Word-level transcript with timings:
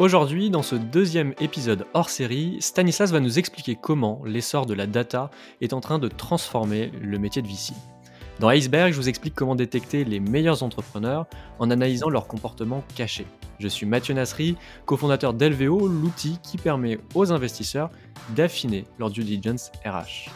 Aujourd'hui, 0.00 0.48
dans 0.48 0.62
ce 0.62 0.76
deuxième 0.76 1.34
épisode 1.42 1.84
hors 1.92 2.08
série, 2.08 2.56
Stanislas 2.60 3.12
va 3.12 3.20
nous 3.20 3.38
expliquer 3.38 3.76
comment 3.76 4.22
l'essor 4.24 4.64
de 4.64 4.72
la 4.72 4.86
data 4.86 5.30
est 5.60 5.74
en 5.74 5.82
train 5.82 5.98
de 5.98 6.08
transformer 6.08 6.90
le 7.02 7.18
métier 7.18 7.42
de 7.42 7.46
VC. 7.46 7.74
Dans 8.38 8.48
Iceberg, 8.48 8.94
je 8.94 8.96
vous 8.96 9.10
explique 9.10 9.34
comment 9.34 9.54
détecter 9.54 10.04
les 10.04 10.18
meilleurs 10.18 10.62
entrepreneurs 10.62 11.26
en 11.58 11.70
analysant 11.70 12.08
leur 12.08 12.26
comportement 12.28 12.82
caché. 12.96 13.26
Je 13.58 13.68
suis 13.68 13.84
Mathieu 13.84 14.14
Nasri, 14.14 14.56
cofondateur 14.86 15.34
d'Elveo, 15.34 15.86
l'outil 15.86 16.38
qui 16.42 16.56
permet 16.56 16.98
aux 17.14 17.30
investisseurs 17.30 17.90
d'affiner 18.34 18.86
leur 18.98 19.10
due 19.10 19.22
diligence 19.22 19.70
RH. 19.84 20.30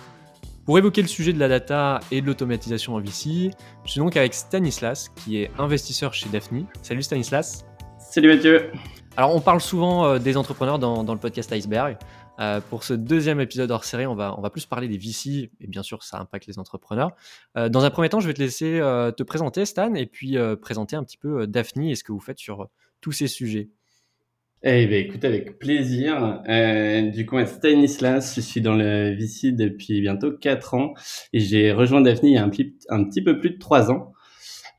Pour 0.66 0.76
évoquer 0.76 1.00
le 1.00 1.08
sujet 1.08 1.32
de 1.32 1.40
la 1.40 1.48
data 1.48 2.00
et 2.10 2.20
de 2.20 2.26
l'automatisation 2.26 2.96
en 2.96 3.00
VC, 3.00 3.50
je 3.86 3.90
suis 3.90 3.98
donc 3.98 4.18
avec 4.18 4.34
Stanislas, 4.34 5.08
qui 5.08 5.38
est 5.38 5.50
investisseur 5.58 6.12
chez 6.12 6.28
Daphne. 6.28 6.66
Salut 6.82 7.02
Stanislas. 7.02 7.64
Salut 7.98 8.28
Mathieu. 8.28 8.70
Alors, 9.16 9.34
on 9.34 9.40
parle 9.40 9.60
souvent 9.60 10.06
euh, 10.06 10.18
des 10.18 10.36
entrepreneurs 10.36 10.80
dans, 10.80 11.12
le 11.12 11.20
podcast 11.20 11.52
Iceberg. 11.52 11.96
Euh, 12.40 12.60
pour 12.68 12.82
ce 12.82 12.94
deuxième 12.94 13.40
épisode 13.40 13.70
hors 13.70 13.84
série, 13.84 14.06
on 14.06 14.16
va, 14.16 14.34
on 14.36 14.40
va 14.40 14.50
plus 14.50 14.66
parler 14.66 14.88
des 14.88 14.98
VC, 14.98 15.52
et 15.60 15.66
bien 15.68 15.84
sûr, 15.84 16.02
ça 16.02 16.18
impacte 16.18 16.48
les 16.48 16.58
entrepreneurs. 16.58 17.12
Euh, 17.56 17.68
dans 17.68 17.84
un 17.84 17.90
premier 17.90 18.08
temps, 18.08 18.18
je 18.18 18.26
vais 18.26 18.34
te 18.34 18.42
laisser 18.42 18.80
te 19.16 19.22
présenter, 19.22 19.66
Stan, 19.66 19.94
et 19.94 20.06
puis 20.06 20.36
présenter 20.60 20.96
un 20.96 21.04
petit 21.04 21.16
peu 21.16 21.46
Daphne 21.46 21.84
et 21.84 21.94
ce 21.94 22.02
que 22.02 22.10
vous 22.10 22.18
faites 22.18 22.38
sur 22.38 22.68
tous 23.00 23.12
ces 23.12 23.28
sujets. 23.28 23.70
Eh 24.64 24.86
bien, 24.86 24.98
écoute, 24.98 25.24
avec 25.24 25.60
plaisir. 25.60 26.42
du 27.12 27.24
coup, 27.24 27.36
Stanislas, 27.44 28.34
je 28.34 28.40
suis 28.40 28.62
dans 28.62 28.74
le 28.74 29.14
VC 29.14 29.52
depuis 29.52 30.00
bientôt 30.00 30.32
4 30.32 30.74
ans 30.74 30.94
et 31.32 31.38
j'ai 31.38 31.70
rejoint 31.70 32.00
Daphne 32.00 32.26
il 32.26 32.34
y 32.34 32.38
a 32.38 32.42
un, 32.42 32.50
un 32.88 33.04
petit 33.04 33.22
peu 33.22 33.38
plus 33.38 33.50
de 33.50 33.58
3 33.58 33.92
ans. 33.92 34.13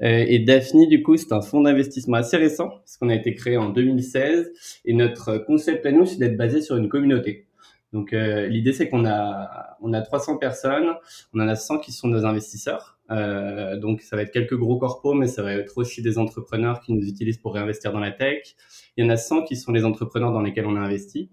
Euh, 0.02 0.26
et 0.28 0.40
Daphne, 0.40 0.88
du 0.88 1.04
coup, 1.04 1.18
c'est 1.18 1.32
un 1.32 1.42
fonds 1.42 1.62
d'investissement 1.62 2.18
assez 2.18 2.38
récent, 2.38 2.70
parce 2.70 2.98
qu'on 2.98 3.10
a 3.10 3.16
été 3.16 3.34
créé 3.36 3.58
en 3.58 3.70
2016. 3.70 4.52
Et 4.86 4.94
notre 4.94 5.38
concept 5.38 5.86
à 5.86 5.92
nous, 5.92 6.06
c'est 6.06 6.18
d'être 6.18 6.38
basé 6.38 6.62
sur 6.62 6.78
une 6.78 6.90
communauté. 6.90 7.48
Donc 7.94 8.12
euh, 8.12 8.48
l'idée, 8.48 8.74
c'est 8.74 8.90
qu'on 8.90 9.06
a, 9.06 9.78
on 9.82 9.94
a 9.94 10.02
300 10.02 10.38
personnes, 10.38 10.96
on 11.34 11.40
en 11.40 11.48
a 11.48 11.56
100 11.56 11.80
qui 11.80 11.94
sont 11.94 12.10
nos 12.10 12.26
investisseurs. 12.26 13.00
Euh, 13.10 13.78
donc 13.78 14.02
ça 14.02 14.18
va 14.18 14.24
être 14.24 14.32
quelques 14.32 14.58
gros 14.58 14.78
corpos, 14.78 15.14
mais 15.14 15.28
ça 15.28 15.44
va 15.44 15.54
être 15.54 15.78
aussi 15.78 16.02
des 16.02 16.18
entrepreneurs 16.18 16.82
qui 16.82 16.92
nous 16.92 17.08
utilisent 17.08 17.38
pour 17.38 17.54
réinvestir 17.54 17.94
dans 17.94 18.02
la 18.02 18.12
tech. 18.12 18.56
Il 18.98 19.06
y 19.06 19.08
en 19.08 19.10
a 19.10 19.16
100 19.16 19.44
qui 19.44 19.56
sont 19.56 19.72
les 19.72 19.86
entrepreneurs 19.86 20.34
dans 20.34 20.42
lesquels 20.42 20.66
on 20.66 20.76
a 20.76 20.80
investi 20.80 21.30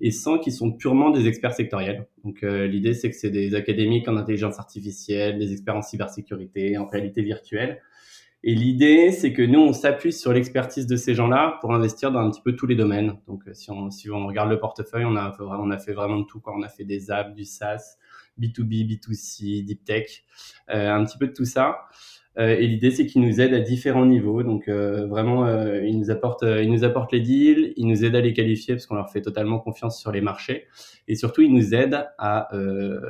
et 0.00 0.10
100 0.10 0.38
qui 0.38 0.52
sont 0.52 0.70
purement 0.72 1.10
des 1.10 1.26
experts 1.26 1.54
sectoriels. 1.54 2.06
Donc 2.24 2.42
euh, 2.42 2.66
l'idée, 2.66 2.94
c'est 2.94 3.10
que 3.10 3.16
c'est 3.16 3.30
des 3.30 3.54
académiques 3.54 4.08
en 4.08 4.16
intelligence 4.16 4.58
artificielle, 4.58 5.38
des 5.38 5.52
experts 5.52 5.76
en 5.76 5.82
cybersécurité, 5.82 6.78
en 6.78 6.86
réalité 6.86 7.22
virtuelle. 7.22 7.80
Et 8.46 8.54
l'idée, 8.54 9.10
c'est 9.10 9.32
que 9.32 9.40
nous, 9.40 9.58
on 9.58 9.72
s'appuie 9.72 10.12
sur 10.12 10.30
l'expertise 10.34 10.86
de 10.86 10.96
ces 10.96 11.14
gens-là 11.14 11.56
pour 11.62 11.72
investir 11.72 12.12
dans 12.12 12.20
un 12.20 12.30
petit 12.30 12.42
peu 12.42 12.54
tous 12.54 12.66
les 12.66 12.74
domaines. 12.76 13.16
Donc, 13.26 13.48
euh, 13.48 13.54
si 13.54 13.70
on, 13.70 13.90
si 13.90 14.10
on 14.10 14.26
regarde 14.26 14.50
le 14.50 14.60
portefeuille, 14.60 15.06
on 15.06 15.16
a, 15.16 15.34
on 15.40 15.70
a 15.70 15.78
fait 15.78 15.94
vraiment 15.94 16.18
de 16.18 16.26
tout. 16.26 16.40
Quoi. 16.40 16.52
On 16.54 16.62
a 16.62 16.68
fait 16.68 16.84
des 16.84 17.10
apps, 17.10 17.34
du 17.34 17.46
SaaS, 17.46 17.96
B2B, 18.38 18.86
B2C, 18.86 19.64
Deep 19.64 19.82
Tech, 19.84 20.24
euh, 20.68 20.92
un 20.92 21.02
petit 21.06 21.16
peu 21.16 21.28
de 21.28 21.32
tout 21.32 21.46
ça. 21.46 21.86
Euh, 22.36 22.54
et 22.54 22.66
l'idée, 22.66 22.90
c'est 22.90 23.06
qu'ils 23.06 23.22
nous 23.22 23.40
aident 23.40 23.54
à 23.54 23.60
différents 23.60 24.04
niveaux. 24.04 24.42
Donc, 24.42 24.68
euh, 24.68 25.06
vraiment, 25.06 25.46
euh, 25.46 25.82
ils, 25.82 25.98
nous 25.98 26.10
apportent, 26.10 26.44
ils 26.44 26.70
nous 26.70 26.84
apportent 26.84 27.12
les 27.12 27.20
deals, 27.20 27.72
ils 27.78 27.86
nous 27.86 28.04
aident 28.04 28.16
à 28.16 28.20
les 28.20 28.34
qualifier 28.34 28.74
parce 28.74 28.84
qu'on 28.84 28.96
leur 28.96 29.08
fait 29.08 29.22
totalement 29.22 29.58
confiance 29.58 29.98
sur 29.98 30.12
les 30.12 30.20
marchés. 30.20 30.66
Et 31.08 31.14
surtout, 31.14 31.40
ils 31.40 31.52
nous 31.54 31.74
aident 31.74 32.10
à 32.18 32.50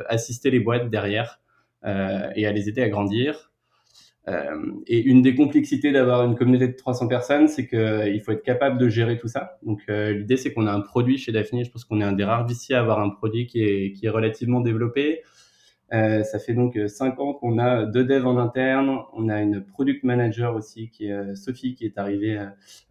assister 0.08 0.52
les 0.52 0.60
boîtes 0.60 0.90
derrière 0.90 1.40
et 1.84 2.46
à 2.46 2.52
les 2.52 2.68
aider 2.68 2.82
à 2.82 2.88
grandir 2.88 3.50
euh, 3.53 3.53
et 4.27 5.03
une 5.03 5.20
des 5.20 5.34
complexités 5.34 5.92
d'avoir 5.92 6.25
une 6.25 6.34
communauté 6.34 6.69
de 6.69 6.77
300 6.77 7.08
personnes, 7.08 7.48
c'est 7.48 7.67
qu'il 7.67 7.78
euh, 7.78 8.19
faut 8.20 8.33
être 8.33 8.42
capable 8.42 8.78
de 8.78 8.89
gérer 8.89 9.19
tout 9.19 9.28
ça. 9.28 9.58
Donc 9.62 9.83
euh, 9.89 10.12
l'idée, 10.14 10.39
c'est 10.39 10.53
qu'on 10.53 10.67
a 10.67 10.72
un 10.72 10.80
produit 10.80 11.19
chez 11.19 11.30
Daphne. 11.30 11.62
Je 11.62 11.70
pense 11.70 11.84
qu'on 11.84 12.00
est 12.00 12.05
un 12.05 12.12
des 12.12 12.25
rares 12.25 12.47
VC 12.47 12.72
à 12.72 12.80
avoir 12.80 13.00
un 13.00 13.11
produit 13.11 13.47
qui 13.47 13.62
est, 13.62 13.92
qui 13.92 14.06
est 14.06 14.11
relativement 14.11 14.61
développé. 14.61 15.20
Euh, 15.92 16.22
ça 16.22 16.39
fait 16.39 16.55
donc 16.55 16.78
cinq 16.89 17.20
ans 17.20 17.34
qu'on 17.34 17.58
a 17.58 17.85
deux 17.85 18.05
devs 18.05 18.27
en 18.27 18.39
interne. 18.39 18.98
On 19.12 19.29
a 19.29 19.42
une 19.42 19.62
product 19.62 20.05
manager 20.05 20.56
aussi 20.56 20.89
qui 20.89 21.06
est 21.08 21.35
Sophie 21.35 21.74
qui 21.74 21.85
est 21.85 21.98
arrivée 21.98 22.41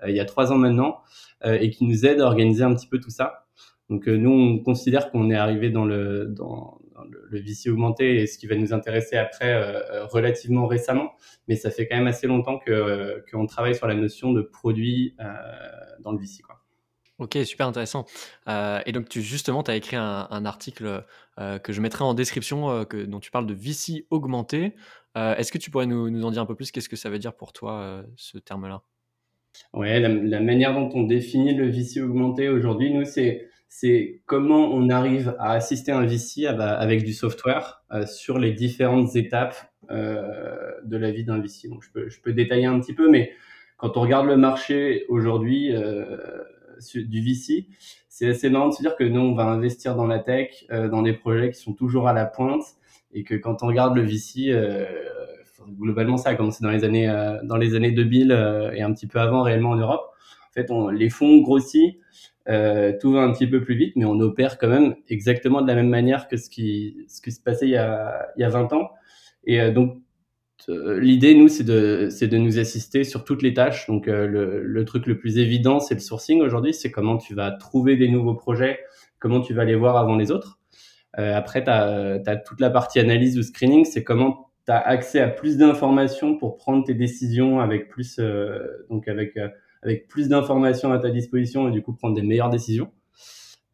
il 0.08 0.16
y 0.16 0.20
a 0.20 0.26
trois 0.26 0.52
ans 0.52 0.58
maintenant 0.58 1.00
et 1.44 1.72
qui 1.72 1.86
nous 1.86 2.06
aide 2.06 2.22
à 2.22 2.26
organiser 2.26 2.64
un 2.64 2.74
petit 2.76 2.88
peu 2.88 3.00
tout 3.00 3.10
ça. 3.10 3.46
Donc 3.90 4.08
nous, 4.08 4.30
on 4.30 4.60
considère 4.60 5.10
qu'on 5.12 5.32
est 5.32 5.36
arrivé 5.36 5.72
dans 5.72 5.86
le 5.86 6.28
dans, 6.28 6.80
le, 7.10 7.40
VC 7.40 7.70
augmenté 7.70 8.22
et 8.22 8.28
ce 8.28 8.38
qui 8.38 8.48
va 8.48 8.56
nous 8.56 8.74
intéresser 8.74 9.16
après 9.16 9.54
euh, 9.54 9.82
euh, 9.92 10.06
relativement 10.06 10.68
récemment, 10.68 11.14
mais 11.48 11.56
ça 11.56 11.72
fait 11.72 11.88
quand 11.88 11.98
même 11.98 12.08
assez 12.08 12.28
longtemps 12.28 12.60
que 12.60 12.72
euh, 12.72 13.20
qu'on 13.32 13.46
travaille 13.46 13.76
sur 13.76 13.88
la 13.88 13.96
notion 13.96 14.32
de 14.32 14.42
produit 14.42 15.16
dans 16.00 16.12
le 16.12 16.18
VC. 16.18 16.42
Quoi. 16.42 16.60
Ok, 17.20 17.38
super 17.46 17.68
intéressant. 17.68 18.06
et 18.48 18.92
donc, 18.92 19.10
tu, 19.10 19.22
justement, 19.22 19.64
tu 19.64 19.72
as 19.72 19.76
écrit 19.76 19.96
un, 19.96 20.46
article 20.46 21.06
que 21.38 21.72
je 21.74 21.82
mettrai 21.82 22.04
en 22.04 22.14
description 22.14 22.86
que, 22.86 23.06
dont 23.06 23.20
tu 23.20 23.32
parles 23.32 23.46
de 23.46 23.54
VC 23.54 24.08
augmenté. 24.10 24.74
Est-ce 25.16 25.52
que 25.52 25.58
tu 25.58 25.72
pourrais 25.72 25.86
nous, 25.86 26.10
nous, 26.10 26.26
en 26.26 26.32
dire 26.32 26.42
un 26.42 26.46
peu 26.46 26.56
plus? 26.56 26.72
Qu'est-ce 26.72 26.90
que 26.90 26.96
ça 26.96 27.10
veut 27.10 27.20
dire 27.20 27.34
pour 27.34 27.54
toi, 27.54 28.04
ce 28.16 28.38
terme-là? 28.38 28.82
Ouais, 29.74 30.00
la, 30.00 30.10
la, 30.10 30.40
manière 30.40 30.74
dont 30.74 30.90
on 30.94 31.04
définit 31.04 31.54
le 31.54 31.70
VC 31.70 32.02
augmenté 32.02 32.50
aujourd'hui, 32.50 32.92
nous, 32.92 33.06
c'est 33.06 33.48
c'est 33.76 34.22
comment 34.28 34.72
on 34.72 34.88
arrive 34.90 35.36
à 35.40 35.54
assister 35.54 35.92
un 35.92 36.06
VC 36.06 36.46
avec 36.46 37.04
du 37.04 37.12
software 37.12 37.84
euh, 37.92 38.06
sur 38.06 38.38
les 38.38 38.52
différentes 38.52 39.16
étapes 39.16 39.56
euh, 39.90 40.74
de 40.84 40.96
la 40.96 41.10
vie 41.10 41.24
d'un 41.24 41.40
VC. 41.40 41.70
Donc, 41.70 41.82
je 41.82 41.90
peux, 41.92 42.08
je 42.08 42.22
peux 42.22 42.34
détailler 42.34 42.68
un 42.68 42.80
petit 42.80 42.94
peu, 42.94 43.10
mais 43.10 43.32
quand 43.78 43.98
on 43.98 44.02
regarde 44.02 44.28
le 44.28 44.38
marché 44.38 45.06
aujourd'hui 45.10 45.76
euh, 45.76 46.18
du 46.94 47.24
VC, 47.24 47.66
c'est 48.10 48.30
assez 48.30 48.48
marrant 48.52 48.70
de 48.70 48.76
se 48.76 48.82
dire 48.84 48.96
que 48.96 49.04
nous, 49.04 49.22
on 49.22 49.34
va 49.34 49.46
investir 49.46 49.96
dans 49.96 50.06
la 50.06 50.20
tech, 50.20 50.68
dans 50.70 51.02
des 51.02 51.14
projets 51.14 51.50
qui 51.50 51.60
sont 51.60 51.74
toujours 51.74 52.08
à 52.08 52.14
la 52.14 52.28
pointe, 52.28 52.64
et 53.12 53.24
que 53.24 53.34
quand 53.34 53.64
on 53.64 53.68
regarde 53.68 53.96
le 53.96 54.04
VC, 54.04 54.56
globalement, 55.80 56.18
ça 56.18 56.30
a 56.30 56.36
commencé 56.36 56.64
dans 56.64 56.70
les 56.70 56.84
années, 56.84 57.08
dans 57.44 57.58
les 57.58 57.74
années 57.74 57.92
2000 57.92 58.72
et 58.76 58.84
un 58.84 58.94
petit 58.94 59.08
peu 59.08 59.20
avant 59.20 59.42
réellement 59.42 59.72
en 59.72 59.78
Europe. 59.78 60.12
En 60.50 60.54
fait, 60.54 60.70
on, 60.70 60.90
les 60.90 61.10
fonds 61.10 61.40
grossissent 61.40 61.96
euh, 62.50 62.92
tout 63.00 63.14
va 63.14 63.22
un 63.22 63.32
petit 63.32 63.48
peu 63.48 63.62
plus 63.62 63.76
vite, 63.76 63.96
mais 63.96 64.06
on 64.06 64.20
opère 64.20 64.58
quand 64.58 64.68
même 64.68 64.96
exactement 65.08 65.62
de 65.62 65.68
la 65.68 65.76
même 65.76 65.90
manière 65.90 66.28
que 66.28 66.38
ce 66.38 66.50
qui, 66.50 67.06
ce 67.08 67.22
qui 67.22 67.32
se 67.32 67.42
passait 67.42 67.68
il 67.68 67.72
y 67.72 67.78
a, 67.78 68.28
il 68.38 68.42
y 68.42 68.44
a 68.44 68.50
20 68.50 68.74
ans. 68.74 68.92
Et 69.46 69.62
euh, 69.62 69.72
donc, 69.72 69.98
euh, 70.70 71.00
l'idée, 71.00 71.36
nous, 71.36 71.48
c'est 71.48 71.64
de, 71.64 72.10
de 72.22 72.38
nous 72.38 72.60
assister 72.60 73.04
sur 73.04 73.24
toutes 73.24 73.42
les 73.42 73.54
tâches. 73.54 73.88
Donc, 73.88 74.08
euh, 74.08 74.28
le, 74.28 74.64
le, 74.64 74.86
truc 74.86 75.08
le 75.08 75.18
plus 75.18 75.38
évident, 75.38 75.80
c'est 75.80 75.96
le 75.96 76.00
sourcing 76.00 76.42
aujourd'hui. 76.42 76.74
C'est 76.74 76.92
comment 76.92 77.18
tu 77.18 77.36
vas 77.36 77.52
trouver 77.52 77.96
des 77.98 78.08
nouveaux 78.08 78.36
projets, 78.36 78.80
comment 79.20 79.42
tu 79.42 79.54
vas 79.54 79.66
les 79.66 79.76
voir 79.76 79.98
avant 79.98 80.16
les 80.16 80.32
autres. 80.32 80.60
après, 81.14 81.64
tu 81.64 81.70
as, 81.70 82.38
toute 82.46 82.60
la 82.60 82.70
partie 82.70 83.00
analyse 83.00 83.38
ou 83.38 83.44
screening. 83.44 83.86
C'est 83.86 84.04
comment 84.04 84.50
tu 84.66 84.72
as 84.72 84.80
accès 84.80 85.20
à 85.20 85.28
plus 85.30 85.58
d'informations 85.58 86.38
pour 86.38 86.58
prendre 86.58 86.86
tes 86.86 86.94
décisions 86.94 87.60
avec 87.60 87.90
plus, 87.90 88.20
donc 88.90 89.08
avec 89.08 89.38
avec 89.84 90.08
plus 90.08 90.30
d'informations 90.30 90.92
à 90.92 91.00
ta 91.00 91.10
disposition 91.10 91.68
et 91.68 91.72
du 91.72 91.82
coup 91.82 91.94
prendre 91.94 92.16
des 92.16 92.22
meilleures 92.22 92.50
décisions. 92.50 92.92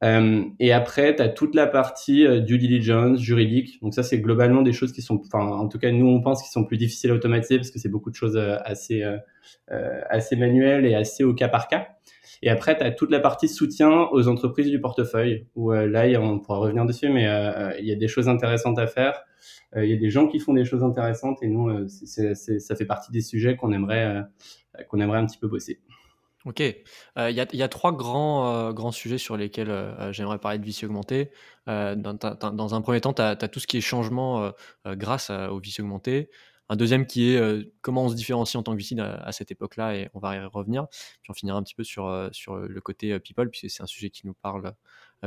Euh, 0.03 0.46
et 0.59 0.72
après, 0.72 1.16
tu 1.16 1.22
as 1.22 1.30
toute 1.30 1.56
la 1.56 1.68
partie 1.68 2.25
euh, 2.25 2.40
due 2.40 2.58
diligence, 2.58 3.20
juridique. 3.20 3.81
Donc 3.81 3.94
ça, 3.94 4.03
c'est 4.03 4.20
globalement 4.20 4.62
des 4.62 4.72
choses 4.72 4.94
qui 4.94 5.02
sont, 5.02 5.22
enfin, 5.25 5.46
en 5.46 5.68
tout 5.68 5.78
cas, 5.78 5.92
nous, 5.92 6.08
on 6.08 6.22
pense 6.22 6.42
qu'ils 6.42 6.52
sont 6.52 6.64
plus 6.64 6.78
difficiles 6.78 7.12
à 7.12 7.16
automatiser 7.16 7.58
parce 7.58 7.72
que 7.72 7.80
c'est 7.80 7.90
beaucoup 7.90 8.09
de 8.09 8.16
choses 8.16 8.38
euh, 8.38 8.56
assez, 8.64 9.03
euh, 9.03 9.18
euh, 9.72 10.00
assez 10.09 10.36
manuelles 10.36 10.86
et 10.86 10.96
assez 10.96 11.24
au 11.24 11.34
cas 11.34 11.50
par 11.50 11.68
cas. 11.68 11.88
Et 12.41 12.50
après, 12.50 12.78
tu 12.78 12.84
as 12.84 12.91
toute 12.91 13.12
la 13.12 13.20
partie 13.20 13.50
soutien 13.50 14.08
aux 14.12 14.30
entreprises 14.30 14.70
du 14.70 14.80
portefeuille, 14.80 15.47
où 15.56 15.72
là, 15.74 16.08
on 16.22 16.40
pourra 16.40 16.59
revenir 16.59 16.86
dessus, 16.86 17.09
mais 17.09 17.24
il 17.80 17.86
y 17.86 17.91
a 17.91 17.96
des 17.96 18.08
choses 18.08 18.30
intéressantes 18.30 18.80
à 18.80 18.88
faire. 18.88 19.26
Il 19.76 19.90
y 19.90 19.94
a 19.94 19.97
des 19.97 20.09
gens 20.09 20.26
qui 20.26 20.40
font 20.40 20.53
des 20.53 20.64
choses 20.64 20.81
intéressantes 20.81 21.44
et 21.44 21.50
nous, 21.50 21.86
c'est, 21.90 22.36
ça 22.36 22.76
fait 22.78 22.86
partie 22.86 23.12
des 23.12 23.20
sujets 23.20 23.58
qu'on 23.58 23.74
aimerait, 23.74 24.24
qu'on 24.88 25.02
aimerait 25.02 25.20
un 25.20 25.26
petit 25.26 25.38
peu 25.38 25.50
bosser. 25.50 25.81
Ok, 26.46 26.62
il 26.62 26.76
y, 27.18 27.62
a 27.62 27.68
trois 27.68 27.92
grands, 27.92 28.72
grands 28.72 28.94
sujets 28.94 29.18
sur 29.18 29.36
lesquels 29.36 29.94
j'aimerais 30.12 30.40
parler 30.40 30.58
de 30.58 30.66
VC 30.66 30.86
augmenté. 30.86 31.32
Dans, 31.68 32.76
un 32.76 32.82
premier 32.82 33.02
temps, 33.02 33.14
tu 33.14 33.22
as, 33.22 33.36
tout 33.36 33.59
ce 33.59 33.68
qui 33.68 33.78
est 33.78 33.82
changement 33.82 34.53
grâce 34.86 35.30
au 35.30 35.59
VC 35.59 35.82
augmenté. 35.82 36.30
Un 36.70 36.78
deuxième 36.78 37.06
qui 37.08 37.32
est 37.32 37.72
comment 37.82 38.06
on 38.06 38.09
se 38.09 38.16
différencie 38.16 38.56
en 38.56 38.64
tant 38.64 38.74
que 38.74 38.82
VC 38.82 38.97
à, 39.00 39.32
cette 39.34 39.52
époque-là, 39.52 39.96
et 39.96 40.09
on 40.14 40.20
va 40.20 40.38
y 40.38 40.40
revenir. 40.40 40.88
Puis 41.22 41.30
on 41.30 41.34
finira 41.34 41.58
un 41.58 41.64
petit 41.64 41.76
peu 41.76 41.84
sur, 41.84 42.30
sur 42.32 42.56
le 42.56 42.82
côté 42.82 43.20
people, 43.20 43.50
puisque 43.50 43.70
c'est 43.70 43.84
un 43.84 43.88
sujet 43.88 44.09
qui 44.09 44.26
nous 44.26 44.34
parle 44.34 44.74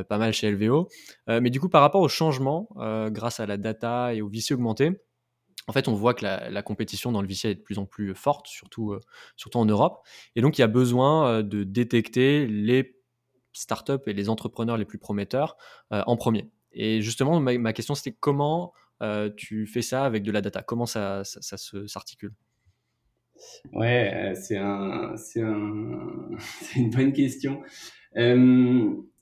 pas 0.09 0.17
mal 0.17 0.33
chez 0.33 0.51
LVO. 0.51 0.89
mais 1.29 1.51
du 1.51 1.61
coup, 1.61 1.69
par 1.69 1.83
rapport 1.83 2.01
au 2.01 2.09
changement, 2.09 2.69
grâce 3.11 3.39
à 3.39 3.45
la 3.45 3.59
data 3.59 4.15
et 4.15 4.23
au 4.23 4.31
VC 4.31 4.53
augmenté, 4.53 4.93
en 5.69 5.73
fait, 5.73 5.89
on 5.89 5.95
voit 5.95 6.15
que 6.15 6.25
la, 6.25 6.63
compétition 6.63 7.13
dans 7.13 7.23
le 7.23 7.29
VC 7.29 7.51
est 7.51 7.55
de 7.55 7.61
plus 7.61 7.79
en 7.79 7.87
plus 7.87 8.15
forte, 8.15 8.47
surtout, 8.49 8.93
euh, 8.93 9.01
surtout 9.37 9.59
en 9.59 9.65
Europe. 9.65 10.05
Et 10.35 10.41
donc, 10.41 10.59
il 10.59 10.61
y 10.61 10.65
a 10.65 10.69
besoin 10.69 11.29
euh, 11.29 11.43
de 11.43 11.63
détecter 11.63 12.47
les 12.47 12.99
startups 13.53 13.93
et 14.07 14.13
les 14.13 14.29
entrepreneurs 14.29 14.77
les 14.77 14.85
plus 14.85 14.99
prometteurs 14.99 15.57
euh, 15.93 16.03
en 16.07 16.17
premier. 16.17 16.51
Et 16.73 17.03
justement, 17.03 17.39
ma, 17.41 17.73
question, 17.73 17.95
c'était 17.95 18.17
comment 18.19 18.73
tu 19.37 19.67
fais 19.67 19.83
ça 19.83 20.05
avec 20.05 20.23
de 20.23 20.31
la 20.31 20.41
data? 20.41 20.63
Comment 20.63 20.87
ça, 20.87 21.25
ça, 21.25 21.57
s'articule? 21.57 22.33
Ouais, 23.73 24.33
c'est 24.37 24.57
un, 24.57 25.17
un, 25.17 26.29
une 26.77 26.91
bonne 26.91 27.13
question. 27.13 27.63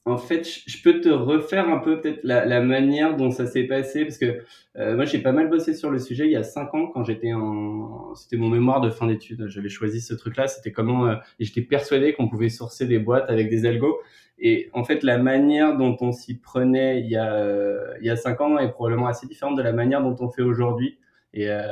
En 0.06 0.16
fait, 0.16 0.48
je 0.66 0.82
peux 0.82 1.00
te 1.00 1.10
refaire 1.10 1.68
un 1.68 1.78
peu 1.78 2.00
peut-être 2.00 2.20
la, 2.24 2.46
la 2.46 2.62
manière 2.62 3.16
dont 3.16 3.30
ça 3.30 3.46
s'est 3.46 3.64
passé 3.64 4.04
parce 4.04 4.16
que 4.16 4.42
euh, 4.78 4.96
moi 4.96 5.04
j'ai 5.04 5.18
pas 5.18 5.32
mal 5.32 5.50
bossé 5.50 5.74
sur 5.74 5.90
le 5.90 5.98
sujet 5.98 6.24
il 6.24 6.32
y 6.32 6.36
a 6.36 6.42
cinq 6.42 6.74
ans 6.74 6.86
quand 6.86 7.04
j'étais 7.04 7.34
en, 7.34 8.14
c'était 8.14 8.38
mon 8.38 8.48
mémoire 8.48 8.80
de 8.80 8.88
fin 8.88 9.06
d'études. 9.06 9.46
J'avais 9.48 9.68
choisi 9.68 10.00
ce 10.00 10.14
truc-là, 10.14 10.46
c'était 10.48 10.72
comment 10.72 11.06
euh, 11.06 11.16
j'étais 11.38 11.60
persuadé 11.60 12.14
qu'on 12.14 12.28
pouvait 12.28 12.48
sourcer 12.48 12.86
des 12.86 12.98
boîtes 12.98 13.28
avec 13.28 13.50
des 13.50 13.66
algos. 13.66 14.00
Et 14.38 14.70
en 14.72 14.84
fait, 14.84 15.02
la 15.02 15.18
manière 15.18 15.76
dont 15.76 15.96
on 16.00 16.12
s'y 16.12 16.38
prenait 16.38 17.00
il 17.00 17.10
y 17.10 17.16
a 17.16 17.34
euh, 17.34 17.92
il 18.00 18.06
y 18.06 18.10
a 18.10 18.16
cinq 18.16 18.40
ans 18.40 18.58
est 18.58 18.70
probablement 18.70 19.06
assez 19.06 19.26
différente 19.26 19.56
de 19.56 19.62
la 19.62 19.72
manière 19.72 20.02
dont 20.02 20.16
on 20.20 20.30
fait 20.30 20.42
aujourd'hui. 20.42 20.98
Et 21.32 21.48
euh, 21.48 21.62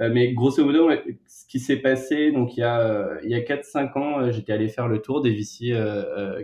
euh, 0.00 0.10
mais 0.12 0.32
grosso 0.32 0.64
modo, 0.64 0.90
ce 1.26 1.46
qui 1.46 1.60
s'est 1.60 1.76
passé, 1.76 2.32
donc 2.32 2.56
il 2.56 2.60
y 2.60 2.62
a 2.64 2.80
euh, 2.80 3.20
il 3.22 3.30
y 3.30 3.34
a 3.34 3.40
quatre 3.40 3.64
cinq 3.64 3.96
ans, 3.96 4.30
j'étais 4.32 4.52
allé 4.52 4.68
faire 4.68 4.88
le 4.88 5.00
tour 5.00 5.22
des 5.22 5.30
VC 5.30 5.74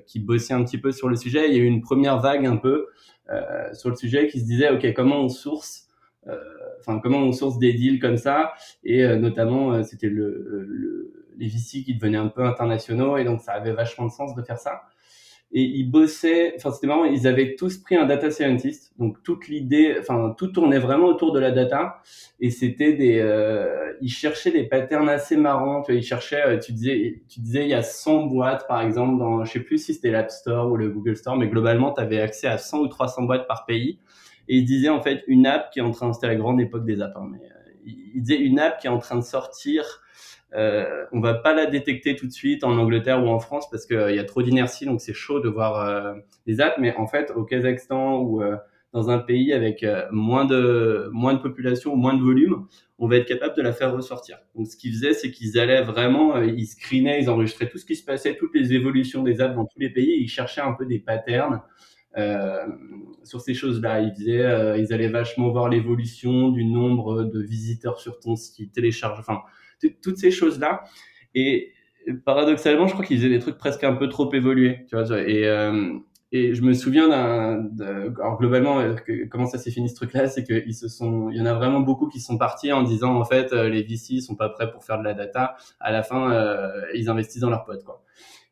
qui 0.07 0.21
bossaient 0.21 0.55
un 0.55 0.65
petit 0.65 0.79
peu 0.79 0.93
sur 0.93 1.09
le 1.09 1.17
sujet. 1.17 1.49
Il 1.49 1.55
y 1.55 1.59
a 1.59 1.63
eu 1.63 1.67
une 1.67 1.81
première 1.81 2.21
vague 2.21 2.47
un 2.47 2.57
peu 2.57 2.87
sur 3.73 3.91
le 3.91 3.97
sujet 3.97 4.27
qui 4.29 4.41
se 4.41 4.45
disait 4.45 4.71
ok 4.71 4.93
comment 4.93 5.21
on 5.21 5.29
source 5.29 5.89
enfin 6.81 6.99
comment 7.01 7.19
on 7.19 7.33
source 7.33 7.59
des 7.59 7.73
deals 7.73 8.01
comme 8.01 8.17
ça? 8.17 8.53
Et 8.85 9.05
notamment 9.17 9.83
c'était 9.83 10.09
le, 10.09 10.65
le, 10.69 11.27
les 11.37 11.49
VC 11.49 11.83
qui 11.85 11.95
devenaient 11.95 12.19
un 12.19 12.29
peu 12.29 12.45
internationaux 12.45 13.17
et 13.17 13.25
donc 13.25 13.41
ça 13.41 13.53
avait 13.53 13.73
vachement 13.73 14.07
de 14.07 14.13
sens 14.13 14.35
de 14.35 14.43
faire 14.43 14.59
ça 14.59 14.83
et 15.53 15.63
ils 15.63 15.91
bossaient, 15.91 16.55
enfin 16.57 16.71
c'était 16.71 16.87
marrant, 16.87 17.05
ils 17.05 17.27
avaient 17.27 17.57
tous 17.57 17.79
pris 17.79 17.97
un 17.97 18.07
data 18.07 18.31
scientist, 18.31 18.93
donc 18.99 19.21
toute 19.25 19.49
l'idée, 19.49 19.97
enfin 19.99 20.35
tout 20.39 20.49
tournait 20.49 20.79
vraiment 20.79 21.07
autour 21.07 21.33
de 21.33 21.41
la 21.41 21.51
data, 21.51 22.03
et 22.39 22.51
c'était 22.51 22.93
des, 22.93 23.19
euh, 23.19 23.93
ils 24.01 24.11
cherchaient 24.11 24.53
des 24.53 24.63
patterns 24.65 25.09
assez 25.09 25.37
marrants, 25.37 25.83
tu 25.83 25.91
vois, 25.91 26.01
ils 26.01 26.05
cherchaient, 26.05 26.47
euh, 26.47 26.59
tu 26.59 26.73
disais, 26.73 27.23
tu 27.29 27.41
disais 27.41 27.65
il 27.65 27.69
y 27.69 27.75
a 27.75 27.83
100 27.83 28.27
boîtes 28.27 28.69
par 28.69 28.81
exemple 28.81 29.19
dans, 29.19 29.45
je 29.45 29.53
sais 29.53 29.61
plus 29.61 29.79
si 29.79 29.95
c'était 29.95 30.13
l'App 30.13 30.31
Store 30.31 30.71
ou 30.71 30.77
le 30.77 30.89
Google 30.89 31.17
Store, 31.17 31.37
mais 31.37 31.49
globalement 31.49 31.93
tu 31.93 32.01
avais 32.01 32.21
accès 32.21 32.47
à 32.47 32.57
100 32.57 32.79
ou 32.79 32.89
300 32.89 33.25
boîtes 33.25 33.49
par 33.49 33.67
pays, 33.67 33.99
et 34.49 34.57
ils 34.57 34.65
disaient 34.65 34.89
en 34.89 35.03
fait 35.03 35.25
une 35.27 35.47
app 35.47 35.71
qui 35.73 35.81
est 35.81 35.83
en 35.83 35.91
train, 35.91 36.13
c'était 36.13 36.29
la 36.29 36.37
grande 36.37 36.61
époque 36.61 36.85
des 36.85 37.03
apps, 37.03 37.17
hein, 37.17 37.29
mais 37.29 37.39
euh, 37.39 37.91
ils 38.15 38.23
disaient 38.23 38.41
une 38.41 38.61
app 38.61 38.79
qui 38.79 38.87
est 38.87 38.91
en 38.91 38.99
train 38.99 39.17
de 39.17 39.25
sortir 39.25 40.01
euh, 40.55 41.05
on 41.13 41.21
va 41.21 41.35
pas 41.35 41.55
la 41.55 41.67
détecter 41.67 42.17
tout 42.17 42.27
de 42.27 42.33
suite 42.33 42.65
en 42.65 42.77
Angleterre 42.77 43.23
ou 43.25 43.29
en 43.29 43.39
France 43.39 43.71
parce 43.71 43.87
qu'il 43.87 43.97
euh, 43.97 44.13
y 44.13 44.19
a 44.19 44.25
trop 44.25 44.43
d'inertie, 44.43 44.85
donc 44.85 45.01
c'est 45.01 45.15
chaud 45.15 45.41
de 45.41 45.49
voir 45.49 45.77
euh, 45.77 46.15
les 46.47 46.61
apps. 46.61 46.77
Mais 46.79 46.95
en 46.97 47.07
fait, 47.07 47.33
au 47.35 47.45
Kazakhstan 47.45 48.19
ou 48.19 48.43
euh, 48.43 48.57
dans 48.93 49.09
un 49.11 49.19
pays 49.19 49.53
avec 49.53 49.87
moins 50.11 50.45
de 50.45 51.09
moins 51.13 51.35
de 51.35 51.39
population 51.39 51.93
ou 51.93 51.97
moins 51.97 52.15
de 52.15 52.23
volume, 52.23 52.67
on 52.99 53.07
va 53.07 53.17
être 53.19 53.27
capable 53.27 53.57
de 53.57 53.63
la 53.63 53.73
faire 53.73 53.95
ressortir. 53.95 54.39
Donc 54.57 54.67
ce 54.67 54.77
qu'ils 54.77 54.93
faisaient, 54.93 55.15
c'est 55.15 55.31
qu'ils 55.31 55.61
allaient 55.61 55.83
vraiment, 55.83 56.43
ils 56.43 56.67
screenaient, 56.67 57.23
ils 57.23 57.31
enregistraient 57.31 57.69
tout 57.69 57.79
ce 57.79 57.87
qui 57.87 57.95
se 57.95 58.05
passait, 58.05 58.35
toutes 58.35 58.53
les 58.53 58.73
évolutions 58.73 59.23
des 59.23 59.41
apps 59.41 59.55
dans 59.55 59.65
tous 59.65 59.79
les 59.79 59.91
pays, 59.91 60.11
et 60.11 60.21
ils 60.21 60.29
cherchaient 60.29 60.61
un 60.61 60.73
peu 60.73 60.87
des 60.87 60.99
patterns. 60.99 61.61
Euh, 62.17 62.67
sur 63.23 63.41
ces 63.41 63.55
choses-là. 63.55 64.01
Ils 64.01 64.13
disaient, 64.13 64.43
euh, 64.45 64.77
ils 64.77 64.93
allaient 64.93 65.09
vachement 65.09 65.51
voir 65.51 65.69
l'évolution 65.69 66.49
du 66.49 66.65
nombre 66.65 67.23
de 67.23 67.41
visiteurs 67.41 68.01
sur 68.01 68.19
ton 68.19 68.35
site, 68.35 68.73
télécharge, 68.73 69.21
enfin, 69.21 69.43
toutes 70.03 70.19
ces 70.19 70.31
choses-là. 70.31 70.83
Et 71.35 71.73
paradoxalement, 72.25 72.87
je 72.87 72.93
crois 72.93 73.05
qu'ils 73.05 73.19
faisaient 73.19 73.29
des 73.29 73.39
trucs 73.39 73.59
presque 73.59 73.85
un 73.85 73.95
peu 73.95 74.09
trop 74.09 74.33
évolués, 74.33 74.87
tu 74.89 74.97
vois. 74.97 75.21
Et, 75.21 75.47
euh, 75.47 75.93
et 76.33 76.55
je 76.55 76.63
me 76.63 76.73
souviens 76.73 77.09
d'un, 77.09 77.69
alors 78.21 78.39
globalement, 78.39 78.81
euh, 78.81 78.95
comment 79.31 79.47
ça 79.47 79.59
s'est 79.59 79.71
fini 79.71 79.89
ce 79.89 79.97
truc-là, 79.97 80.29
c'est 80.29 80.45
qu'ils 80.45 80.75
se 80.75 80.89
sont, 80.89 81.31
il 81.31 81.37
y 81.37 81.41
en 81.41 81.47
a 81.47 81.55
vraiment 81.55 81.81
beaucoup 81.81 82.09
qui 82.09 82.21
sont 82.21 82.39
partis 82.39 82.73
en 82.73 82.83
disant 82.83 83.17
en 83.17 83.25
fait 83.25 83.53
euh, 83.53 83.69
les 83.69 83.83
VC 83.83 84.21
sont 84.21 84.37
pas 84.37 84.49
prêts 84.49 84.71
pour 84.71 84.85
faire 84.85 84.99
de 84.99 85.05
la 85.05 85.15
data. 85.15 85.57
À 85.81 85.91
la 85.93 86.03
fin, 86.03 86.71
ils 86.95 87.09
investissent 87.09 87.43
dans 87.43 87.51
leurs 87.51 87.65
potes, 87.65 87.85
quoi. 87.85 88.05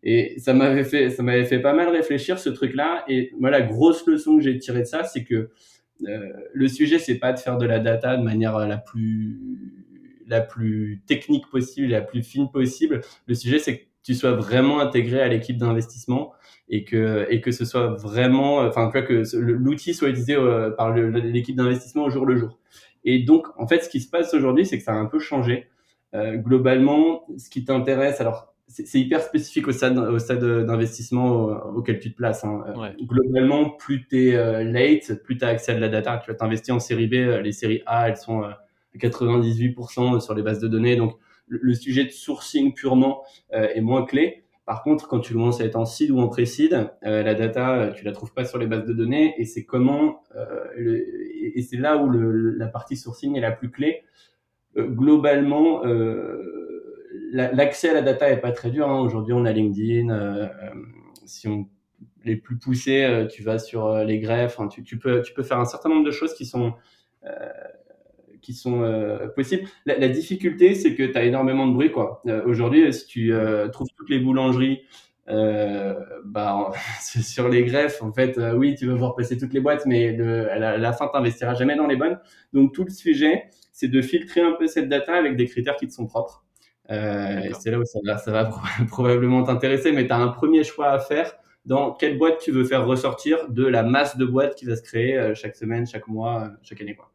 Et 0.05 0.39
ça 0.39 0.55
m'avait 0.55 0.85
fait, 0.85 1.11
ça 1.11 1.25
m'avait 1.25 1.45
fait 1.45 1.59
pas 1.59 1.73
mal 1.73 1.89
réfléchir 1.89 2.39
ce 2.39 2.51
truc-là. 2.51 3.05
Et 3.09 3.33
moi, 3.39 3.51
la 3.51 3.63
grosse 3.63 4.07
leçon 4.07 4.37
que 4.37 4.43
j'ai 4.43 4.57
tirée 4.59 4.81
de 4.81 4.85
ça, 4.85 5.03
c'est 5.03 5.25
que 5.25 5.51
le 6.01 6.69
sujet, 6.69 7.01
c'est 7.01 7.19
pas 7.19 7.33
de 7.33 7.39
faire 7.41 7.59
de 7.59 7.67
la 7.67 7.81
data 7.81 8.17
de 8.17 8.23
manière 8.23 8.59
la 8.59 8.77
plus 8.77 9.58
la 10.29 10.41
plus 10.41 11.03
technique 11.07 11.49
possible, 11.49 11.89
la 11.89 12.03
plus 12.03 12.23
fine 12.23 12.51
possible. 12.51 13.01
Le 13.27 13.35
sujet, 13.35 13.59
c'est 13.59 13.79
que 13.79 13.85
tu 14.03 14.15
sois 14.15 14.33
vraiment 14.33 14.81
intégré 14.81 15.21
à 15.21 15.29
l'équipe 15.29 15.57
d'investissement 15.57 16.33
et 16.69 16.85
que 16.85 17.27
et 17.31 17.41
que 17.41 17.51
ce 17.51 17.65
soit 17.65 17.89
vraiment, 17.89 18.59
enfin, 18.59 18.91
que 18.91 19.23
l'outil 19.37 19.95
soit 19.95 20.09
utilisé 20.09 20.35
euh, 20.35 20.71
par 20.71 20.95
l'équipe 20.95 21.57
d'investissement 21.57 22.05
au 22.05 22.11
jour 22.11 22.27
le 22.27 22.37
jour. 22.37 22.59
Et 23.05 23.21
donc, 23.21 23.47
en 23.59 23.67
fait, 23.67 23.85
ce 23.85 23.89
qui 23.89 24.01
se 24.01 24.09
passe 24.09 24.35
aujourd'hui, 24.35 24.67
c'est 24.67 24.79
que 24.79 24.85
ça 24.85 24.93
a 24.93 24.97
un 24.97 25.07
peu 25.07 25.19
changé. 25.19 25.69
Euh, 26.15 26.37
globalement, 26.37 27.27
ce 27.37 27.51
qui 27.51 27.65
t'intéresse, 27.65 28.21
alors 28.21 28.55
c'est 28.67 29.01
hyper 29.01 29.23
spécifique 29.23 29.67
au 29.67 29.73
stade, 29.73 29.97
au 29.97 30.19
stade 30.19 30.45
d'investissement 30.67 31.47
auquel 31.75 32.01
tu 32.01 32.11
te 32.11 32.17
places. 32.17 32.45
Hein. 32.45 32.65
Ouais. 32.77 32.95
Globalement, 33.03 33.71
plus 33.71 34.07
tu 34.07 34.29
es 34.29 34.37
euh, 34.37 34.63
late, 34.63 35.23
plus 35.23 35.39
tu 35.39 35.45
as 35.45 35.49
accès 35.49 35.73
à 35.73 35.75
de 35.75 35.81
la 35.81 35.89
data. 35.89 36.21
Tu 36.23 36.31
vas 36.31 36.37
t'investir 36.37 36.75
en 36.75 36.79
série 36.79 37.07
B. 37.07 37.15
Les 37.43 37.53
séries 37.53 37.83
A, 37.87 38.11
elles 38.11 38.19
sont 38.19 38.43
98% 38.99 40.21
sur 40.21 40.35
les 40.35 40.43
bases 40.43 40.61
de 40.61 40.69
données. 40.69 40.97
Donc, 40.97 41.17
le, 41.49 41.75
sujet 41.75 42.05
de 42.05 42.11
sourcing 42.11 42.75
purement 42.75 43.23
euh, 43.53 43.69
est 43.75 43.81
moins 43.81 44.05
clé. 44.05 44.45
Par 44.67 44.83
contre, 44.83 45.09
quand 45.09 45.21
tu 45.21 45.33
commences 45.33 45.61
à 45.61 45.65
être 45.65 45.77
en 45.77 45.87
seed 45.87 46.11
ou 46.11 46.19
en 46.19 46.29
pré-seed, 46.29 46.91
euh, 47.05 47.23
la 47.23 47.35
data, 47.35 47.93
tu 47.97 48.05
la 48.05 48.13
trouves 48.13 48.35
pas 48.35 48.45
sur 48.45 48.59
les 48.59 48.67
bases 48.67 48.85
de 48.85 48.93
données 48.93 49.35
et 49.39 49.45
c'est 49.47 49.65
comment, 49.65 50.23
euh, 50.37 50.65
le, 50.77 51.03
et 51.57 51.63
c'est 51.63 51.79
là 51.79 51.97
où 51.97 52.09
le, 52.09 52.51
la 52.51 52.69
partie 52.69 52.97
sourcing 52.97 53.37
est 53.37 53.41
la 53.41 53.53
plus 53.53 53.71
clé. 53.71 54.03
globalement, 54.77 55.83
l'accès 57.33 57.89
à 57.89 57.95
la 57.95 58.03
data 58.03 58.31
est 58.31 58.41
pas 58.41 58.53
très 58.53 58.71
dur. 58.71 58.89
Hein. 58.89 59.01
Aujourd'hui, 59.01 59.33
on 59.33 59.45
a 59.45 59.53
LinkedIn. 59.53 60.51
si 61.25 61.49
on 61.49 61.67
les 62.25 62.37
plus 62.37 62.59
poussés, 62.59 63.27
tu 63.31 63.43
vas 63.43 63.59
sur 63.59 64.05
les 64.05 64.21
greffes. 64.21 64.61
Tu, 64.71 64.85
tu, 64.85 64.99
peux, 64.99 65.23
tu 65.23 65.33
peux 65.33 65.43
faire 65.43 65.59
un 65.59 65.65
certain 65.65 65.89
nombre 65.89 66.05
de 66.05 66.11
choses 66.11 66.35
qui 66.35 66.45
sont 66.45 66.75
qui 68.49 68.55
sont 68.55 68.83
euh, 68.83 69.29
possibles. 69.29 69.69
La, 69.85 69.99
la 69.99 70.09
difficulté, 70.09 70.75
c'est 70.75 70.95
que 70.95 71.03
tu 71.03 71.19
as 71.19 71.25
énormément 71.25 71.67
de 71.67 71.75
bruit. 71.75 71.93
quoi. 71.93 72.23
Euh, 72.27 72.43
Aujourd'hui, 72.47 72.91
si 72.95 73.07
tu 73.07 73.35
euh, 73.35 73.69
trouves 73.69 73.89
toutes 73.95 74.09
les 74.09 74.19
boulangeries 74.19 74.81
bah, 75.27 76.73
sur 77.03 77.51
les 77.51 77.63
greffes, 77.65 78.03
en 78.03 78.11
fait, 78.11 78.41
oui, 78.57 78.75
tu 78.75 78.87
vas 78.87 78.95
voir 78.95 79.15
passer 79.15 79.37
toutes 79.37 79.53
les 79.53 79.61
boîtes, 79.61 79.85
mais 79.85 80.15
de, 80.15 80.49
à, 80.51 80.59
la, 80.59 80.71
à 80.71 80.77
la 80.79 80.93
fin, 80.95 81.09
tu 81.09 81.19
n'investiras 81.19 81.53
jamais 81.53 81.77
dans 81.77 81.87
les 81.87 81.97
bonnes. 81.97 82.19
Donc, 82.55 82.73
tout 82.73 82.85
le 82.85 82.91
sujet, 82.91 83.51
c'est 83.71 83.89
de 83.89 84.01
filtrer 84.01 84.41
un 84.41 84.53
peu 84.53 84.67
cette 84.67 84.89
data 84.89 85.15
avec 85.15 85.37
des 85.37 85.45
critères 85.45 85.77
qui 85.77 85.87
te 85.87 85.93
sont 85.93 86.07
propres. 86.07 86.47
C'est 86.89 87.71
là 87.71 87.79
où 87.79 87.85
ça 87.85 87.99
va, 88.03 88.17
ça 88.17 88.33
va 88.33 88.51
probablement 88.89 89.43
t'intéresser, 89.43 89.93
mais 89.93 90.07
tu 90.07 90.13
as 90.15 90.17
un 90.17 90.29
premier 90.29 90.65
choix 90.65 90.89
à 90.89 90.99
faire 90.99 91.35
dans 91.67 91.93
quelle 91.93 92.17
boîte 92.17 92.39
tu 92.39 92.51
veux 92.51 92.65
faire 92.65 92.87
ressortir 92.87 93.51
de 93.51 93.67
la 93.67 93.83
masse 93.83 94.17
de 94.17 94.25
boîtes 94.25 94.55
qui 94.55 94.65
va 94.65 94.75
se 94.77 94.83
créer 94.83 95.35
chaque 95.35 95.57
semaine, 95.57 95.87
chaque 95.87 96.09
mois, 96.09 96.51
chaque 96.63 96.81
année. 96.81 96.95
Quoi. 96.95 97.13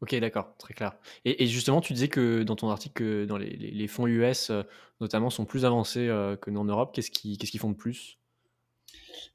Ok, 0.00 0.14
d'accord, 0.20 0.54
très 0.58 0.74
clair. 0.74 0.92
Et, 1.24 1.46
justement, 1.46 1.80
tu 1.80 1.92
disais 1.92 2.08
que 2.08 2.44
dans 2.44 2.54
ton 2.54 2.70
article, 2.70 2.94
que 2.94 3.26
les, 3.36 3.86
fonds 3.88 4.06
US, 4.06 4.50
euh, 4.50 4.62
notamment, 5.00 5.28
sont 5.28 5.44
plus 5.44 5.64
avancés 5.64 6.08
euh, 6.08 6.36
que 6.36 6.50
nous 6.50 6.60
en 6.60 6.64
Europe. 6.64 6.94
Qu'est-ce 6.94 7.10
qu'ils 7.10 7.60
font 7.60 7.70
de 7.70 7.76
plus? 7.76 8.18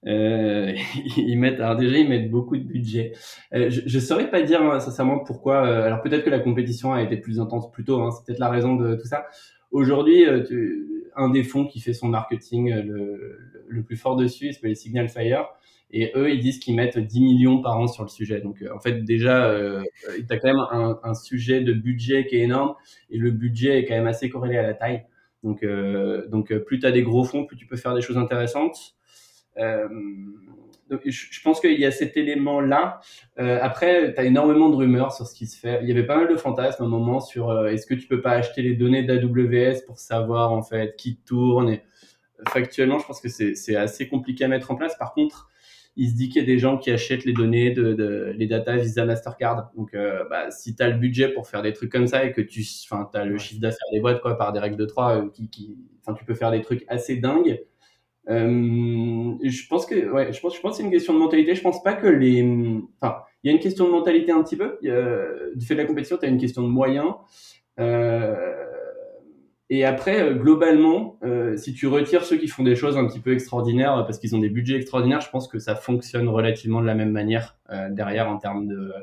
Euh, 0.08 0.74
ils 1.17 1.36
mettent, 1.38 1.60
alors 1.60 1.75
déjà, 1.75 1.98
ils 1.98 2.08
mettent 2.08 2.32
beaucoup 2.32 2.55
de 2.55 2.63
budget. 2.63 3.12
Je 3.51 3.93
ne 3.93 4.00
saurais 4.00 4.32
pas 4.32 4.41
dire 4.41 4.62
hein, 4.62 4.79
sincèrement 4.79 5.20
pourquoi. 5.20 5.67
Alors 5.84 6.01
peut-être 6.01 6.24
que 6.24 6.29
la 6.29 6.39
compétition 6.39 6.93
a 6.93 7.01
été 7.01 7.17
plus 7.17 7.41
intense 7.41 7.70
plus 7.70 7.84
tôt. 7.84 8.01
Hein, 8.01 8.12
c'est 8.12 8.25
peut-être 8.25 8.39
la 8.39 8.50
raison 8.50 8.75
de 8.75 8.96
tout 8.96 9.08
ça. 9.08 9.25
Aujourd'hui, 9.72 10.24
un 11.15 11.29
des 11.29 11.43
fonds 11.43 11.65
qui 11.65 11.82
fait 11.82 11.93
son 11.93 12.08
marketing 12.08 12.74
le, 12.74 13.38
le 13.67 13.84
plus 13.84 13.98
fort 13.98 14.15
dessus, 14.15 14.48
il 14.48 14.53
s'appelle 14.53 14.77
Signal 14.77 15.10
Fire. 15.10 15.48
Et 15.93 16.12
eux, 16.15 16.31
ils 16.31 16.39
disent 16.39 16.59
qu'ils 16.59 16.75
mettent 16.75 16.97
10 16.97 17.21
millions 17.21 17.62
par 17.62 17.79
an 17.79 17.88
sur 17.88 18.03
le 18.03 18.09
sujet. 18.09 18.41
Donc, 18.41 18.62
euh, 18.62 18.73
en 18.75 18.79
fait, 18.79 19.03
déjà, 19.03 19.45
euh, 19.45 19.83
tu 20.15 20.33
as 20.33 20.38
quand 20.39 20.47
même 20.47 20.97
un, 21.03 21.13
sujet 21.13 21.62
de 21.62 21.71
budget 21.71 22.25
qui 22.25 22.35
est 22.38 22.41
énorme 22.41 22.75
et 23.09 23.17
le 23.17 23.31
budget 23.31 23.79
est 23.79 23.85
quand 23.85 23.95
même 23.95 24.07
assez 24.07 24.29
corrélé 24.29 24.57
à 24.57 24.63
la 24.63 24.73
taille. 24.73 25.05
Donc, 25.43 25.63
euh, 25.63 26.27
donc 26.27 26.53
plus 26.65 26.79
tu 26.79 26.85
as 26.85 26.91
des 26.91 27.03
gros 27.03 27.23
fonds, 27.23 27.45
plus 27.45 27.57
tu 27.57 27.67
peux 27.67 27.77
faire 27.77 27.93
des 27.93 28.01
choses 28.01 28.17
intéressantes. 28.17 28.95
Euh, 29.57 29.88
je, 31.05 31.41
pense 31.41 31.59
qu'il 31.59 31.79
y 31.79 31.85
a 31.85 31.91
cet 31.91 32.17
élément-là. 32.17 33.01
Euh, 33.39 33.59
après, 33.62 34.13
tu 34.13 34.19
as 34.19 34.23
énormément 34.25 34.69
de 34.69 34.75
rumeurs 34.75 35.13
sur 35.13 35.25
ce 35.25 35.35
qui 35.35 35.47
se 35.47 35.59
fait. 35.59 35.79
Il 35.81 35.88
y 35.88 35.91
avait 35.91 36.05
pas 36.05 36.17
mal 36.17 36.27
de 36.27 36.35
fantasmes 36.35 36.83
à 36.83 36.85
un 36.85 36.89
moment 36.89 37.19
sur 37.19 37.50
euh, 37.50 37.67
est-ce 37.67 37.85
que 37.85 37.93
tu 37.93 38.07
peux 38.07 38.21
pas 38.21 38.31
acheter 38.31 38.62
les 38.62 38.75
données 38.75 39.03
d'AWS 39.03 39.85
pour 39.85 40.00
savoir 40.00 40.51
en 40.51 40.62
fait 40.62 40.95
qui 40.95 41.17
tourne. 41.17 41.77
Factuellement, 42.50 43.00
je 43.00 43.05
pense 43.05 43.21
que 43.21 43.29
c'est 43.29 43.75
assez 43.75 44.09
compliqué 44.09 44.43
à 44.43 44.47
mettre 44.50 44.69
en 44.69 44.75
place. 44.75 44.97
Par 44.97 45.13
contre, 45.13 45.50
il 45.95 46.09
se 46.09 46.15
dit 46.15 46.29
qu'il 46.29 46.41
y 46.41 46.43
a 46.43 46.47
des 46.47 46.57
gens 46.57 46.77
qui 46.77 46.91
achètent 46.91 47.25
les 47.25 47.33
données 47.33 47.71
de, 47.71 47.93
de 47.93 48.33
les 48.35 48.47
data 48.47 48.75
Visa 48.77 49.05
Mastercard. 49.05 49.71
Donc, 49.75 49.93
euh, 49.93 50.23
bah, 50.29 50.50
si 50.50 50.75
tu 50.75 50.81
as 50.81 50.89
le 50.89 50.97
budget 50.97 51.29
pour 51.29 51.47
faire 51.47 51.62
des 51.62 51.73
trucs 51.73 51.91
comme 51.91 52.07
ça 52.07 52.25
et 52.25 52.31
que 52.31 52.41
tu 52.41 52.65
enfin, 52.89 53.09
as 53.13 53.25
le 53.25 53.38
chiffre 53.38 53.62
d'affaires 53.62 53.88
des 53.91 54.00
boîtes 54.00 54.21
quoi, 54.21 54.38
par 54.38 54.53
des 54.53 54.59
règles 54.59 54.77
de 54.77 54.85
3, 54.85 55.17
euh, 55.17 55.29
qui, 55.29 55.50
qui, 55.50 55.77
enfin, 56.01 56.13
tu 56.17 56.25
peux 56.25 56.33
faire 56.33 56.51
des 56.51 56.62
trucs 56.62 56.83
assez 56.88 57.17
dingues. 57.17 57.62
Euh, 58.29 59.35
je 59.43 59.67
pense 59.67 59.85
que, 59.85 60.12
ouais, 60.12 60.31
je 60.33 60.39
pense, 60.39 60.55
je 60.55 60.62
pense 60.62 60.71
que 60.71 60.77
c'est 60.77 60.83
une 60.83 60.91
question 60.91 61.13
de 61.13 61.19
mentalité. 61.19 61.53
Je 61.53 61.62
pense 61.62 61.83
pas 61.83 61.93
que 61.93 62.07
les, 62.07 62.41
enfin, 63.00 63.17
il 63.43 63.50
y 63.50 63.51
a 63.51 63.55
une 63.55 63.62
question 63.62 63.85
de 63.85 63.91
mentalité 63.91 64.31
un 64.31 64.41
petit 64.41 64.55
peu. 64.57 64.79
du 64.81 65.65
fait 65.65 65.75
de 65.75 65.79
la 65.79 65.85
compétition, 65.85 66.17
tu 66.17 66.25
as 66.25 66.29
une 66.29 66.39
question 66.39 66.63
de 66.63 66.69
moyens. 66.69 67.13
Euh, 67.79 68.65
et 69.70 69.86
après, 69.86 70.36
globalement, 70.36 71.20
si 71.55 71.74
tu 71.74 71.88
retires 71.88 72.25
ceux 72.25 72.38
qui 72.38 72.48
font 72.48 72.63
des 72.63 72.75
choses 72.75 72.98
un 72.98 73.08
petit 73.08 73.20
peu 73.20 73.34
extraordinaires 73.34 74.03
parce 74.05 74.20
qu'ils 74.20 74.36
ont 74.36 74.39
des 74.39 74.50
budgets 74.50 74.75
extraordinaires, 74.75 75.22
je 75.22 75.29
pense 75.29 75.48
que 75.48 75.58
ça 75.58 75.75
fonctionne 75.75 76.27
relativement 76.27 76.82
de 76.82 76.86
la 76.86 76.96
même 76.96 77.12
manière 77.12 77.58
derrière 77.89 78.29
en 78.29 78.38
termes 78.38 78.67
de, 78.67 78.93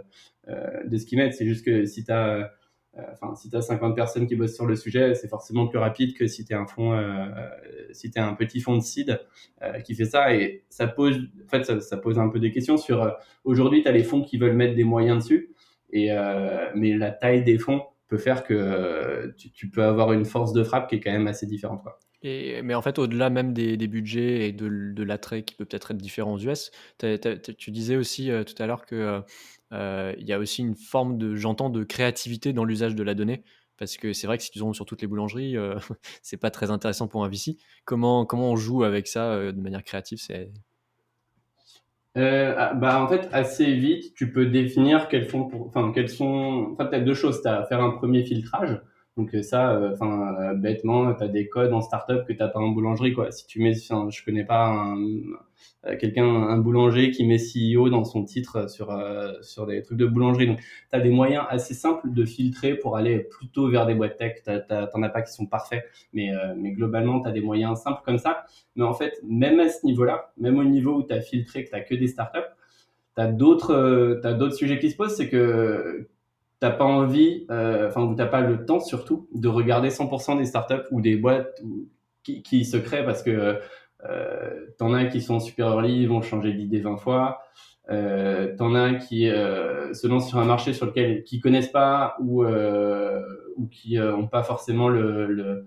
de 0.46 0.96
ce 0.96 1.06
qu'ils 1.06 1.18
mettent. 1.18 1.34
C'est 1.34 1.46
juste 1.46 1.64
que 1.64 1.86
si 1.86 2.04
tu 2.04 2.12
as 2.12 2.50
euh, 2.98 3.34
si 3.36 3.54
as 3.54 3.62
50 3.62 3.94
personnes 3.94 4.26
qui 4.26 4.34
bossent 4.34 4.54
sur 4.54 4.66
le 4.66 4.74
sujet, 4.74 5.14
c'est 5.14 5.28
forcément 5.28 5.68
plus 5.68 5.78
rapide 5.78 6.16
que 6.16 6.26
si 6.26 6.44
tu 6.44 6.52
es 6.52 6.56
un 6.56 6.66
fond, 6.66 6.92
euh, 6.92 7.26
si 7.92 8.10
tu 8.10 8.18
un 8.18 8.34
petit 8.34 8.60
fond 8.60 8.76
de 8.76 8.82
seed 8.82 9.20
euh, 9.62 9.78
qui 9.80 9.94
fait 9.94 10.06
ça. 10.06 10.34
Et 10.34 10.64
ça 10.70 10.88
pose, 10.88 11.16
en 11.44 11.48
fait, 11.48 11.80
ça, 11.80 11.96
pose 11.96 12.18
un 12.18 12.28
peu 12.28 12.40
des 12.40 12.50
questions 12.50 12.76
sur 12.76 13.16
aujourd'hui, 13.44 13.82
tu 13.82 13.88
as 13.88 13.92
les 13.92 14.02
fonds 14.02 14.22
qui 14.22 14.38
veulent 14.38 14.56
mettre 14.56 14.74
des 14.74 14.84
moyens 14.84 15.22
dessus, 15.22 15.54
et, 15.92 16.10
mais 16.74 16.96
la 16.96 17.10
taille 17.10 17.44
des 17.44 17.58
fonds 17.58 17.82
peut 18.10 18.18
faire 18.18 18.44
que 18.44 19.34
tu, 19.36 19.70
peux 19.70 19.82
avoir 19.82 20.12
une 20.12 20.24
force 20.24 20.52
de 20.52 20.62
frappe 20.62 20.90
qui 20.90 20.96
est 20.96 21.00
quand 21.00 21.12
même 21.12 21.28
assez 21.28 21.46
différente. 21.46 21.82
Et, 22.22 22.60
mais 22.60 22.74
en 22.74 22.82
fait, 22.82 22.98
au-delà 22.98 23.30
même 23.30 23.54
des, 23.54 23.76
budgets 23.86 24.48
et 24.48 24.52
de, 24.52 25.02
l'attrait 25.02 25.42
qui 25.42 25.54
peut 25.54 25.64
peut-être 25.64 25.92
être 25.92 25.96
différent 25.96 26.34
aux 26.34 26.38
US, 26.38 26.70
tu 27.58 27.70
disais 27.70 27.96
aussi 27.96 28.30
tout 28.46 28.62
à 28.62 28.66
l'heure 28.66 28.84
que 28.84 29.22
euh, 29.72 30.14
il 30.18 30.26
y 30.26 30.32
a 30.32 30.38
aussi 30.38 30.62
une 30.62 30.74
forme 30.74 31.18
de, 31.18 31.36
j'entends, 31.36 31.70
de 31.70 31.84
créativité 31.84 32.52
dans 32.52 32.64
l'usage 32.64 32.94
de 32.94 33.02
la 33.02 33.14
donnée. 33.14 33.44
Parce 33.78 33.96
que 33.96 34.12
c'est 34.12 34.26
vrai 34.26 34.36
que 34.36 34.44
si 34.44 34.50
tu 34.50 34.58
tombes 34.58 34.74
sur 34.74 34.84
toutes 34.84 35.00
les 35.00 35.08
boulangeries, 35.08 35.56
euh, 35.56 35.78
c'est 36.22 36.36
pas 36.36 36.50
très 36.50 36.70
intéressant 36.70 37.08
pour 37.08 37.24
un 37.24 37.28
VC. 37.28 37.56
Comment, 37.84 38.26
comment 38.26 38.50
on 38.50 38.56
joue 38.56 38.84
avec 38.84 39.06
ça 39.06 39.32
euh, 39.32 39.52
de 39.52 39.60
manière 39.60 39.84
créative. 39.84 40.18
Ah, 42.16 42.74
bah 42.74 43.00
en 43.00 43.06
fait 43.06 43.28
assez 43.32 43.72
vite 43.76 44.14
tu 44.16 44.32
peux 44.32 44.46
définir 44.46 45.06
quels 45.08 45.26
font 45.28 45.44
pour 45.44 45.68
enfin 45.68 45.92
quels 45.94 46.08
sont 46.08 46.70
enfin 46.72 46.86
peut-être 46.86 47.04
deux 47.04 47.14
choses. 47.14 47.40
Tu 47.40 47.46
as 47.48 47.60
à 47.60 47.64
faire 47.66 47.80
un 47.80 47.90
premier 47.90 48.24
filtrage 48.24 48.80
donc 49.16 49.34
euh, 49.34 49.42
ça, 49.42 49.72
euh, 49.72 49.92
enfin 49.92 50.34
euh, 50.40 50.54
bêtement, 50.54 51.12
tu 51.14 51.24
as 51.24 51.28
des 51.28 51.48
codes 51.48 51.72
en 51.72 51.80
startup 51.80 52.24
que 52.26 52.32
tu 52.32 52.38
pas 52.38 52.52
en 52.54 52.68
boulangerie 52.68 53.12
quoi. 53.12 53.30
Si 53.32 53.46
tu 53.46 53.60
mets, 53.60 53.74
je 53.74 54.24
connais 54.24 54.44
pas 54.44 54.68
un, 54.68 54.96
quelqu'un, 55.98 56.24
un 56.24 56.58
boulanger 56.58 57.10
qui 57.10 57.26
met 57.26 57.36
CEO 57.36 57.90
dans 57.90 58.04
son 58.04 58.24
titre 58.24 58.70
sur 58.70 58.96
sur 59.42 59.66
des 59.66 59.82
trucs 59.82 59.98
de 59.98 60.06
boulangerie. 60.06 60.46
Donc 60.46 60.60
tu 60.60 60.96
as 60.96 61.00
des 61.00 61.10
moyens 61.10 61.44
assez 61.48 61.74
simples 61.74 62.12
de 62.12 62.24
filtrer 62.24 62.76
pour 62.76 62.96
aller 62.96 63.18
plutôt 63.18 63.68
vers 63.68 63.84
des 63.86 63.94
boîtes 63.94 64.16
tech. 64.16 64.42
T'en 64.44 65.02
as 65.02 65.08
pas 65.08 65.22
qui 65.22 65.32
sont 65.32 65.46
parfaits, 65.46 65.84
mais 66.12 66.30
mais 66.56 66.70
globalement 66.72 67.20
tu 67.20 67.28
as 67.28 67.32
des 67.32 67.42
moyens 67.42 67.80
simples 67.80 68.02
comme 68.04 68.18
ça. 68.18 68.44
Mais 68.76 68.84
en 68.84 68.94
fait, 68.94 69.20
même 69.24 69.58
à 69.60 69.68
ce 69.68 69.84
niveau-là, 69.84 70.32
même 70.38 70.58
au 70.58 70.64
niveau 70.64 70.94
où 70.98 71.02
tu 71.02 71.12
as 71.12 71.20
filtré 71.20 71.64
que 71.64 71.76
tu 71.76 71.84
que 71.84 71.94
des 71.94 72.06
startups, 72.06 72.38
tu 73.16 73.22
as 73.22 73.26
d'autres 73.26 74.20
d'autres 74.22 74.56
sujets 74.56 74.78
qui 74.78 74.90
se 74.90 74.96
posent, 74.96 75.16
c'est 75.16 75.28
que 75.28 76.08
t'as 76.60 76.70
pas 76.70 76.84
envie, 76.84 77.46
euh, 77.50 77.88
enfin, 77.88 78.10
euh, 78.10 78.14
t'as 78.14 78.26
pas 78.26 78.42
le 78.42 78.64
temps 78.64 78.80
surtout 78.80 79.28
de 79.34 79.48
regarder 79.48 79.88
100% 79.88 80.38
des 80.38 80.44
startups 80.44 80.86
ou 80.90 81.00
des 81.00 81.16
boîtes 81.16 81.60
qui, 82.22 82.42
qui, 82.42 82.64
se 82.66 82.76
créent 82.76 83.04
parce 83.04 83.22
que 83.22 83.58
euh, 84.04 84.66
t'en 84.78 84.92
as 84.92 85.06
qui 85.06 85.22
sont 85.22 85.40
super 85.40 85.68
early, 85.68 86.02
ils 86.02 86.08
vont 86.08 86.22
changer 86.22 86.52
d'idée 86.52 86.80
20 86.80 86.98
fois. 86.98 87.40
Euh, 87.90 88.54
t'en 88.56 88.74
as 88.74 88.94
qui 88.94 89.28
euh, 89.28 89.92
se 89.94 90.06
lancent 90.06 90.28
sur 90.28 90.38
un 90.38 90.44
marché 90.44 90.74
sur 90.74 90.86
lequel 90.86 91.24
qui 91.24 91.40
connaissent 91.40 91.72
pas 91.72 92.14
ou 92.20 92.44
euh, 92.44 93.20
ou 93.56 93.66
qui 93.66 93.98
euh, 93.98 94.14
ont 94.14 94.28
pas 94.28 94.42
forcément 94.42 94.88
le, 94.88 95.26
le 95.26 95.66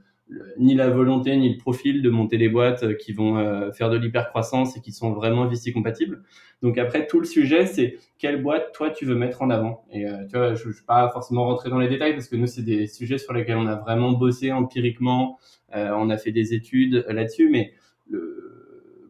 ni 0.58 0.76
la 0.76 0.90
volonté 0.90 1.36
ni 1.38 1.54
le 1.54 1.58
profil 1.58 2.02
de 2.02 2.10
monter 2.10 2.38
des 2.38 2.50
boîtes 2.50 2.84
euh, 2.84 2.94
qui 2.94 3.14
vont 3.14 3.38
euh, 3.38 3.72
faire 3.72 3.90
de 3.90 3.98
l'hypercroissance 3.98 4.78
et 4.78 4.82
qui 4.82 4.92
sont 4.92 5.12
vraiment 5.12 5.48
VC 5.48 5.72
compatibles. 5.72 6.24
Donc 6.62 6.78
après 6.78 7.08
tout 7.08 7.20
le 7.20 7.26
sujet 7.26 7.66
c'est 7.66 7.98
quelle 8.18 8.42
boîte 8.42 8.72
toi 8.74 8.90
tu 8.90 9.06
veux 9.06 9.16
mettre 9.16 9.42
en 9.42 9.50
avant. 9.50 9.86
Et 9.92 10.06
euh, 10.06 10.26
tu 10.30 10.38
vois, 10.38 10.54
je, 10.54 10.68
ne 10.68 10.74
vais 10.74 10.80
pas 10.88 11.10
forcément 11.10 11.46
rentrer 11.46 11.70
dans 11.70 11.80
les 11.80 11.90
détails 11.90 12.14
parce 12.14 12.28
que 12.28 12.36
nous 12.36 12.48
c'est 12.48 12.64
des 12.64 12.88
sujets 12.88 13.18
sur 13.18 13.34
lesquels 13.34 13.58
on 13.58 13.68
a 13.68 13.76
vraiment 13.76 14.12
bossé 14.12 14.52
empiriquement, 14.52 15.40
on 15.76 16.12
a 16.12 16.18
fait 16.18 16.32
des 16.32 16.54
études 16.54 17.04
là-dessus, 17.10 17.50
mais 17.50 17.74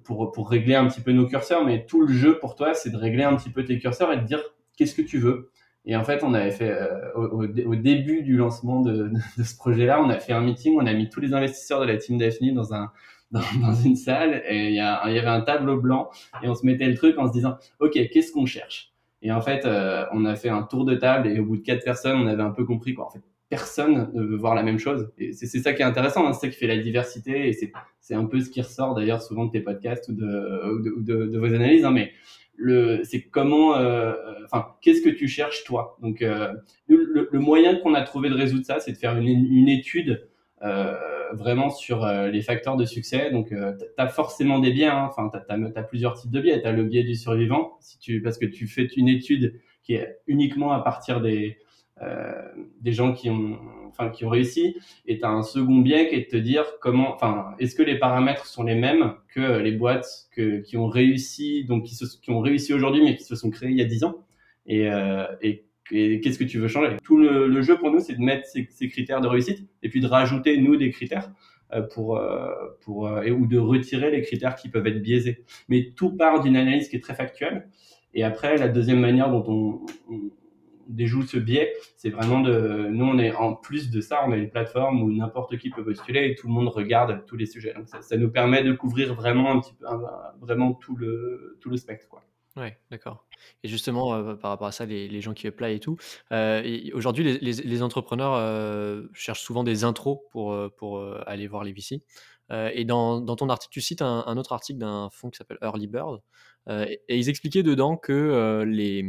pour 0.05 0.31
pour 0.31 0.49
régler 0.49 0.75
un 0.75 0.87
petit 0.87 1.01
peu 1.01 1.11
nos 1.11 1.27
curseurs, 1.27 1.65
mais 1.65 1.85
tout 1.85 2.01
le 2.01 2.13
jeu 2.13 2.39
pour 2.39 2.55
toi 2.55 2.73
c'est 2.73 2.89
de 2.89 2.97
régler 2.97 3.23
un 3.23 3.35
petit 3.35 3.49
peu 3.49 3.65
tes 3.65 3.77
curseurs 3.79 4.13
et 4.13 4.17
de 4.17 4.23
dire 4.23 4.41
qu'est-ce 4.77 4.95
que 4.95 5.01
tu 5.01 5.17
veux. 5.17 5.49
Et 5.85 5.95
en 5.95 6.03
fait, 6.03 6.23
on 6.23 6.33
avait 6.33 6.51
fait 6.51 6.71
euh, 6.71 7.11
au, 7.15 7.43
au, 7.43 7.75
début 7.75 8.23
du 8.23 8.37
lancement 8.37 8.81
de, 8.81 9.09
de, 9.37 9.43
ce 9.43 9.55
projet-là, 9.55 10.01
on 10.01 10.09
a 10.09 10.17
fait 10.17 10.31
un 10.31 10.41
meeting, 10.41 10.77
on 10.79 10.85
a 10.85 10.93
mis 10.93 11.09
tous 11.09 11.19
les 11.19 11.33
investisseurs 11.33 11.81
de 11.81 11.85
la 11.85 11.97
team 11.97 12.17
Daphne 12.17 12.53
dans 12.53 12.73
un 12.73 12.91
dans, 13.33 13.41
dans 13.61 13.73
une 13.73 13.95
salle 13.95 14.43
et 14.47 14.69
il 14.69 14.73
y, 14.73 14.75
y 14.75 14.79
avait 14.79 15.27
un 15.27 15.41
tableau 15.41 15.81
blanc 15.81 16.09
et 16.41 16.47
on 16.47 16.55
se 16.55 16.65
mettait 16.65 16.87
le 16.87 16.95
truc 16.95 17.17
en 17.17 17.27
se 17.27 17.33
disant 17.33 17.57
ok 17.79 17.93
qu'est-ce 18.11 18.31
qu'on 18.31 18.45
cherche? 18.45 18.93
Et 19.21 19.31
en 19.31 19.41
fait 19.41 19.65
euh, 19.65 20.05
on 20.13 20.23
a 20.25 20.35
fait 20.35 20.49
un 20.49 20.63
tour 20.63 20.85
de 20.85 20.95
table 20.95 21.27
et 21.27 21.39
au 21.39 21.45
bout 21.45 21.57
de 21.57 21.63
quatre 21.63 21.83
personnes 21.83 22.17
on 22.17 22.27
avait 22.27 22.43
un 22.43 22.51
peu 22.51 22.63
compris 22.63 22.93
quoi. 22.93 23.07
En 23.07 23.09
fait 23.09 23.21
personne 23.49 24.09
ne 24.13 24.23
veut 24.23 24.37
voir 24.37 24.55
la 24.55 24.63
même 24.63 24.79
chose. 24.79 25.11
Et 25.19 25.31
c'est 25.33 25.59
ça 25.59 25.73
qui 25.73 25.83
est 25.83 25.85
intéressant 25.85 26.25
hein, 26.27 26.33
c'est 26.33 26.47
ça 26.47 26.51
qui 26.51 26.57
fait 26.57 26.67
la 26.67 26.77
diversité 26.77 27.49
et 27.49 27.53
c'est 27.99 28.15
un 28.15 28.25
peu 28.25 28.39
ce 28.39 28.49
qui 28.49 28.61
ressort 28.61 28.95
d'ailleurs 28.95 29.21
souvent 29.21 29.45
de 29.45 29.51
tes 29.51 29.61
podcasts 29.61 30.07
ou 30.09 30.13
de, 30.13 30.73
ou 30.73 30.81
de, 30.81 31.13
de, 31.13 31.25
de 31.25 31.39
vos 31.39 31.53
analyses 31.53 31.85
hein, 31.85 31.91
mais 31.91 32.11
le, 32.63 33.03
c'est 33.03 33.23
comment, 33.23 33.75
euh, 33.75 34.13
enfin, 34.45 34.67
qu'est-ce 34.81 35.01
que 35.01 35.09
tu 35.09 35.27
cherches 35.27 35.63
toi? 35.63 35.97
Donc, 36.01 36.21
euh, 36.21 36.53
le, 36.87 37.27
le, 37.31 37.39
moyen 37.39 37.75
qu'on 37.75 37.93
a 37.93 38.01
trouvé 38.01 38.29
de 38.29 38.35
résoudre 38.35 38.65
ça, 38.65 38.79
c'est 38.79 38.93
de 38.93 38.97
faire 38.97 39.17
une, 39.17 39.27
une 39.27 39.69
étude 39.69 40.27
euh, 40.63 40.95
vraiment 41.33 41.69
sur 41.69 42.05
euh, 42.05 42.29
les 42.29 42.41
facteurs 42.41 42.77
de 42.77 42.85
succès. 42.85 43.31
Donc, 43.31 43.51
euh, 43.51 43.73
tu 43.77 43.85
as 43.97 44.07
forcément 44.07 44.59
des 44.59 44.71
biais. 44.71 44.85
Hein. 44.85 45.09
Enfin, 45.09 45.29
tu 45.29 45.53
as, 45.79 45.83
plusieurs 45.83 46.13
types 46.13 46.31
de 46.31 46.39
biais. 46.39 46.61
Tu 46.61 46.67
as 46.67 46.71
le 46.71 46.83
biais 46.83 47.03
du 47.03 47.15
survivant, 47.15 47.77
si 47.81 47.99
tu, 47.99 48.21
parce 48.21 48.37
que 48.37 48.45
tu 48.45 48.67
fais 48.67 48.87
une 48.95 49.09
étude 49.09 49.59
qui 49.83 49.95
est 49.95 50.19
uniquement 50.27 50.71
à 50.71 50.79
partir 50.79 51.19
des, 51.19 51.57
euh, 51.57 51.62
des 52.81 52.91
gens 52.91 53.13
qui 53.13 53.29
ont, 53.29 53.59
enfin, 53.93 54.09
qui 54.09 54.25
ont 54.25 54.29
réussi. 54.29 54.75
Et 55.05 55.19
tu 55.19 55.25
as 55.25 55.29
un 55.29 55.43
second 55.43 55.77
biais 55.77 56.07
qui 56.07 56.15
est 56.15 56.31
de 56.31 56.37
te 56.37 56.37
dire 56.37 56.65
comment, 56.81 57.13
enfin, 57.13 57.55
est-ce 57.59 57.75
que 57.75 57.83
les 57.83 57.97
paramètres 57.97 58.45
sont 58.45 58.63
les 58.63 58.75
mêmes 58.75 59.13
que 59.29 59.59
les 59.59 59.71
boîtes 59.71 60.27
que, 60.31 60.59
qui 60.59 60.77
ont 60.77 60.87
réussi, 60.87 61.65
donc 61.65 61.83
qui, 61.83 61.95
se, 61.95 62.05
qui 62.19 62.31
ont 62.31 62.39
réussi 62.39 62.73
aujourd'hui, 62.73 63.03
mais 63.03 63.15
qui 63.15 63.23
se 63.23 63.35
sont 63.35 63.49
créées 63.49 63.71
il 63.71 63.77
y 63.77 63.81
a 63.81 63.85
10 63.85 64.03
ans? 64.03 64.25
Et, 64.65 64.89
euh, 64.89 65.25
et, 65.41 65.65
qu'est-ce 65.89 66.39
que 66.39 66.43
tu 66.43 66.59
veux 66.59 66.67
changer? 66.67 66.97
Tout 67.03 67.17
le, 67.17 67.47
le, 67.47 67.61
jeu 67.61 67.77
pour 67.77 67.91
nous, 67.91 67.99
c'est 67.99 68.15
de 68.15 68.21
mettre 68.21 68.47
ces, 68.47 68.87
critères 68.87 69.21
de 69.21 69.27
réussite 69.27 69.67
et 69.83 69.89
puis 69.89 70.01
de 70.01 70.07
rajouter 70.07 70.57
nous 70.57 70.75
des 70.75 70.89
critères 70.89 71.31
euh, 71.73 71.81
pour, 71.81 72.17
euh, 72.17 72.49
pour 72.81 73.19
et, 73.21 73.31
ou 73.31 73.45
de 73.45 73.57
retirer 73.57 74.09
les 74.09 74.21
critères 74.21 74.55
qui 74.55 74.69
peuvent 74.69 74.87
être 74.87 75.01
biaisés. 75.01 75.43
Mais 75.69 75.91
tout 75.95 76.15
part 76.15 76.41
d'une 76.41 76.55
analyse 76.55 76.89
qui 76.89 76.95
est 76.95 77.01
très 77.01 77.15
factuelle. 77.15 77.69
Et 78.15 78.23
après, 78.23 78.57
la 78.57 78.69
deuxième 78.69 78.99
manière 78.99 79.29
dont 79.29 79.43
on, 79.47 80.13
on 80.13 80.31
déjoue 80.87 81.23
ce 81.23 81.37
biais, 81.37 81.73
c'est 81.97 82.09
vraiment 82.09 82.41
de, 82.41 82.87
nous 82.89 83.05
on 83.05 83.17
est 83.17 83.33
en 83.33 83.53
plus 83.53 83.89
de 83.89 84.01
ça, 84.01 84.23
on 84.25 84.31
a 84.31 84.37
une 84.37 84.49
plateforme 84.49 85.01
où 85.01 85.11
n'importe 85.11 85.57
qui 85.57 85.69
peut 85.69 85.83
postuler 85.83 86.29
et 86.29 86.35
tout 86.35 86.47
le 86.47 86.53
monde 86.53 86.67
regarde 86.67 87.23
tous 87.25 87.37
les 87.37 87.45
sujets. 87.45 87.73
Donc 87.73 87.87
ça, 87.87 88.17
nous 88.17 88.29
permet 88.29 88.63
de 88.63 88.73
couvrir 88.73 89.13
vraiment 89.15 89.51
un 89.51 89.59
petit 89.59 89.73
peu, 89.73 89.85
vraiment 90.39 90.73
tout 90.73 90.95
le 90.95 91.57
tout 91.61 91.69
le 91.69 91.77
spectre 91.77 92.07
quoi. 92.09 92.23
Ouais, 92.55 92.77
d'accord. 92.91 93.25
Et 93.63 93.67
justement, 93.67 94.13
euh, 94.13 94.35
par 94.35 94.51
rapport 94.51 94.67
à 94.67 94.71
ça, 94.71 94.85
les, 94.85 95.07
les 95.07 95.21
gens 95.21 95.33
qui 95.33 95.47
apply 95.47 95.73
et 95.73 95.79
tout, 95.79 95.97
euh, 96.31 96.61
aujourd'hui, 96.93 97.23
les, 97.39 97.51
les, 97.53 97.81
entrepreneurs 97.81 98.35
euh, 98.35 99.07
cherchent 99.13 99.41
souvent 99.41 99.63
des 99.63 99.83
intros 99.83 100.19
pour, 100.31 100.55
pour 100.77 101.03
aller 101.25 101.47
voir 101.47 101.63
les 101.63 101.73
VC. 101.73 102.03
Et 102.51 102.85
dans, 102.85 103.19
dans, 103.21 103.35
ton 103.35 103.49
article, 103.49 103.73
tu 103.73 103.81
cites 103.81 104.03
un, 104.03 104.23
un 104.27 104.37
autre 104.37 104.53
article 104.53 104.77
d'un 104.77 105.09
fonds 105.11 105.31
qui 105.31 105.37
s'appelle 105.37 105.57
Early 105.63 105.87
Bird. 105.87 106.21
Et, 106.69 106.99
ils 107.09 107.27
expliquaient 107.29 107.63
dedans 107.63 107.97
que 107.97 108.63
les 108.67 109.03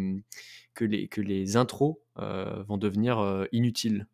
que 0.75 0.85
les, 0.85 1.09
que 1.09 1.21
les 1.21 1.57
intros 1.57 1.97
euh, 2.19 2.63
vont 2.69 2.77
devenir 2.77 3.19
euh, 3.19 3.47
inutiles. 3.53 4.07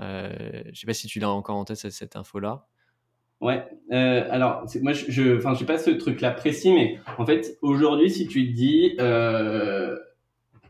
Euh, 0.00 0.34
je 0.64 0.70
ne 0.70 0.74
sais 0.74 0.86
pas 0.86 0.94
si 0.94 1.06
tu 1.06 1.20
l'as 1.20 1.30
encore 1.30 1.56
en 1.56 1.64
tête 1.64 1.78
cette, 1.78 1.92
cette 1.92 2.16
info-là. 2.16 2.66
Ouais, 3.42 3.66
alors 3.90 4.64
moi 4.80 4.94
je, 4.94 5.36
enfin 5.36 5.52
je 5.52 5.58
sais 5.58 5.66
pas 5.66 5.76
ce 5.76 5.90
truc-là 5.90 6.30
précis, 6.30 6.72
mais 6.72 6.98
en 7.18 7.26
fait 7.26 7.58
aujourd'hui 7.60 8.10
si 8.10 8.26
tu 8.26 8.48
te 8.48 8.52
dis 8.54 8.96
euh, 8.98 9.94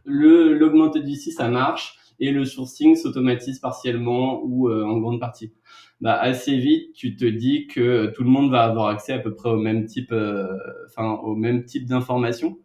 le 0.04 0.52
l'augmented 0.52 1.04
VC 1.04 1.30
ça 1.30 1.48
marche 1.48 1.96
et 2.18 2.32
le 2.32 2.44
sourcing 2.44 2.96
s'automatise 2.96 3.60
partiellement 3.60 4.42
ou 4.42 4.68
en 4.68 4.98
grande 4.98 5.20
partie, 5.20 5.52
bah 6.00 6.18
assez 6.18 6.56
vite 6.58 6.92
tu 6.92 7.14
te 7.14 7.24
dis 7.24 7.68
que 7.68 8.12
tout 8.16 8.24
le 8.24 8.30
monde 8.30 8.50
va 8.50 8.64
avoir 8.64 8.88
accès 8.88 9.12
à 9.12 9.20
peu 9.20 9.32
près 9.32 9.50
au 9.50 9.58
même 9.58 9.84
type, 9.84 10.12
enfin 10.88 11.20
type 11.68 11.86
d'informations 11.86 12.58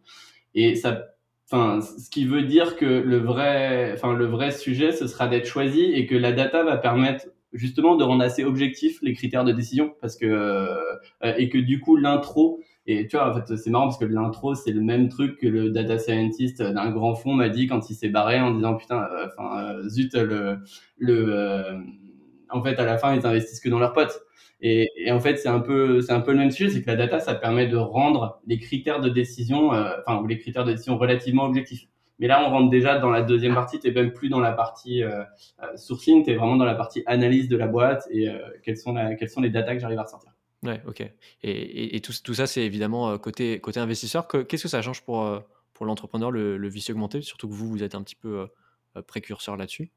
et 0.56 0.74
ça 0.74 1.11
Enfin, 1.52 1.82
ce 1.82 2.08
qui 2.08 2.24
veut 2.24 2.44
dire 2.44 2.76
que 2.76 2.86
le 2.86 3.18
vrai, 3.18 3.92
enfin, 3.92 4.14
le 4.14 4.24
vrai 4.24 4.52
sujet, 4.52 4.90
ce 4.90 5.06
sera 5.06 5.28
d'être 5.28 5.44
choisi 5.44 5.82
et 5.82 6.06
que 6.06 6.14
la 6.14 6.32
data 6.32 6.64
va 6.64 6.78
permettre 6.78 7.26
justement 7.52 7.96
de 7.96 8.04
rendre 8.04 8.24
assez 8.24 8.42
objectifs 8.42 8.98
les 9.02 9.12
critères 9.12 9.44
de 9.44 9.52
décision 9.52 9.94
parce 10.00 10.16
que, 10.16 10.24
euh, 10.24 10.74
et 11.36 11.50
que 11.50 11.58
du 11.58 11.78
coup, 11.80 11.96
l'intro, 11.96 12.60
et 12.86 13.06
tu 13.06 13.16
vois, 13.18 13.30
en 13.30 13.34
fait, 13.34 13.54
c'est 13.56 13.68
marrant 13.68 13.84
parce 13.84 13.98
que 13.98 14.06
l'intro, 14.06 14.54
c'est 14.54 14.72
le 14.72 14.80
même 14.80 15.10
truc 15.10 15.38
que 15.38 15.46
le 15.46 15.70
data 15.70 15.98
scientist 15.98 16.62
d'un 16.62 16.90
grand 16.90 17.14
fond 17.14 17.34
m'a 17.34 17.50
dit 17.50 17.66
quand 17.66 17.90
il 17.90 17.94
s'est 17.94 18.08
barré 18.08 18.40
en 18.40 18.52
disant 18.54 18.74
putain, 18.74 19.02
euh, 19.12 19.26
enfin, 19.36 19.62
euh, 19.62 19.88
zut, 19.90 20.14
le, 20.14 20.56
le, 20.96 21.26
euh, 21.28 21.78
en 22.52 22.62
fait, 22.62 22.78
à 22.78 22.84
la 22.84 22.98
fin, 22.98 23.14
ils 23.14 23.26
investissent 23.26 23.60
que 23.60 23.68
dans 23.68 23.78
leurs 23.78 23.92
potes. 23.92 24.22
Et, 24.64 25.10
en 25.10 25.18
fait, 25.18 25.36
c'est 25.38 25.48
un 25.48 25.58
peu, 25.58 26.00
c'est 26.02 26.12
un 26.12 26.20
peu 26.20 26.30
le 26.30 26.38
même 26.38 26.52
sujet, 26.52 26.70
c'est 26.70 26.82
que 26.82 26.86
la 26.86 26.94
data, 26.94 27.18
ça 27.18 27.34
permet 27.34 27.66
de 27.66 27.76
rendre 27.76 28.40
les 28.46 28.58
critères 28.58 29.00
de 29.00 29.08
décision, 29.08 29.74
euh, 29.74 29.90
enfin, 30.06 30.22
ou 30.22 30.26
les 30.28 30.38
critères 30.38 30.64
de 30.64 30.70
décision 30.70 30.96
relativement 30.96 31.44
objectifs. 31.44 31.88
Mais 32.20 32.28
là, 32.28 32.46
on 32.46 32.50
rentre 32.50 32.70
déjà 32.70 33.00
dans 33.00 33.10
la 33.10 33.22
deuxième 33.22 33.54
partie. 33.54 33.80
Tu 33.80 33.90
même 33.90 34.12
plus 34.12 34.28
dans 34.28 34.38
la 34.38 34.52
partie 34.52 35.02
sourcing, 35.74 36.24
tu 36.24 36.30
es 36.30 36.36
vraiment 36.36 36.54
dans 36.54 36.64
la 36.64 36.76
partie 36.76 37.02
analyse 37.06 37.48
de 37.48 37.56
la 37.56 37.66
boîte 37.66 38.06
et 38.12 38.28
quelles, 38.62 38.76
sont 38.76 38.94
quelles 39.18 39.30
sont 39.30 39.40
les 39.40 39.50
datas 39.50 39.74
que 39.74 39.80
j'arrive 39.80 39.98
à 39.98 40.04
ressortir. 40.04 40.30
Ouais, 40.62 40.80
ok. 40.86 41.02
Et, 41.42 42.00
tout, 42.00 42.34
ça, 42.34 42.46
c'est 42.46 42.62
évidemment 42.62 43.18
côté, 43.18 43.58
côté 43.58 43.80
investisseur. 43.80 44.28
Qu'est-ce 44.28 44.62
que 44.62 44.68
ça 44.68 44.82
change 44.82 45.02
pour, 45.02 45.42
pour 45.74 45.84
l'entrepreneur, 45.84 46.30
le, 46.30 46.58
le 46.58 46.68
vice 46.68 46.90
augmenté? 46.90 47.22
Surtout 47.22 47.48
que 47.48 47.54
vous, 47.54 47.68
vous 47.68 47.82
êtes 47.82 47.96
un 47.96 48.02
petit 48.02 48.14
peu 48.14 48.46
précurseur 49.08 49.56
là-dessus. 49.56 49.90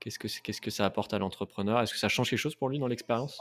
Qu'est-ce 0.00 0.18
que, 0.18 0.28
qu'est-ce 0.42 0.60
que 0.60 0.70
ça 0.70 0.84
apporte 0.84 1.14
à 1.14 1.18
l'entrepreneur? 1.18 1.80
Est-ce 1.80 1.92
que 1.92 1.98
ça 1.98 2.08
change 2.08 2.30
quelque 2.30 2.38
chose 2.38 2.54
pour 2.54 2.68
lui 2.68 2.78
dans 2.78 2.88
l'expérience? 2.88 3.40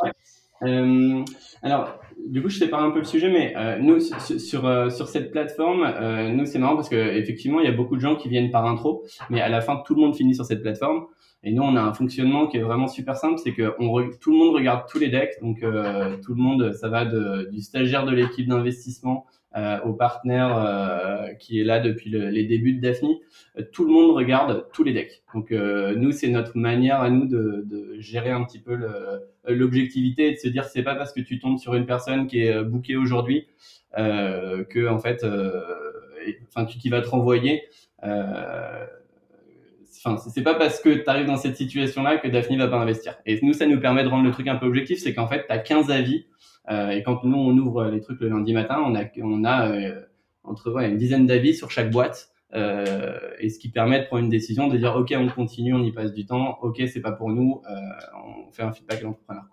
Alors, 1.61 1.99
du 2.27 2.41
coup, 2.41 2.49
je 2.49 2.59
sépare 2.59 2.83
un 2.83 2.91
peu 2.91 2.99
le 2.99 3.05
sujet, 3.05 3.29
mais 3.29 3.53
euh, 3.57 3.77
nous, 3.79 3.99
sur, 3.99 4.65
euh, 4.65 4.89
sur, 4.89 5.07
cette 5.07 5.31
plateforme, 5.31 5.83
euh, 5.83 6.29
nous, 6.29 6.45
c'est 6.45 6.59
marrant 6.59 6.75
parce 6.75 6.89
que 6.89 6.95
effectivement, 6.95 7.59
il 7.59 7.65
y 7.65 7.69
a 7.69 7.73
beaucoup 7.73 7.95
de 7.95 8.01
gens 8.01 8.15
qui 8.15 8.29
viennent 8.29 8.51
par 8.51 8.65
intro, 8.65 9.03
mais 9.29 9.41
à 9.41 9.49
la 9.49 9.61
fin, 9.61 9.81
tout 9.85 9.95
le 9.95 10.01
monde 10.01 10.15
finit 10.15 10.35
sur 10.35 10.45
cette 10.45 10.61
plateforme. 10.61 11.05
Et 11.45 11.51
nous, 11.51 11.63
on 11.63 11.75
a 11.75 11.81
un 11.81 11.93
fonctionnement 11.93 12.47
qui 12.47 12.57
est 12.57 12.61
vraiment 12.61 12.87
super 12.87 13.17
simple, 13.17 13.37
c'est 13.43 13.53
que 13.53 13.75
tout 14.19 14.31
le 14.31 14.37
monde 14.37 14.55
regarde 14.55 14.87
tous 14.89 14.97
les 14.97 15.09
decks, 15.09 15.33
donc 15.41 15.59
tout 15.59 16.33
le 16.33 16.41
monde, 16.41 16.71
ça 16.71 16.87
va 16.87 17.03
du 17.03 17.59
stagiaire 17.59 18.05
de 18.05 18.11
l'équipe 18.11 18.47
d'investissement 18.47 19.25
euh, 19.55 19.79
au 19.81 19.93
partenaire 19.93 20.57
euh, 20.57 21.33
qui 21.33 21.59
est 21.59 21.63
là 21.63 21.79
depuis 21.79 22.09
les 22.09 22.43
débuts 22.45 22.73
de 22.73 22.81
Daphne, 22.81 23.15
euh, 23.57 23.63
tout 23.71 23.85
le 23.85 23.91
monde 23.91 24.15
regarde 24.15 24.65
tous 24.73 24.83
les 24.83 24.93
decks. 24.93 25.23
Donc 25.33 25.51
nous, 25.51 26.11
c'est 26.11 26.29
notre 26.29 26.57
manière 26.57 27.01
à 27.01 27.09
nous 27.09 27.25
de, 27.25 27.63
de 27.65 27.95
gérer 27.99 28.31
un 28.31 28.43
petit 28.43 28.59
peu 28.59 28.77
l'objectivité 29.47 30.29
et 30.29 30.31
de 30.33 30.37
se 30.37 30.47
dire 30.47 30.65
c'est 30.65 30.83
pas 30.83 30.95
parce 30.95 31.13
que 31.13 31.21
tu 31.21 31.39
tombes 31.39 31.57
sur 31.57 31.75
une 31.75 31.85
personne 31.85 32.27
qui 32.27 32.41
est 32.41 32.63
bookée 32.63 32.95
aujourd'hui 32.95 33.47
euh, 33.97 34.63
que 34.63 34.87
en 34.87 34.99
fait, 34.99 35.25
enfin 36.47 36.65
tu 36.65 36.77
qui 36.77 36.89
va 36.89 37.01
te 37.01 37.09
renvoyer. 37.09 37.63
Enfin, 40.05 40.17
c'est 40.17 40.43
pas 40.43 40.55
parce 40.55 40.81
que 40.81 40.89
tu 40.89 41.03
arrives 41.07 41.27
dans 41.27 41.37
cette 41.37 41.55
situation-là 41.55 42.17
que 42.17 42.27
Daphne 42.27 42.57
va 42.57 42.67
pas 42.67 42.77
investir. 42.77 43.15
Et 43.25 43.39
nous, 43.41 43.53
ça 43.53 43.65
nous 43.65 43.79
permet 43.79 44.03
de 44.03 44.09
rendre 44.09 44.25
le 44.25 44.31
truc 44.31 44.47
un 44.49 44.55
peu 44.55 44.65
objectif, 44.65 44.99
c'est 44.99 45.13
qu'en 45.13 45.27
fait, 45.27 45.45
tu 45.47 45.53
as 45.53 45.59
15 45.59 45.91
avis 45.91 46.25
euh, 46.25 46.32
et 46.69 47.03
quand 47.03 47.23
nous, 47.23 47.37
on 47.37 47.57
ouvre 47.57 47.85
les 47.85 48.01
trucs 48.01 48.21
le 48.21 48.29
lundi 48.29 48.53
matin, 48.53 48.81
on 48.85 49.43
a, 49.43 49.69
euh, 49.69 50.01
entre 50.43 50.71
ouais, 50.71 50.89
une 50.89 50.97
dizaine 50.97 51.25
d'avis 51.25 51.55
sur 51.55 51.71
chaque 51.71 51.91
boîte. 51.91 52.29
Euh, 52.55 53.17
et 53.39 53.49
ce 53.49 53.57
qui 53.57 53.69
permet 53.69 54.01
de 54.01 54.05
prendre 54.05 54.23
une 54.23 54.29
décision, 54.29 54.67
de 54.67 54.77
dire 54.77 54.95
ok 54.95 55.11
on 55.17 55.27
continue, 55.27 55.73
on 55.73 55.83
y 55.83 55.91
passe 55.91 56.13
du 56.13 56.27
temps, 56.27 56.59
ok 56.61 56.83
c'est 56.87 57.01
pas 57.01 57.11
pour 57.11 57.29
nous, 57.31 57.63
euh, 57.67 57.75
on 58.47 58.51
fait 58.51 58.61
un 58.61 58.71
feedback 58.71 58.99
à 58.99 59.03
l'entrepreneur. 59.05 59.43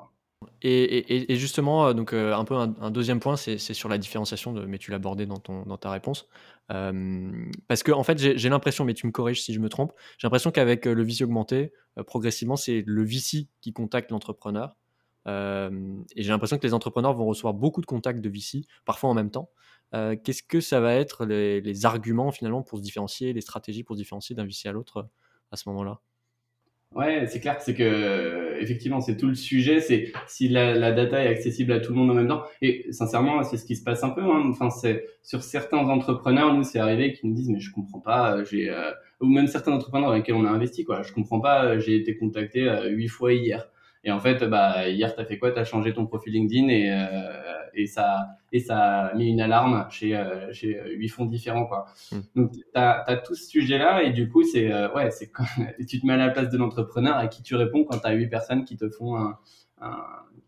Et, 0.62 1.36
justement, 1.36 1.94
donc 1.94 2.12
un 2.12 2.44
peu 2.44 2.54
un, 2.54 2.90
deuxième 2.90 3.18
point, 3.18 3.36
c'est 3.36 3.58
sur 3.58 3.88
la 3.88 3.96
différenciation, 3.96 4.52
mais 4.52 4.76
tu 4.76 4.92
abordé 4.92 5.24
dans, 5.24 5.38
ton, 5.38 5.62
dans 5.62 5.78
ta 5.78 5.90
réponse. 5.90 6.28
Euh, 6.70 7.30
parce 7.66 7.82
que 7.82 7.92
en 7.92 8.02
fait, 8.02 8.18
j'ai 8.18 8.48
l'impression, 8.50 8.84
mais 8.84 8.92
tu 8.92 9.06
me 9.06 9.12
corriges 9.12 9.42
si 9.42 9.54
je 9.54 9.60
me 9.60 9.70
trompe, 9.70 9.92
j'ai 10.18 10.26
l'impression 10.26 10.50
qu'avec 10.50 10.84
le 10.84 11.02
VC 11.02 11.24
augmenté, 11.24 11.72
progressivement, 12.06 12.56
c'est 12.56 12.84
le 12.86 13.04
VC 13.04 13.48
qui 13.62 13.72
contacte 13.72 14.10
l'entrepreneur 14.10 14.76
et 15.26 16.22
j'ai 16.22 16.30
l'impression 16.30 16.58
que 16.58 16.66
les 16.66 16.74
entrepreneurs 16.74 17.14
vont 17.14 17.26
recevoir 17.26 17.54
beaucoup 17.54 17.80
de 17.80 17.86
contacts 17.86 18.20
de 18.20 18.28
VC, 18.28 18.66
parfois 18.84 19.10
en 19.10 19.14
même 19.14 19.30
temps. 19.30 19.50
Qu'est-ce 19.92 20.42
que 20.42 20.60
ça 20.60 20.80
va 20.80 20.94
être 20.94 21.26
les, 21.26 21.86
arguments 21.86 22.30
finalement 22.30 22.62
pour 22.62 22.78
se 22.78 22.82
différencier, 22.82 23.32
les 23.32 23.40
stratégies 23.40 23.84
pour 23.84 23.96
différencier 23.96 24.34
d'un 24.34 24.44
VC 24.44 24.66
à 24.66 24.72
l'autre 24.72 25.08
à 25.50 25.56
ce 25.56 25.68
moment-là? 25.68 26.00
Ouais, 26.92 27.24
c'est 27.28 27.38
clair, 27.38 27.60
c'est 27.60 27.74
que 27.74 28.58
effectivement, 28.60 29.00
c'est 29.00 29.16
tout 29.16 29.28
le 29.28 29.36
sujet. 29.36 29.80
C'est 29.80 30.12
si 30.26 30.48
la, 30.48 30.90
data 30.90 31.22
est 31.24 31.28
accessible 31.28 31.70
à 31.72 31.78
tout 31.78 31.92
le 31.92 31.98
monde 31.98 32.10
en 32.10 32.14
même 32.14 32.26
temps. 32.26 32.42
Et 32.62 32.86
sincèrement, 32.90 33.44
c'est 33.44 33.56
ce 33.56 33.64
qui 33.64 33.76
se 33.76 33.84
passe 33.84 34.02
un 34.02 34.10
peu. 34.10 34.22
Hein. 34.22 34.50
Enfin, 34.50 34.70
c'est 34.70 35.06
sur 35.22 35.42
certains 35.42 35.78
entrepreneurs, 35.78 36.52
nous, 36.52 36.64
c'est 36.64 36.80
arrivé 36.80 37.12
qui 37.12 37.28
nous 37.28 37.34
disent 37.34 37.48
mais 37.48 37.60
je 37.60 37.72
comprends 37.72 38.00
pas. 38.00 38.42
J'ai 38.44 38.74
ou 39.20 39.26
même 39.26 39.46
certains 39.46 39.72
entrepreneurs 39.72 40.10
avec 40.10 40.26
lesquels 40.26 40.42
on 40.42 40.46
a 40.46 40.50
investi 40.50 40.84
quoi. 40.84 41.02
Je 41.02 41.12
comprends 41.12 41.40
pas. 41.40 41.78
J'ai 41.78 41.94
été 41.96 42.16
contacté 42.16 42.68
huit 42.88 43.08
fois 43.08 43.32
hier. 43.32 43.68
Et 44.02 44.10
en 44.10 44.20
fait, 44.20 44.44
bah, 44.44 44.88
hier, 44.88 45.14
tu 45.14 45.20
as 45.20 45.24
fait 45.24 45.38
quoi? 45.38 45.52
Tu 45.52 45.58
as 45.58 45.64
changé 45.64 45.92
ton 45.92 46.06
profil 46.06 46.32
LinkedIn 46.32 46.68
et, 46.68 46.90
euh, 46.90 47.32
et, 47.74 47.86
ça, 47.86 48.28
et 48.50 48.58
ça 48.58 49.06
a 49.06 49.14
mis 49.14 49.28
une 49.28 49.40
alarme 49.40 49.86
chez, 49.90 50.16
euh, 50.16 50.52
chez 50.52 50.80
huit 50.94 51.08
fonds 51.08 51.26
différents. 51.26 51.66
Quoi. 51.66 51.86
Hmm. 52.10 52.20
Donc, 52.34 52.52
tu 52.52 52.62
as, 52.74 53.04
as, 53.06 53.16
tout 53.18 53.34
ce 53.34 53.46
sujet-là 53.46 54.02
et 54.02 54.12
du 54.12 54.28
coup, 54.28 54.42
c'est 54.42 54.72
euh, 54.72 54.90
ouais, 54.94 55.10
c'est 55.10 55.30
tu 55.88 56.00
te 56.00 56.06
mets 56.06 56.14
à 56.14 56.16
la 56.16 56.30
place 56.30 56.48
de 56.48 56.56
l'entrepreneur 56.56 57.16
à 57.16 57.26
qui 57.26 57.42
tu 57.42 57.54
réponds 57.56 57.84
quand 57.84 57.98
tu 57.98 58.06
as 58.06 58.12
huit 58.12 58.28
personnes 58.28 58.64
qui 58.64 58.76
te 58.76 58.88
font 58.88 59.16
un, 59.16 59.38
un 59.80 59.96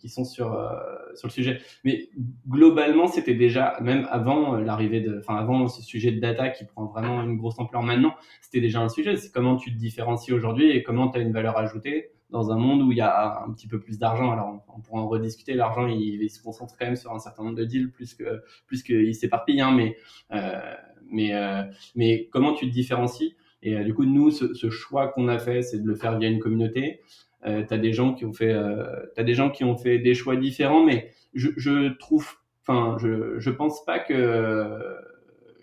qui 0.02 0.08
sont 0.08 0.24
sur, 0.24 0.52
euh, 0.52 0.74
sur 1.14 1.28
le 1.28 1.32
sujet. 1.32 1.60
Mais 1.84 2.08
globalement, 2.48 3.06
c'était 3.06 3.34
déjà, 3.34 3.78
même 3.80 4.08
avant 4.10 4.56
l'arrivée 4.56 5.00
de, 5.00 5.20
enfin, 5.20 5.36
avant 5.36 5.68
ce 5.68 5.80
sujet 5.80 6.10
de 6.10 6.18
data 6.18 6.48
qui 6.48 6.64
prend 6.64 6.86
vraiment 6.86 7.22
une 7.22 7.36
grosse 7.36 7.58
ampleur 7.60 7.84
maintenant, 7.84 8.14
c'était 8.40 8.60
déjà 8.60 8.80
un 8.80 8.88
sujet. 8.88 9.16
C'est 9.16 9.30
comment 9.30 9.54
tu 9.54 9.72
te 9.72 9.78
différencies 9.78 10.32
aujourd'hui 10.32 10.70
et 10.70 10.82
comment 10.82 11.08
tu 11.08 11.18
as 11.18 11.22
une 11.22 11.32
valeur 11.32 11.56
ajoutée 11.56 12.10
dans 12.32 12.50
un 12.50 12.56
monde 12.56 12.82
où 12.82 12.90
il 12.90 12.98
y 12.98 13.02
a 13.02 13.44
un 13.44 13.52
petit 13.52 13.68
peu 13.68 13.78
plus 13.78 13.98
d'argent. 13.98 14.32
Alors, 14.32 14.64
on, 14.74 14.80
pourra 14.80 15.02
en 15.02 15.08
rediscuter. 15.08 15.54
L'argent, 15.54 15.86
il, 15.86 16.28
se 16.30 16.42
concentre 16.42 16.74
quand 16.78 16.86
même 16.86 16.96
sur 16.96 17.12
un 17.12 17.18
certain 17.18 17.44
nombre 17.44 17.56
de 17.56 17.64
deals, 17.64 17.92
plus 17.92 18.14
que 18.14 18.42
plus 18.66 18.82
qu'il 18.82 19.14
s'éparpille. 19.14 19.60
Hein, 19.60 19.72
mais 19.72 19.96
euh, 20.32 20.74
mais 21.10 21.34
euh, 21.34 21.62
mais 21.94 22.28
comment 22.32 22.54
tu 22.54 22.66
te 22.66 22.72
différencies? 22.72 23.36
Et 23.62 23.76
euh, 23.76 23.84
du 23.84 23.94
coup, 23.94 24.04
nous, 24.04 24.30
ce, 24.30 24.54
ce 24.54 24.70
choix 24.70 25.08
qu'on 25.08 25.28
a 25.28 25.38
fait, 25.38 25.62
c'est 25.62 25.78
de 25.78 25.86
le 25.86 25.94
faire 25.94 26.18
via 26.18 26.28
une 26.28 26.40
communauté. 26.40 27.02
Euh, 27.46 27.62
t'as 27.68 27.78
des 27.78 27.92
gens 27.92 28.14
qui 28.14 28.24
ont 28.24 28.32
fait, 28.32 28.52
euh, 28.52 28.84
t'as 29.14 29.24
des 29.24 29.34
gens 29.34 29.50
qui 29.50 29.64
ont 29.64 29.76
fait 29.76 29.98
des 29.98 30.14
choix 30.14 30.36
différents, 30.36 30.84
mais 30.84 31.10
je, 31.34 31.50
je 31.56 31.92
trouve, 31.98 32.28
enfin, 32.62 32.96
je 32.98 33.38
je 33.38 33.50
pense 33.50 33.84
pas 33.84 33.98
que 33.98 34.78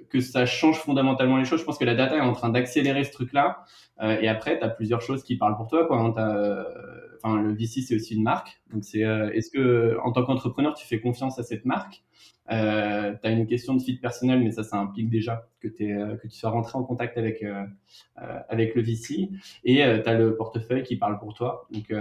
que 0.10 0.20
ça 0.20 0.46
change 0.46 0.78
fondamentalement 0.80 1.38
les 1.38 1.46
choses. 1.46 1.60
Je 1.60 1.66
pense 1.66 1.78
que 1.78 1.86
la 1.86 1.96
data 1.96 2.18
est 2.18 2.22
en 2.22 2.34
train 2.34 2.50
d'accélérer 2.50 3.04
ce 3.04 3.12
truc-là. 3.12 3.64
Euh, 4.02 4.18
et 4.20 4.28
après, 4.28 4.58
tu 4.58 4.66
as 4.66 4.70
plusieurs 4.70 5.02
choses 5.02 5.24
qui 5.24 5.36
parlent 5.38 5.58
pour 5.58 5.68
toi. 5.68 5.86
Quoi, 5.86 5.98
hein. 6.00 6.14
euh, 6.18 6.64
enfin, 7.22 7.42
le 7.42 7.54
VC, 7.54 7.82
c'est 7.82 7.96
aussi 7.96 8.16
une 8.16 8.24
marque. 8.24 8.62
Donc, 8.74 8.84
c'est 8.84 9.04
euh, 9.04 9.30
est-ce 9.32 9.52
que 9.52 9.98
en 10.04 10.12
tant 10.12 10.24
qu'entrepreneur, 10.24 10.74
tu 10.74 10.88
fais 10.88 11.00
confiance 11.00 11.40
à 11.40 11.44
cette 11.44 11.66
marque? 11.66 12.04
Euh, 12.52 13.14
Tu 13.24 13.30
une 13.30 13.46
question 13.46 13.76
de 13.76 13.82
fit 13.82 13.98
personnel, 13.98 14.40
mais 14.40 14.52
ça, 14.52 14.64
ça 14.64 14.78
implique 14.78 15.10
déjà 15.10 15.48
que, 15.60 15.68
es, 15.68 16.18
que 16.18 16.28
tu 16.28 16.36
sois 16.36 16.50
rentré 16.50 16.78
en 16.80 16.84
contact 16.84 17.18
avec, 17.18 17.46
avec 18.16 18.74
le 18.74 18.82
VC. 18.82 19.30
Et 19.64 19.76
tu 19.76 20.10
as 20.10 20.14
le 20.18 20.36
portefeuille 20.36 20.82
qui 20.82 20.96
parle 20.96 21.20
pour 21.20 21.36
toi. 21.36 21.68
Donc, 21.72 21.94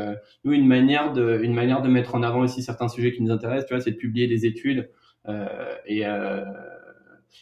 nous, 0.44 0.52
une 0.52 0.66
manière, 0.66 1.12
de, 1.12 1.40
une 1.42 1.52
manière 1.52 1.82
de 1.82 1.88
mettre 1.88 2.14
en 2.14 2.22
avant 2.22 2.40
aussi 2.40 2.62
certains 2.62 2.88
sujets 2.88 3.12
qui 3.12 3.22
nous 3.22 3.30
intéressent, 3.30 3.66
tu 3.66 3.74
vois, 3.74 3.82
c'est 3.82 3.90
de 3.90 3.96
publier 3.96 4.26
des 4.26 4.46
études. 4.46 4.88
et 5.86 6.06
euh, 6.06 6.44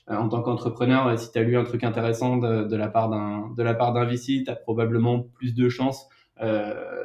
en 0.09 0.29
tant 0.29 0.43
qu'entrepreneur, 0.43 1.07
euh, 1.09 1.17
si 1.17 1.33
tu 1.33 1.39
as 1.39 1.43
lu 1.43 1.57
un 1.57 1.65
truc 1.65 1.85
intéressant 1.85 2.37
de, 2.37 2.77
la 2.77 2.89
part 2.89 3.09
d'un 3.09 3.51
de 3.57 3.63
la 3.63 3.75
part 3.75 3.93
d'un 3.93 4.05
VC, 4.05 4.45
tu 4.45 4.51
as 4.51 4.57
probablement 4.57 5.21
plus 5.21 5.55
de 5.55 5.69
chances 5.69 6.09
euh, 6.41 7.05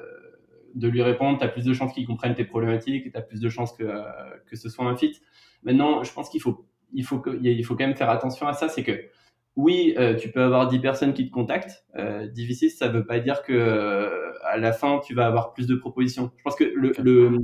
de 0.75 0.87
lui 0.87 1.01
répondre, 1.01 1.37
tu 1.37 1.43
as 1.43 1.47
plus 1.47 1.65
de 1.65 1.73
chances 1.73 1.93
qu'il 1.93 2.05
comprenne 2.05 2.35
tes 2.35 2.45
problématiques, 2.45 3.11
tu 3.11 3.17
as 3.17 3.21
plus 3.21 3.39
de 3.39 3.49
chances 3.49 3.73
que, 3.73 3.83
euh, 3.83 4.03
que 4.47 4.55
ce 4.55 4.69
soit 4.69 4.85
un 4.85 4.95
fit. 4.95 5.19
Maintenant, 5.63 6.03
je 6.03 6.13
pense 6.13 6.29
qu'il 6.29 6.41
faut, 6.41 6.65
il 6.93 7.03
faut, 7.03 7.21
il 7.41 7.63
faut 7.65 7.75
quand 7.75 7.85
même 7.85 7.95
faire 7.95 8.09
attention 8.09 8.47
à 8.47 8.53
ça, 8.53 8.69
c'est 8.69 8.83
que 8.83 8.99
oui, 9.57 9.93
euh, 9.97 10.15
tu 10.15 10.31
peux 10.31 10.41
avoir 10.41 10.67
10 10.67 10.79
personnes 10.79 11.13
qui 11.13 11.27
te 11.27 11.31
contactent. 11.31 11.85
Euh, 11.97 12.27
10 12.27 12.45
VC, 12.45 12.69
ça 12.69 12.87
veut 12.87 13.05
pas 13.05 13.19
dire 13.19 13.43
que 13.43 14.31
à 14.45 14.57
la 14.57 14.71
fin, 14.71 14.99
tu 15.05 15.13
vas 15.13 15.27
avoir 15.27 15.53
plus 15.53 15.67
de 15.67 15.75
propositions. 15.75 16.31
Je 16.37 16.43
pense 16.43 16.55
que 16.55 16.63
le, 16.63 16.93
le, 16.99 17.37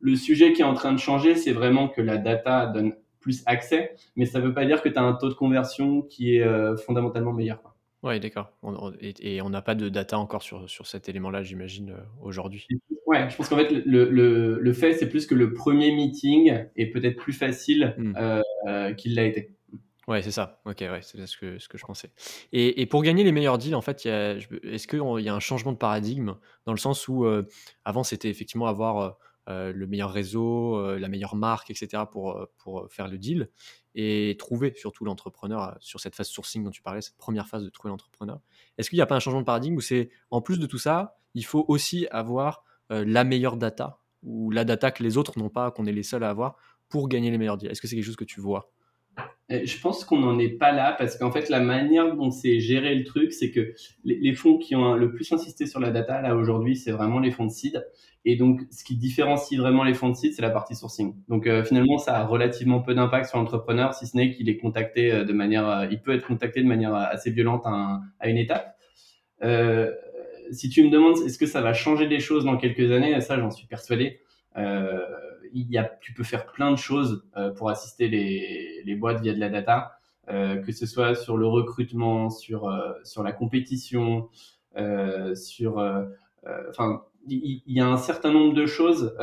le 0.00 0.16
sujet 0.16 0.52
qui 0.52 0.62
est 0.62 0.64
en 0.64 0.74
train 0.74 0.92
de 0.92 0.98
changer, 0.98 1.34
c'est 1.34 1.52
vraiment 1.52 1.88
que 1.88 2.00
la 2.00 2.16
data 2.16 2.66
donne 2.66 2.94
plus 3.20 3.42
accès, 3.46 3.94
mais 4.16 4.26
ça 4.26 4.40
ne 4.40 4.46
veut 4.46 4.54
pas 4.54 4.64
dire 4.64 4.82
que 4.82 4.88
tu 4.88 4.98
as 4.98 5.02
un 5.02 5.14
taux 5.14 5.28
de 5.28 5.34
conversion 5.34 6.02
qui 6.02 6.36
est 6.36 6.42
euh, 6.42 6.76
fondamentalement 6.76 7.32
meilleur. 7.32 7.60
Oui, 8.04 8.20
d'accord. 8.20 8.52
Et, 9.00 9.42
on 9.42 9.50
n'a 9.50 9.60
pas 9.60 9.74
de 9.74 9.88
data 9.88 10.18
encore 10.18 10.42
sur, 10.42 10.70
sur 10.70 10.86
cet 10.86 11.08
élément-là, 11.08 11.42
j'imagine, 11.42 11.90
euh, 11.90 12.02
aujourd'hui. 12.22 12.66
Ouais, 13.06 13.28
je 13.28 13.36
pense 13.36 13.48
qu'en 13.48 13.56
fait, 13.56 13.70
le, 13.70 14.08
le, 14.08 14.58
le 14.60 14.72
fait, 14.72 14.92
c'est 14.92 15.08
plus 15.08 15.26
que 15.26 15.34
le 15.34 15.52
premier 15.52 15.92
meeting 15.92 16.66
est 16.76 16.86
peut-être 16.86 17.16
plus 17.16 17.32
facile 17.32 17.94
hmm. 17.98 18.14
euh, 18.68 18.94
qu'il 18.94 19.16
l'a 19.16 19.24
été. 19.24 19.56
Ouais, 20.06 20.22
c'est 20.22 20.30
ça. 20.30 20.60
Ok, 20.64 20.78
ouais, 20.80 21.00
c'est 21.02 21.26
ce 21.26 21.36
que, 21.36 21.58
ce 21.58 21.68
que 21.68 21.76
je 21.76 21.84
pensais. 21.84 22.10
Et, 22.52 22.80
et, 22.80 22.86
pour 22.86 23.02
gagner 23.02 23.24
les 23.24 23.32
meilleurs 23.32 23.58
deals, 23.58 23.74
en 23.74 23.82
fait, 23.82 24.06
est-ce 24.06 24.86
qu'il 24.86 25.24
y 25.24 25.28
a 25.28 25.34
un 25.34 25.40
changement 25.40 25.72
de 25.72 25.76
paradigme 25.76 26.34
dans 26.66 26.72
le 26.72 26.78
sens 26.78 27.08
où 27.08 27.26
avant 27.84 28.04
c'était 28.04 28.30
effectivement 28.30 28.68
avoir 28.68 29.18
le 29.48 29.86
meilleur 29.86 30.12
réseau, 30.12 30.76
euh, 30.76 30.98
la 30.98 31.08
meilleure 31.08 31.34
marque, 31.34 31.70
etc. 31.70 32.04
pour, 32.10 32.32
euh, 32.32 32.46
pour 32.58 32.86
faire 32.90 33.08
le 33.08 33.18
deal 33.18 33.50
et 33.94 34.36
trouver 34.38 34.74
surtout 34.76 35.04
l'entrepreneur 35.04 35.76
sur 35.80 36.00
cette 36.00 36.14
phase 36.14 36.28
sourcing 36.28 36.62
dont 36.62 36.70
tu 36.70 36.82
parlais, 36.82 37.00
cette 37.00 37.16
première 37.16 37.48
phase 37.48 37.64
de 37.64 37.70
trouver 37.70 37.90
l'entrepreneur. 37.90 38.40
Est-ce 38.76 38.90
qu'il 38.90 38.98
n'y 38.98 39.02
a 39.02 39.06
pas 39.06 39.16
un 39.16 39.20
changement 39.20 39.40
de 39.40 39.46
paradigme 39.46 39.76
où 39.76 39.80
c'est 39.80 40.10
en 40.30 40.40
plus 40.40 40.58
de 40.58 40.66
tout 40.66 40.78
ça, 40.78 41.18
il 41.34 41.44
faut 41.44 41.64
aussi 41.68 42.06
avoir 42.10 42.64
la 42.90 43.24
meilleure 43.24 43.56
data 43.58 44.00
ou 44.22 44.50
la 44.50 44.64
data 44.64 44.90
que 44.90 45.02
les 45.02 45.16
autres 45.18 45.38
n'ont 45.38 45.50
pas, 45.50 45.70
qu'on 45.70 45.84
est 45.84 45.92
les 45.92 46.02
seuls 46.02 46.24
à 46.24 46.30
avoir 46.30 46.56
pour 46.88 47.08
gagner 47.08 47.30
les 47.30 47.38
meilleurs 47.38 47.58
deals? 47.58 47.70
Est-ce 47.70 47.82
que 47.82 47.88
c'est 47.88 47.96
quelque 47.96 48.06
chose 48.06 48.16
que 48.16 48.24
tu 48.24 48.40
vois? 48.40 48.70
Je 49.50 49.80
pense 49.80 50.04
qu'on 50.04 50.18
n'en 50.18 50.38
est 50.38 50.58
pas 50.58 50.72
là 50.72 50.94
parce 50.98 51.16
qu'en 51.16 51.30
fait, 51.30 51.48
la 51.48 51.60
manière 51.60 52.14
dont 52.14 52.30
c'est 52.30 52.60
géré 52.60 52.94
le 52.94 53.04
truc, 53.04 53.32
c'est 53.32 53.50
que 53.50 53.72
les, 54.04 54.34
fonds 54.34 54.58
qui 54.58 54.76
ont 54.76 54.94
le 54.94 55.10
plus 55.10 55.32
insisté 55.32 55.66
sur 55.66 55.80
la 55.80 55.90
data, 55.90 56.20
là, 56.20 56.36
aujourd'hui, 56.36 56.76
c'est 56.76 56.90
vraiment 56.90 57.18
les 57.18 57.30
fonds 57.30 57.46
de 57.46 57.50
seed. 57.50 57.86
Et 58.26 58.36
donc, 58.36 58.60
ce 58.70 58.84
qui 58.84 58.96
différencie 58.96 59.58
vraiment 59.58 59.84
les 59.84 59.94
fonds 59.94 60.10
de 60.10 60.14
seed, 60.14 60.34
c'est 60.34 60.42
la 60.42 60.50
partie 60.50 60.74
sourcing. 60.74 61.14
Donc, 61.28 61.46
euh, 61.46 61.64
finalement, 61.64 61.96
ça 61.96 62.18
a 62.18 62.26
relativement 62.26 62.80
peu 62.80 62.94
d'impact 62.94 63.30
sur 63.30 63.38
l'entrepreneur, 63.38 63.94
si 63.94 64.06
ce 64.06 64.16
n'est 64.16 64.32
qu'il 64.32 64.50
est 64.50 64.58
contacté 64.58 65.10
euh, 65.10 65.24
de 65.24 65.32
manière, 65.32 65.66
euh, 65.66 65.86
il 65.90 66.02
peut 66.02 66.12
être 66.12 66.26
contacté 66.26 66.62
de 66.62 66.68
manière 66.68 66.94
assez 66.94 67.30
violente 67.30 67.62
à, 67.64 68.28
une 68.28 68.36
étape. 68.36 68.76
Euh, 69.42 69.90
si 70.50 70.68
tu 70.68 70.84
me 70.84 70.90
demandes, 70.90 71.16
est-ce 71.24 71.38
que 71.38 71.46
ça 71.46 71.62
va 71.62 71.72
changer 71.72 72.06
des 72.06 72.20
choses 72.20 72.44
dans 72.44 72.58
quelques 72.58 72.90
années, 72.90 73.18
ça, 73.22 73.38
j'en 73.38 73.50
suis 73.50 73.66
persuadé. 73.66 74.20
Euh, 74.56 74.98
il 75.52 75.70
y 75.70 75.78
a, 75.78 75.84
tu 76.00 76.12
peux 76.12 76.24
faire 76.24 76.46
plein 76.46 76.70
de 76.70 76.76
choses 76.76 77.24
euh, 77.36 77.50
pour 77.50 77.70
assister 77.70 78.08
les, 78.08 78.82
les, 78.84 78.94
boîtes 78.94 79.20
via 79.20 79.32
de 79.32 79.40
la 79.40 79.48
data, 79.48 79.92
euh, 80.28 80.56
que 80.56 80.72
ce 80.72 80.86
soit 80.86 81.14
sur 81.14 81.36
le 81.36 81.46
recrutement, 81.46 82.30
sur, 82.30 82.68
euh, 82.68 82.92
sur 83.04 83.22
la 83.22 83.32
compétition, 83.32 84.28
sur, 85.34 85.78
enfin, 86.68 87.02
il, 87.26 87.62
y, 87.66 87.80
a 87.80 87.86
un 87.86 87.96
certain 87.96 88.30
nombre 88.30 88.54
de 88.54 88.64
choses 88.66 89.16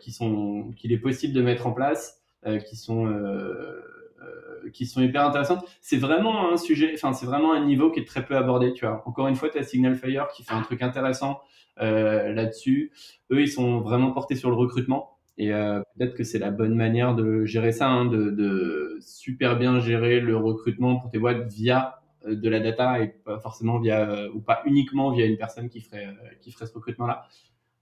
qui 0.00 0.12
sont 0.12 0.72
qu'il 0.76 0.92
est 0.92 0.98
possible 0.98 1.34
de 1.34 1.42
mettre 1.42 1.66
en 1.66 1.72
place, 1.72 2.22
qui 2.68 2.76
sont 2.76 3.12
qui 4.72 4.86
sont 4.86 5.02
hyper 5.02 5.24
intéressantes. 5.26 5.64
C'est 5.80 5.96
vraiment 5.96 6.52
un 6.52 6.56
sujet, 6.56 6.92
enfin 6.94 7.12
c'est 7.12 7.26
vraiment 7.26 7.52
un 7.52 7.64
niveau 7.64 7.90
qui 7.90 7.98
est 7.98 8.06
très 8.06 8.24
peu 8.24 8.36
abordé. 8.36 8.74
Tu 8.74 8.86
vois, 8.86 9.02
encore 9.06 9.26
une 9.26 9.34
fois, 9.34 9.48
tu 9.48 9.58
as 9.58 9.64
Signal 9.64 9.96
Fire 9.96 10.28
qui 10.28 10.44
fait 10.44 10.54
un 10.54 10.62
truc 10.62 10.82
intéressant 10.82 11.40
là-dessus. 11.78 12.92
Eux, 13.32 13.40
ils 13.40 13.50
sont 13.50 13.80
vraiment 13.80 14.12
portés 14.12 14.36
sur 14.36 14.50
le 14.50 14.56
recrutement. 14.56 15.11
Et 15.38 15.52
euh, 15.52 15.80
peut-être 15.96 16.14
que 16.14 16.24
c'est 16.24 16.38
la 16.38 16.50
bonne 16.50 16.74
manière 16.74 17.14
de 17.14 17.44
gérer 17.44 17.72
ça, 17.72 17.88
hein, 17.88 18.06
de, 18.06 18.98
super 19.00 19.58
bien 19.58 19.80
gérer 19.80 20.20
le 20.20 20.36
recrutement 20.36 20.98
pour 20.98 21.10
tes 21.10 21.18
boîtes 21.18 21.50
via 21.50 22.00
euh, 22.26 22.34
de 22.34 22.48
la 22.48 22.60
data 22.60 23.00
et 23.00 23.08
pas 23.08 23.38
forcément 23.38 23.78
via 23.78 24.10
euh, 24.10 24.30
ou 24.34 24.40
pas 24.40 24.62
uniquement 24.66 25.10
via 25.10 25.26
une 25.26 25.38
personne 25.38 25.68
qui 25.68 25.80
ferait 25.80 26.08
qui 26.40 26.52
ferait 26.52 26.66
ce 26.66 26.74
recrutement-là. 26.74 27.24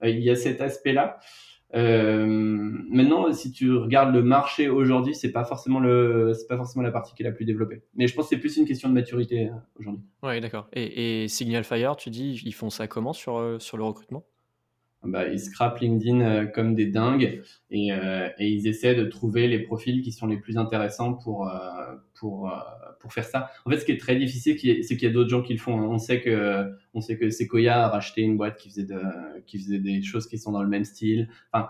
il 0.03 0.19
y 0.19 0.29
a 0.29 0.35
cet 0.35 0.61
aspect-là. 0.61 1.19
maintenant, 1.73 3.31
si 3.33 3.51
tu 3.51 3.75
regardes 3.75 4.13
le 4.13 4.23
marché 4.23 4.69
aujourd'hui, 4.69 5.13
c'est 5.13 5.31
pas 5.31 5.43
forcément 5.43 5.79
le, 5.79 6.33
c'est 6.33 6.47
pas 6.47 6.57
forcément 6.57 6.83
la 6.83 6.91
partie 6.91 7.13
qui 7.13 7.23
est 7.23 7.25
la 7.25 7.33
plus 7.33 7.45
développée. 7.45 7.83
Mais 7.95 8.07
je 8.07 8.15
pense 8.15 8.25
que 8.25 8.35
c'est 8.35 8.41
plus 8.41 8.57
une 8.57 8.65
question 8.65 8.87
de 8.87 8.93
maturité 8.93 9.51
aujourd'hui. 9.77 10.03
Ouais, 10.23 10.39
d'accord. 10.39 10.69
Et, 10.73 11.23
et, 11.23 11.27
Signal 11.27 11.65
Fire, 11.65 11.97
tu 11.97 12.09
dis, 12.09 12.41
ils 12.45 12.53
font 12.53 12.69
ça 12.69 12.87
comment 12.87 13.13
sur 13.13 13.61
sur 13.61 13.77
le 13.77 13.83
recrutement? 13.83 14.23
Bah, 15.03 15.27
ils 15.27 15.39
scrapent 15.39 15.79
LinkedIn 15.79 16.21
euh, 16.21 16.45
comme 16.45 16.75
des 16.75 16.85
dingues 16.85 17.41
et, 17.71 17.91
euh, 17.91 18.29
et, 18.37 18.49
ils 18.49 18.67
essaient 18.67 18.93
de 18.93 19.03
trouver 19.05 19.47
les 19.47 19.59
profils 19.59 20.01
qui 20.01 20.11
sont 20.11 20.27
les 20.27 20.37
plus 20.37 20.57
intéressants 20.57 21.13
pour, 21.13 21.47
euh, 21.47 21.53
pour, 22.13 22.53
pour 22.99 23.11
faire 23.11 23.25
ça. 23.25 23.49
En 23.65 23.71
fait, 23.71 23.79
ce 23.79 23.85
qui 23.85 23.93
est 23.93 23.99
très 23.99 24.15
difficile, 24.15 24.57
c'est 24.83 24.97
qu'il 24.97 25.07
y 25.07 25.11
a 25.11 25.13
d'autres 25.13 25.29
gens 25.29 25.41
qui 25.41 25.53
le 25.53 25.59
font. 25.59 25.79
Hein. 25.79 25.87
On 25.89 25.97
sait 25.97 26.21
que, 26.21 26.71
on 26.93 27.01
sait 27.01 27.17
que 27.17 27.31
Sequoia 27.31 27.85
a 27.85 27.89
racheté 27.89 28.21
une 28.21 28.37
boîte 28.37 28.57
qui 28.57 28.69
faisait, 28.69 28.85
de, 28.85 29.01
qui 29.47 29.57
faisait 29.57 29.79
des 29.79 30.03
choses 30.03 30.27
qui 30.27 30.37
sont 30.37 30.51
dans 30.51 30.61
le 30.61 30.69
même 30.69 30.85
style. 30.85 31.29
Enfin, 31.51 31.69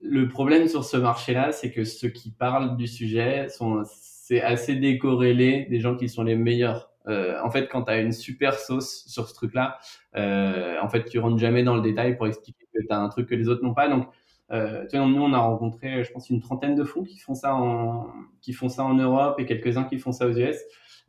le 0.00 0.28
problème 0.28 0.68
sur 0.68 0.84
ce 0.84 0.96
marché-là, 0.96 1.52
c'est 1.52 1.72
que 1.72 1.84
ceux 1.84 2.08
qui 2.08 2.30
parlent 2.30 2.76
du 2.76 2.86
sujet 2.86 3.48
sont, 3.50 3.82
c'est 3.84 4.40
assez 4.40 4.76
décorrélé 4.76 5.66
des 5.68 5.80
gens 5.80 5.96
qui 5.96 6.08
sont 6.08 6.22
les 6.22 6.36
meilleurs 6.36 6.90
euh, 7.06 7.40
en 7.42 7.50
fait, 7.50 7.68
quand 7.68 7.84
tu 7.84 7.90
as 7.90 8.00
une 8.00 8.12
super 8.12 8.54
sauce 8.54 9.04
sur 9.06 9.28
ce 9.28 9.34
truc-là, 9.34 9.78
euh, 10.16 10.76
en 10.82 10.88
fait, 10.88 11.04
tu 11.04 11.18
rentres 11.18 11.38
jamais 11.38 11.62
dans 11.62 11.74
le 11.74 11.82
détail 11.82 12.16
pour 12.16 12.26
expliquer 12.26 12.66
que 12.74 12.80
tu 12.80 12.90
as 12.90 12.98
un 12.98 13.08
truc 13.08 13.28
que 13.28 13.34
les 13.34 13.48
autres 13.48 13.64
n'ont 13.64 13.74
pas. 13.74 13.88
Donc, 13.88 14.08
euh, 14.50 14.84
nous, 14.92 15.22
on 15.22 15.32
a 15.32 15.38
rencontré, 15.38 16.04
je 16.04 16.12
pense, 16.12 16.30
une 16.30 16.40
trentaine 16.40 16.74
de 16.74 16.84
fonds 16.84 17.04
qui 17.04 17.18
font 17.18 17.34
ça 17.34 17.54
en, 17.54 18.08
qui 18.40 18.52
font 18.52 18.68
ça 18.68 18.84
en 18.84 18.94
Europe 18.94 19.38
et 19.40 19.46
quelques-uns 19.46 19.84
qui 19.84 19.98
font 19.98 20.12
ça 20.12 20.26
aux 20.26 20.36
US. 20.36 20.56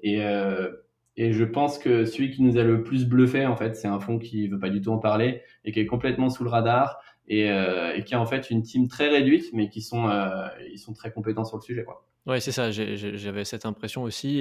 Et, 0.02 0.24
euh, 0.24 0.70
et 1.18 1.34
je 1.34 1.44
pense 1.44 1.78
que 1.78 2.06
celui 2.06 2.32
qui 2.32 2.42
nous 2.44 2.58
a 2.58 2.64
le 2.64 2.84
plus 2.84 3.06
bluffé, 3.06 3.46
en 3.46 3.56
fait, 3.56 3.76
c'est 3.76 3.88
un 3.88 4.00
fonds 4.00 4.20
qui 4.20 4.48
veut 4.48 4.60
pas 4.60 4.70
du 4.70 4.82
tout 4.82 4.92
en 4.92 5.00
parler 5.00 5.42
et 5.66 5.72
qui 5.72 5.80
est 5.80 5.86
complètement 5.86 6.30
sous 6.30 6.44
le 6.44 6.50
radar 6.50 7.02
et, 7.28 7.50
euh, 7.52 7.94
et 7.94 8.04
qui 8.04 8.16
a 8.16 8.22
en 8.22 8.26
fait 8.26 8.50
une 8.50 8.64
team 8.64 8.88
très 8.88 9.10
réduite, 9.10 9.52
mais 9.54 9.70
qui 9.70 9.82
sont, 9.82 10.08
euh, 10.10 10.48
ils 10.72 10.80
sont 10.80 10.94
très 10.94 11.12
compétents 11.12 11.46
sur 11.46 11.58
le 11.58 11.62
sujet, 11.62 11.84
quoi. 11.84 12.06
Ouais, 12.30 12.40
c'est 12.40 12.52
ça, 12.52 12.70
j'avais 12.70 13.44
cette 13.44 13.66
impression 13.66 14.04
aussi. 14.04 14.38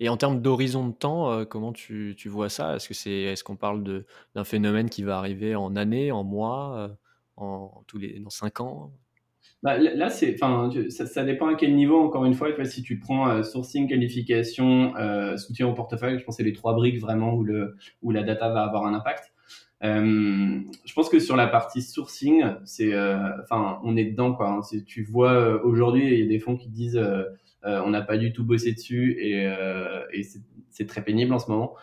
Et, 0.00 0.08
en 0.10 0.18
termes 0.18 0.42
d'horizon 0.42 0.86
de 0.86 0.92
temps, 0.92 1.32
euh, 1.32 1.44
comment 1.46 1.72
tu, 1.72 2.14
vois 2.26 2.50
ça? 2.50 2.76
Est-ce 2.76 2.88
que 2.88 2.94
c'est, 2.94 3.10
est-ce 3.10 3.42
qu'on 3.42 3.56
parle 3.56 4.04
d'un 4.34 4.44
phénomène 4.44 4.90
qui 4.90 5.02
va 5.02 5.16
arriver 5.16 5.54
en 5.54 5.76
années, 5.76 6.12
en 6.12 6.24
mois, 6.24 6.76
euh, 6.76 6.88
en, 7.36 7.84
tous 7.86 7.96
les, 7.96 8.18
dans 8.20 8.28
cinq 8.28 8.60
ans? 8.60 8.92
Bah, 9.62 9.78
là, 9.78 10.10
ça, 10.10 11.24
dépend 11.24 11.46
à 11.48 11.54
quel 11.54 11.74
niveau. 11.74 12.02
Encore 12.02 12.26
une 12.26 12.34
fois, 12.34 12.48
si 12.66 12.82
tu 12.82 12.98
prends 12.98 13.30
euh, 13.30 13.42
sourcing, 13.42 13.88
qualification, 13.88 14.92
soutien 15.38 15.68
au 15.68 15.72
portefeuille, 15.72 16.18
je 16.18 16.24
pense 16.24 16.36
que 16.36 16.42
c'est 16.42 16.48
les 16.48 16.52
trois 16.52 16.74
briques 16.74 17.00
vraiment 17.00 17.32
où 17.32 17.44
le, 17.44 17.76
où 18.02 18.10
la 18.10 18.24
data 18.24 18.50
va 18.50 18.62
avoir 18.62 18.84
un 18.84 18.92
impact. 18.92 19.32
Euh, 19.84 20.60
je 20.84 20.94
pense 20.94 21.08
que 21.08 21.18
sur 21.18 21.36
la 21.36 21.46
partie 21.46 21.82
sourcing, 21.82 22.44
c'est, 22.64 22.94
euh, 22.94 23.16
enfin, 23.42 23.78
on 23.84 23.96
est 23.96 24.04
dedans 24.04 24.32
quoi. 24.32 24.48
Hein. 24.50 24.60
Tu 24.86 25.04
vois, 25.04 25.32
euh, 25.32 25.60
aujourd'hui, 25.62 26.12
il 26.12 26.20
y 26.20 26.22
a 26.22 26.26
des 26.26 26.38
fonds 26.38 26.56
qui 26.56 26.68
disent, 26.68 27.00
on 27.62 27.90
n'a 27.90 28.02
pas 28.02 28.16
du 28.16 28.32
tout 28.32 28.44
bossé 28.44 28.72
dessus 28.72 29.16
et, 29.20 29.44
et 30.12 30.22
c'est 30.70 30.86
très 30.86 31.02
pénible 31.02 31.32
en 31.32 31.38
ce 31.38 31.50
moment. 31.50 31.74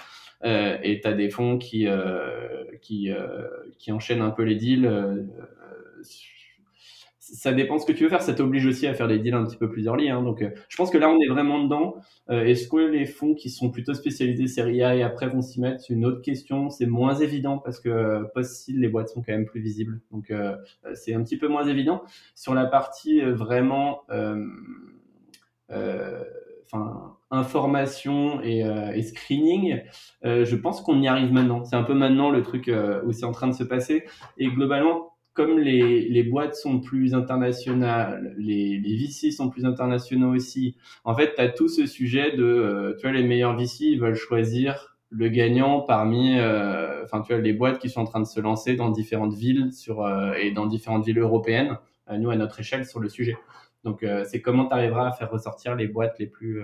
et 0.43 0.99
tu 1.01 1.07
as 1.07 1.13
des 1.13 1.29
fonds 1.29 1.57
qui, 1.57 1.87
qui, 2.81 3.09
qui 3.77 3.91
enchaînent 3.91 4.21
un 4.21 4.31
peu 4.31 4.43
les 4.43 4.55
deals 4.55 4.89
ça 7.23 7.53
dépend 7.53 7.79
ce 7.79 7.85
que 7.85 7.93
tu 7.93 8.03
veux 8.03 8.09
faire. 8.09 8.21
Ça 8.21 8.33
t'oblige 8.33 8.65
aussi 8.65 8.85
à 8.85 8.93
faire 8.93 9.07
des 9.07 9.17
deals 9.17 9.33
un 9.33 9.45
petit 9.45 9.55
peu 9.55 9.69
plus 9.69 9.85
early. 9.85 10.09
Hein. 10.09 10.21
Donc, 10.23 10.41
euh, 10.41 10.49
je 10.67 10.75
pense 10.75 10.89
que 10.89 10.97
là, 10.97 11.09
on 11.09 11.17
est 11.19 11.27
vraiment 11.27 11.63
dedans. 11.63 11.95
Euh, 12.29 12.43
Est-ce 12.43 12.67
que 12.67 12.75
les 12.77 13.05
fonds 13.05 13.33
qui 13.33 13.49
sont 13.49 13.71
plutôt 13.71 13.93
spécialisés 13.93 14.47
série 14.47 14.83
A 14.83 14.95
et 14.95 15.03
après 15.03 15.29
vont 15.29 15.41
s'y 15.41 15.61
mettre? 15.61 15.81
C'est 15.81 15.93
une 15.93 16.05
autre 16.05 16.21
question. 16.21 16.69
C'est 16.69 16.85
moins 16.85 17.15
évident 17.15 17.59
parce 17.59 17.79
que 17.79 17.87
euh, 17.87 18.23
post-seed, 18.33 18.77
les 18.77 18.89
boîtes 18.89 19.07
sont 19.09 19.21
quand 19.21 19.31
même 19.31 19.45
plus 19.45 19.61
visibles. 19.61 20.01
Donc, 20.11 20.31
euh, 20.31 20.57
euh 20.85 20.95
c'est 20.95 21.13
un 21.13 21.23
petit 21.23 21.37
peu 21.37 21.47
moins 21.47 21.65
évident. 21.65 22.03
Sur 22.35 22.53
la 22.53 22.65
partie 22.65 23.21
vraiment, 23.21 24.01
enfin, 25.69 27.17
information 27.31 28.41
et, 28.43 28.59
et 28.59 29.01
screening, 29.01 29.81
je 30.23 30.55
pense 30.55 30.81
qu'on 30.81 31.01
y 31.01 31.07
arrive 31.07 31.31
maintenant. 31.31 31.63
C'est 31.63 31.75
un 31.75 31.83
peu 31.83 31.93
maintenant 31.93 32.29
le 32.29 32.41
truc 32.41 32.71
où 33.05 33.11
c'est 33.11 33.25
en 33.25 33.31
train 33.31 33.47
de 33.47 33.53
se 33.53 33.63
passer. 33.63 34.05
Et 34.37 34.47
globalement, 34.47 35.12
comme 35.33 35.59
les, 35.59 36.07
les, 36.07 36.23
boîtes 36.23 36.55
sont 36.55 36.79
plus 36.79 37.15
internationales, 37.15 38.35
les, 38.37 38.77
les 38.79 38.95
VC 38.95 39.31
sont 39.31 39.49
plus 39.49 39.65
internationaux 39.65 40.33
aussi, 40.33 40.75
en 41.03 41.15
fait, 41.15 41.33
tu 41.35 41.41
as 41.41 41.49
tout 41.49 41.67
ce 41.67 41.85
sujet 41.85 42.35
de, 42.35 42.43
euh, 42.43 42.95
tu 42.95 43.07
vois, 43.07 43.11
les 43.11 43.23
meilleurs 43.23 43.57
VC, 43.57 43.85
ils 43.85 43.99
veulent 43.99 44.15
choisir 44.15 44.95
le 45.09 45.29
gagnant 45.29 45.81
parmi, 45.81 46.37
euh, 46.37 47.03
enfin, 47.03 47.21
tu 47.21 47.33
vois, 47.33 47.41
les 47.41 47.53
boîtes 47.53 47.79
qui 47.79 47.89
sont 47.89 48.01
en 48.01 48.05
train 48.05 48.19
de 48.19 48.25
se 48.25 48.39
lancer 48.39 48.75
dans 48.75 48.89
différentes 48.89 49.33
villes 49.33 49.71
sur, 49.73 50.05
euh, 50.05 50.33
et 50.33 50.51
dans 50.51 50.67
différentes 50.67 51.05
villes 51.05 51.19
européennes, 51.19 51.77
nous, 52.11 52.29
à 52.29 52.35
notre 52.35 52.59
échelle, 52.59 52.85
sur 52.85 52.99
le 52.99 53.09
sujet. 53.09 53.37
Donc, 53.85 54.05
c'est 54.25 54.41
comment 54.41 54.67
tu 54.67 54.73
arriveras 54.73 55.07
à 55.07 55.11
faire 55.13 55.31
ressortir 55.31 55.75
les 55.75 55.87
boîtes 55.87 56.19
les 56.19 56.27
plus 56.27 56.61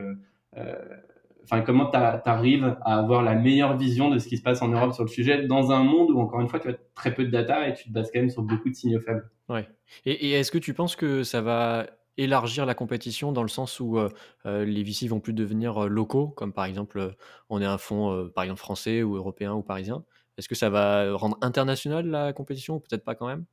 enfin, 1.49 1.62
comment 1.62 1.89
tu 1.89 1.97
arrives 1.97 2.77
à 2.81 2.99
avoir 2.99 3.23
la 3.23 3.35
meilleure 3.35 3.77
vision 3.77 4.09
de 4.09 4.19
ce 4.19 4.27
qui 4.27 4.38
se 4.38 4.43
passe 4.43 4.62
en 4.62 4.67
Europe 4.67 4.93
sur 4.93 5.03
le 5.03 5.09
sujet 5.09 5.45
dans 5.47 5.71
un 5.71 5.83
monde 5.83 6.12
où, 6.12 6.19
encore 6.19 6.41
une 6.41 6.47
fois, 6.47 6.59
tu 6.59 6.69
as 6.69 6.75
très 6.93 7.13
peu 7.13 7.25
de 7.25 7.31
data 7.31 7.67
et 7.67 7.73
tu 7.73 7.85
te 7.85 7.93
bases 7.93 8.12
quand 8.13 8.19
même 8.19 8.29
sur 8.29 8.43
beaucoup 8.43 8.69
de 8.69 8.75
signaux 8.75 8.99
faibles? 8.99 9.29
Ouais. 9.49 9.67
Et, 10.05 10.31
est-ce 10.31 10.51
que 10.51 10.57
tu 10.57 10.73
penses 10.73 10.95
que 10.95 11.23
ça 11.23 11.41
va 11.41 11.88
élargir 12.17 12.65
la 12.65 12.75
compétition 12.75 13.31
dans 13.31 13.43
le 13.43 13.49
sens 13.49 13.79
où 13.79 13.97
euh, 13.97 14.09
euh, 14.45 14.65
les 14.65 14.83
VC 14.83 15.07
vont 15.07 15.21
plus 15.21 15.33
devenir 15.33 15.85
euh, 15.85 15.88
locaux, 15.88 16.27
comme 16.27 16.53
par 16.53 16.65
exemple, 16.65 17.15
on 17.49 17.62
est 17.62 17.65
un 17.65 17.77
fonds, 17.77 18.29
par 18.35 18.43
exemple, 18.43 18.59
français 18.59 19.01
ou 19.01 19.15
européen 19.15 19.53
ou 19.53 19.63
parisien? 19.63 20.03
Est-ce 20.38 20.47
que 20.47 20.55
ça 20.55 20.69
va 20.69 21.13
rendre 21.13 21.38
international 21.41 22.07
la 22.07 22.33
compétition 22.33 22.75
ou 22.75 22.79
peut-être 22.79 23.03
pas 23.03 23.15
quand 23.15 23.27
même? 23.27 23.45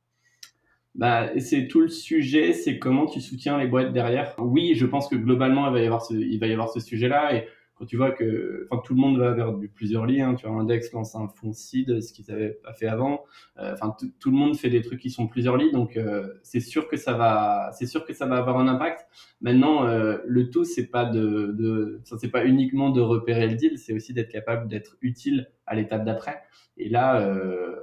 Bah, 0.95 1.29
c'est 1.39 1.67
tout 1.67 1.81
le 1.81 1.89
sujet, 1.89 2.53
c'est 2.53 2.79
comment 2.79 3.05
tu 3.05 3.21
soutiens 3.21 3.59
les 3.59 3.67
boîtes 3.67 3.93
derrière. 3.93 4.33
Oui, 4.39 4.73
je 4.73 4.85
pense 4.85 5.07
que 5.07 5.15
globalement, 5.15 5.67
il 5.67 5.73
va 5.73 5.79
y 5.79 5.85
avoir 5.85 6.03
ce, 6.03 6.15
il 6.15 6.39
va 6.39 6.47
y 6.47 6.51
avoir 6.51 6.69
ce 6.69 6.79
sujet-là. 6.79 7.35
Et 7.35 7.47
quand 7.77 7.85
tu 7.85 7.97
vois 7.97 8.11
que 8.11 8.67
enfin, 8.69 8.81
tout 8.83 8.95
le 8.95 9.01
monde 9.01 9.19
va 9.19 9.31
vers 9.31 9.53
du 9.53 9.69
plusieurs 9.69 10.05
lits, 10.05 10.21
hein, 10.21 10.35
tu 10.35 10.47
vois, 10.47 10.55
Index 10.55 10.91
lance 10.93 11.15
un 11.15 11.27
fonds 11.27 11.53
seed, 11.53 12.01
ce 12.01 12.11
qu'ils 12.11 12.25
n'avaient 12.29 12.57
pas 12.63 12.73
fait 12.73 12.87
avant. 12.87 13.23
Euh, 13.59 13.73
enfin, 13.73 13.95
tout 14.19 14.31
le 14.31 14.37
monde 14.37 14.57
fait 14.57 14.69
des 14.69 14.81
trucs 14.81 14.99
qui 14.99 15.09
sont 15.09 15.27
plusieurs 15.27 15.57
lits, 15.57 15.71
donc 15.71 15.95
euh, 15.95 16.33
c'est 16.43 16.59
sûr 16.59 16.87
que 16.87 16.97
ça 16.97 17.13
va, 17.13 17.69
c'est 17.73 17.85
sûr 17.85 18.05
que 18.05 18.13
ça 18.13 18.25
va 18.25 18.37
avoir 18.37 18.57
un 18.59 18.67
impact. 18.67 19.05
Maintenant, 19.41 19.85
euh, 19.85 20.17
le 20.25 20.49
tout, 20.49 20.65
c'est 20.65 20.87
pas 20.87 21.05
de, 21.05 21.53
de 21.57 22.01
c'est 22.03 22.31
pas 22.31 22.45
uniquement 22.45 22.89
de 22.89 23.01
repérer 23.01 23.47
le 23.47 23.55
deal, 23.55 23.77
c'est 23.77 23.93
aussi 23.93 24.13
d'être 24.13 24.31
capable 24.31 24.67
d'être 24.67 24.97
utile 25.01 25.51
à 25.65 25.75
l'étape 25.75 26.03
d'après. 26.03 26.41
Et 26.77 26.89
là, 26.89 27.21
euh, 27.21 27.75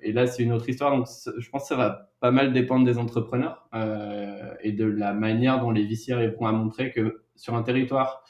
et 0.00 0.12
là, 0.12 0.26
c'est 0.26 0.42
une 0.42 0.52
autre 0.52 0.68
histoire. 0.68 0.96
Donc, 0.96 1.06
je 1.38 1.50
pense 1.50 1.62
que 1.62 1.68
ça 1.68 1.76
va 1.76 2.10
pas 2.20 2.30
mal 2.30 2.52
dépendre 2.52 2.84
des 2.84 2.98
entrepreneurs 2.98 3.68
et 4.62 4.72
de 4.72 4.84
la 4.84 5.12
manière 5.12 5.60
dont 5.60 5.70
les 5.70 5.86
VC 5.86 6.12
arriveront 6.12 6.46
à 6.46 6.52
montrer 6.52 6.90
que 6.90 7.22
sur 7.34 7.54
un 7.54 7.62
territoire 7.62 8.24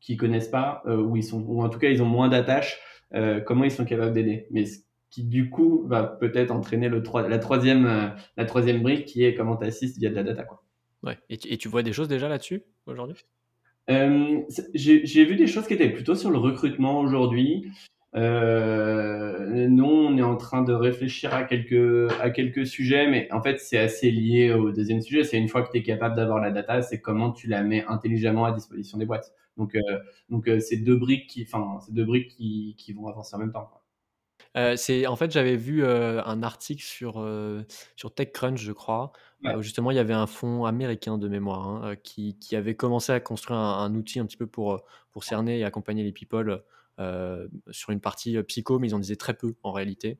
qui 0.00 0.16
connaissent 0.16 0.48
pas, 0.48 0.82
euh, 0.86 0.96
ou 0.96 1.16
ils 1.16 1.24
sont, 1.24 1.42
ou 1.46 1.62
en 1.62 1.68
tout 1.68 1.78
cas 1.78 1.88
ils 1.88 2.02
ont 2.02 2.06
moins 2.06 2.28
d'attaches, 2.28 2.80
euh, 3.14 3.40
comment 3.40 3.64
ils 3.64 3.70
sont 3.70 3.84
capables 3.84 4.12
d'aider. 4.12 4.46
Mais 4.50 4.66
ce 4.66 4.78
qui 5.10 5.24
du 5.24 5.50
coup 5.50 5.84
va 5.86 6.04
peut-être 6.04 6.50
entraîner 6.50 6.88
le 6.88 7.02
la 7.28 7.38
troisième, 7.38 7.86
euh, 7.86 8.08
la 8.36 8.44
troisième 8.44 8.82
brique 8.82 9.06
qui 9.06 9.24
est 9.24 9.34
comment 9.34 9.56
tu 9.56 9.64
assistes 9.64 9.98
via 9.98 10.10
de 10.10 10.14
la 10.14 10.22
data 10.22 10.44
quoi. 10.44 10.62
Ouais. 11.02 11.18
Et, 11.28 11.38
tu, 11.38 11.48
et 11.48 11.56
tu 11.56 11.68
vois 11.68 11.82
des 11.82 11.92
choses 11.92 12.08
déjà 12.08 12.28
là-dessus 12.28 12.62
aujourd'hui? 12.86 13.24
J'ai 13.88 15.24
vu 15.24 15.36
des 15.36 15.46
choses 15.46 15.66
qui 15.66 15.74
étaient 15.74 15.90
plutôt 15.90 16.14
sur 16.14 16.30
le 16.30 16.38
recrutement 16.38 17.00
aujourd'hui. 17.00 17.66
Euh, 18.16 19.68
nous, 19.68 19.84
on 19.84 20.16
est 20.16 20.22
en 20.22 20.36
train 20.36 20.62
de 20.62 20.72
réfléchir 20.72 21.32
à 21.34 21.44
quelques, 21.44 22.10
à 22.20 22.30
quelques 22.30 22.66
sujets, 22.66 23.08
mais 23.08 23.30
en 23.32 23.40
fait, 23.42 23.58
c'est 23.60 23.78
assez 23.78 24.10
lié 24.10 24.52
au 24.52 24.72
deuxième 24.72 25.00
sujet. 25.00 25.22
C'est 25.24 25.38
une 25.38 25.48
fois 25.48 25.62
que 25.62 25.70
tu 25.70 25.78
es 25.78 25.82
capable 25.82 26.16
d'avoir 26.16 26.40
la 26.40 26.50
data, 26.50 26.82
c'est 26.82 27.00
comment 27.00 27.30
tu 27.32 27.46
la 27.48 27.62
mets 27.62 27.84
intelligemment 27.86 28.44
à 28.46 28.52
disposition 28.52 28.98
des 28.98 29.06
boîtes. 29.06 29.32
Donc, 29.56 29.74
euh, 29.76 29.80
donc 30.28 30.48
euh, 30.48 30.58
c'est 30.60 30.78
deux 30.78 30.96
briques 30.96 31.28
qui, 31.28 31.42
enfin, 31.42 31.78
c'est 31.86 31.92
deux 31.94 32.04
briques 32.04 32.28
qui, 32.28 32.74
qui 32.78 32.92
vont 32.92 33.06
avancer 33.06 33.36
en 33.36 33.38
même 33.38 33.52
temps. 33.52 33.70
C'est 34.76 35.06
en 35.06 35.14
fait 35.16 35.30
j'avais 35.30 35.56
vu 35.56 35.84
un 35.86 36.42
article 36.42 36.82
sur 36.82 37.24
sur 37.96 38.14
TechCrunch 38.14 38.60
je 38.60 38.72
crois 38.72 39.12
Ouais. 39.42 39.54
où 39.54 39.62
justement 39.62 39.90
il 39.90 39.96
y 39.96 39.98
avait 40.00 40.12
un 40.12 40.26
fonds 40.26 40.66
américain 40.66 41.16
de 41.16 41.26
mémoire 41.26 41.66
hein, 41.68 41.96
qui, 41.96 42.38
qui 42.38 42.56
avait 42.56 42.74
commencé 42.74 43.10
à 43.12 43.20
construire 43.20 43.58
un, 43.58 43.84
un 43.84 43.94
outil 43.94 44.18
un 44.20 44.26
petit 44.26 44.36
peu 44.36 44.46
pour 44.46 44.82
pour 45.12 45.24
cerner 45.24 45.60
et 45.60 45.64
accompagner 45.64 46.02
les 46.04 46.12
people 46.12 46.62
sur 47.70 47.90
une 47.90 48.00
partie 48.00 48.42
psycho 48.44 48.78
mais 48.78 48.88
ils 48.88 48.94
en 48.94 48.98
disaient 48.98 49.16
très 49.16 49.34
peu 49.34 49.54
en 49.62 49.72
réalité 49.72 50.18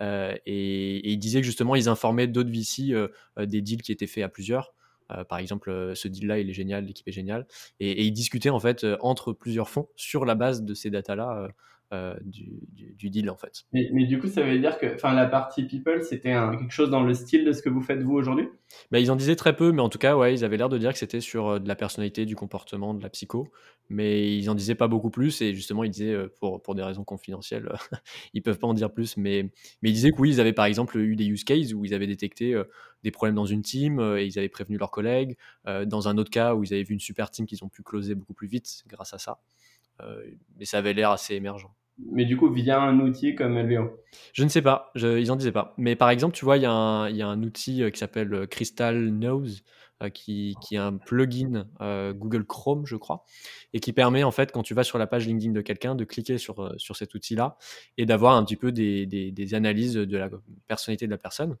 et, 0.00 0.06
et, 0.46 1.10
ils 1.10 1.18
disaient 1.18 1.40
que 1.40 1.46
justement 1.46 1.76
ils 1.76 1.88
informaient 1.88 2.26
d'autres 2.26 2.50
VC 2.50 2.94
des 3.38 3.62
deals 3.62 3.82
qui 3.82 3.92
étaient 3.92 4.06
faits 4.06 4.24
à 4.24 4.28
plusieurs 4.28 4.74
par 5.28 5.38
exemple, 5.38 5.92
ce 5.94 6.08
deal-là, 6.08 6.38
il 6.38 6.48
est 6.48 6.54
génial, 6.54 6.86
l'équipe 6.86 7.06
est 7.06 7.12
géniale. 7.12 7.46
Et, 7.78 7.90
et, 7.90 8.04
ils 8.04 8.12
discutaient 8.12 8.48
en 8.48 8.58
fait 8.58 8.86
entre 9.00 9.34
plusieurs 9.34 9.68
fonds 9.68 9.86
sur 9.96 10.24
la 10.24 10.34
base 10.34 10.62
de 10.62 10.72
ces 10.72 10.88
datas-là 10.88 11.50
euh, 11.92 12.14
du, 12.24 12.48
du, 12.72 13.10
deal 13.10 13.28
en 13.30 13.36
fait. 13.36 13.64
Mais, 13.72 13.88
mais, 13.92 14.06
du 14.06 14.18
coup, 14.18 14.26
ça 14.26 14.42
veut 14.42 14.58
dire 14.58 14.78
que 14.78 14.86
la 14.86 15.26
partie 15.26 15.64
people, 15.64 16.02
c'était 16.02 16.32
quelque 16.32 16.70
chose 16.70 16.90
dans 16.90 17.02
le 17.02 17.12
style 17.12 17.44
de 17.44 17.52
ce 17.52 17.62
que 17.62 17.68
vous 17.68 17.82
faites 17.82 18.02
vous 18.02 18.14
aujourd'hui? 18.14 18.48
Bah, 18.90 18.98
Ils 18.98 19.10
en 19.10 19.16
disaient 19.16 19.36
très 19.36 19.54
peu, 19.54 19.70
mais 19.70 19.82
en 19.82 19.90
tout 19.90 19.98
cas, 19.98 20.16
ouais, 20.16 20.34
ils 20.34 20.44
avaient 20.44 20.56
l'air 20.56 20.70
de 20.70 20.78
dire 20.78 20.92
que 20.92 20.98
c'était 20.98 21.20
sur 21.20 21.46
euh, 21.46 21.58
de 21.58 21.68
la 21.68 21.76
personnalité, 21.76 22.24
du 22.24 22.36
comportement, 22.36 22.94
de 22.94 23.02
la 23.02 23.10
psycho, 23.10 23.52
mais 23.90 24.34
ils 24.36 24.48
en 24.48 24.54
disaient 24.54 24.74
pas 24.74 24.88
beaucoup 24.88 25.10
plus, 25.10 25.42
et 25.42 25.54
justement, 25.54 25.84
ils 25.84 25.90
disaient, 25.90 26.14
euh, 26.14 26.32
pour, 26.40 26.62
pour 26.62 26.74
des 26.74 26.82
raisons 26.82 27.04
confidentielles, 27.04 27.70
ils 28.34 28.42
peuvent 28.42 28.58
pas 28.58 28.66
en 28.66 28.74
dire 28.74 28.90
plus, 28.90 29.16
mais, 29.18 29.50
mais 29.82 29.90
ils 29.90 29.94
disaient 29.94 30.10
que 30.10 30.20
oui, 30.20 30.30
ils 30.30 30.40
avaient 30.40 30.54
par 30.54 30.64
exemple 30.64 30.96
eu 30.98 31.16
des 31.16 31.26
use 31.26 31.44
cases 31.44 31.74
où 31.74 31.84
ils 31.84 31.92
avaient 31.94 32.06
détecté 32.06 32.60
des 33.02 33.10
problèmes 33.10 33.36
dans 33.36 33.46
une 33.46 33.62
team, 33.62 34.00
et 34.00 34.24
ils 34.24 34.38
avaient 34.38 34.48
prévenu 34.48 34.78
leurs 34.78 34.90
collègues, 34.90 35.36
dans 35.66 36.08
un 36.08 36.16
autre 36.16 36.30
cas 36.30 36.54
où 36.54 36.64
ils 36.64 36.72
avaient 36.72 36.82
vu 36.82 36.94
une 36.94 37.00
super 37.00 37.30
team 37.30 37.44
qu'ils 37.44 37.62
ont 37.62 37.68
pu 37.68 37.82
closer 37.82 38.14
beaucoup 38.14 38.34
plus 38.34 38.48
vite 38.48 38.82
grâce 38.88 39.12
à 39.12 39.18
ça. 39.18 39.38
Mais 40.58 40.64
ça 40.64 40.78
avait 40.78 40.92
l'air 40.92 41.10
assez 41.10 41.34
émergent. 41.34 41.70
Mais 41.98 42.24
du 42.24 42.36
coup 42.36 42.50
via 42.50 42.80
un 42.80 42.98
outil 43.00 43.34
comme 43.34 43.56
LVO 43.56 44.00
Je 44.32 44.42
ne 44.42 44.48
sais 44.48 44.62
pas, 44.62 44.90
je, 44.94 45.18
ils 45.18 45.30
en 45.30 45.36
disaient 45.36 45.52
pas. 45.52 45.74
Mais 45.78 45.94
par 45.94 46.10
exemple, 46.10 46.34
tu 46.34 46.44
vois, 46.44 46.56
il 46.56 46.60
y, 46.60 46.64
y, 46.64 46.66
a 46.66 46.72
un 47.28 47.42
outil 47.42 47.82
euh, 47.82 47.90
qui 47.90 47.98
s'appelle 47.98 48.34
euh, 48.34 48.46
Crystal 48.46 49.10
Nose, 49.10 49.62
euh, 50.02 50.08
qui, 50.10 50.56
qui, 50.60 50.74
est 50.74 50.78
un 50.78 50.96
plugin 50.96 51.68
euh, 51.80 52.12
Google 52.12 52.44
Chrome, 52.44 52.84
je 52.84 52.96
crois, 52.96 53.24
et 53.72 53.80
qui 53.80 53.92
permet 53.92 54.24
en 54.24 54.32
fait, 54.32 54.50
quand 54.50 54.64
tu 54.64 54.74
vas 54.74 54.82
sur 54.82 54.98
la 54.98 55.06
page 55.06 55.26
LinkedIn 55.26 55.52
de 55.52 55.60
quelqu'un, 55.60 55.94
de 55.94 56.04
cliquer 56.04 56.36
sur, 56.38 56.74
sur 56.78 56.96
cet 56.96 57.14
outil-là 57.14 57.56
et 57.96 58.06
d'avoir 58.06 58.34
un 58.34 58.44
petit 58.44 58.56
peu 58.56 58.72
des, 58.72 59.06
des, 59.06 59.30
des, 59.30 59.54
analyses 59.54 59.94
de 59.94 60.16
la 60.16 60.28
personnalité 60.66 61.06
de 61.06 61.12
la 61.12 61.18
personne 61.18 61.56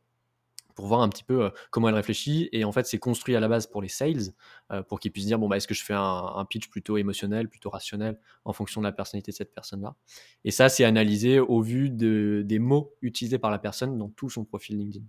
pour 0.74 0.86
voir 0.86 1.00
un 1.00 1.08
petit 1.08 1.24
peu 1.24 1.50
comment 1.70 1.88
elle 1.88 1.94
réfléchit. 1.94 2.48
Et 2.52 2.64
en 2.64 2.72
fait, 2.72 2.86
c'est 2.86 2.98
construit 2.98 3.36
à 3.36 3.40
la 3.40 3.48
base 3.48 3.66
pour 3.66 3.82
les 3.82 3.88
sales, 3.88 4.32
pour 4.88 5.00
qu'ils 5.00 5.12
puissent 5.12 5.26
dire 5.26 5.38
bon, 5.38 5.48
bah, 5.48 5.56
est-ce 5.56 5.68
que 5.68 5.74
je 5.74 5.84
fais 5.84 5.94
un, 5.94 6.44
pitch 6.48 6.68
plutôt 6.68 6.96
émotionnel, 6.96 7.48
plutôt 7.48 7.70
rationnel, 7.70 8.18
en 8.44 8.52
fonction 8.52 8.80
de 8.80 8.86
la 8.86 8.92
personnalité 8.92 9.32
de 9.32 9.36
cette 9.36 9.54
personne-là? 9.54 9.94
Et 10.44 10.50
ça, 10.50 10.68
c'est 10.68 10.84
analysé 10.84 11.40
au 11.40 11.60
vu 11.60 11.90
de, 11.90 12.42
des 12.44 12.58
mots 12.58 12.92
utilisés 13.02 13.38
par 13.38 13.50
la 13.50 13.58
personne 13.58 13.98
dans 13.98 14.08
tout 14.08 14.30
son 14.30 14.44
profil 14.44 14.78
LinkedIn. 14.78 15.04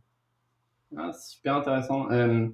Ah, 0.98 1.12
super 1.14 1.56
intéressant. 1.56 2.10
Euh, 2.12 2.48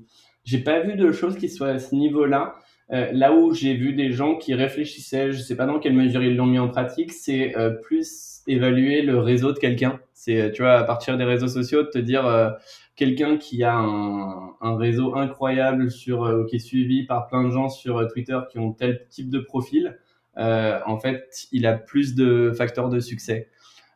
j'ai 0.43 0.59
pas 0.59 0.79
vu 0.79 0.95
de 0.95 1.11
choses 1.11 1.37
qui 1.37 1.49
soient 1.49 1.69
à 1.69 1.79
ce 1.79 1.93
niveau-là. 1.95 2.55
là 2.89 3.33
où 3.33 3.53
j'ai 3.53 3.73
vu 3.73 3.93
des 3.93 4.11
gens 4.11 4.35
qui 4.35 4.53
réfléchissaient, 4.53 5.31
je 5.31 5.41
sais 5.41 5.55
pas 5.55 5.65
dans 5.65 5.79
quelle 5.79 5.93
mesure 5.93 6.23
ils 6.23 6.35
l'ont 6.35 6.47
mis 6.47 6.59
en 6.59 6.67
pratique, 6.67 7.11
c'est 7.11 7.53
plus 7.83 8.41
évaluer 8.47 9.01
le 9.01 9.19
réseau 9.19 9.53
de 9.53 9.59
quelqu'un. 9.59 9.99
C'est, 10.13 10.51
tu 10.51 10.61
vois, 10.61 10.73
à 10.73 10.83
partir 10.83 11.17
des 11.17 11.23
réseaux 11.23 11.47
sociaux, 11.47 11.83
de 11.83 11.89
te 11.89 11.97
dire, 11.97 12.25
quelqu'un 13.01 13.37
qui 13.37 13.63
a 13.63 13.75
un, 13.75 14.53
un, 14.61 14.77
réseau 14.77 15.15
incroyable 15.15 15.89
sur 15.89 16.23
euh, 16.23 16.45
qui 16.45 16.57
est 16.57 16.59
suivi 16.59 17.03
par 17.07 17.25
plein 17.25 17.43
de 17.43 17.49
gens 17.49 17.67
sur 17.67 17.97
euh, 17.97 18.05
Twitter 18.05 18.37
qui 18.51 18.59
ont 18.59 18.73
tel 18.73 19.07
type 19.09 19.31
de 19.31 19.39
profil, 19.39 19.97
euh, 20.37 20.79
en 20.85 20.99
fait, 20.99 21.47
il 21.51 21.65
a 21.65 21.73
plus 21.73 22.13
de 22.13 22.51
facteurs 22.55 22.89
de 22.89 22.99
succès. 22.99 23.49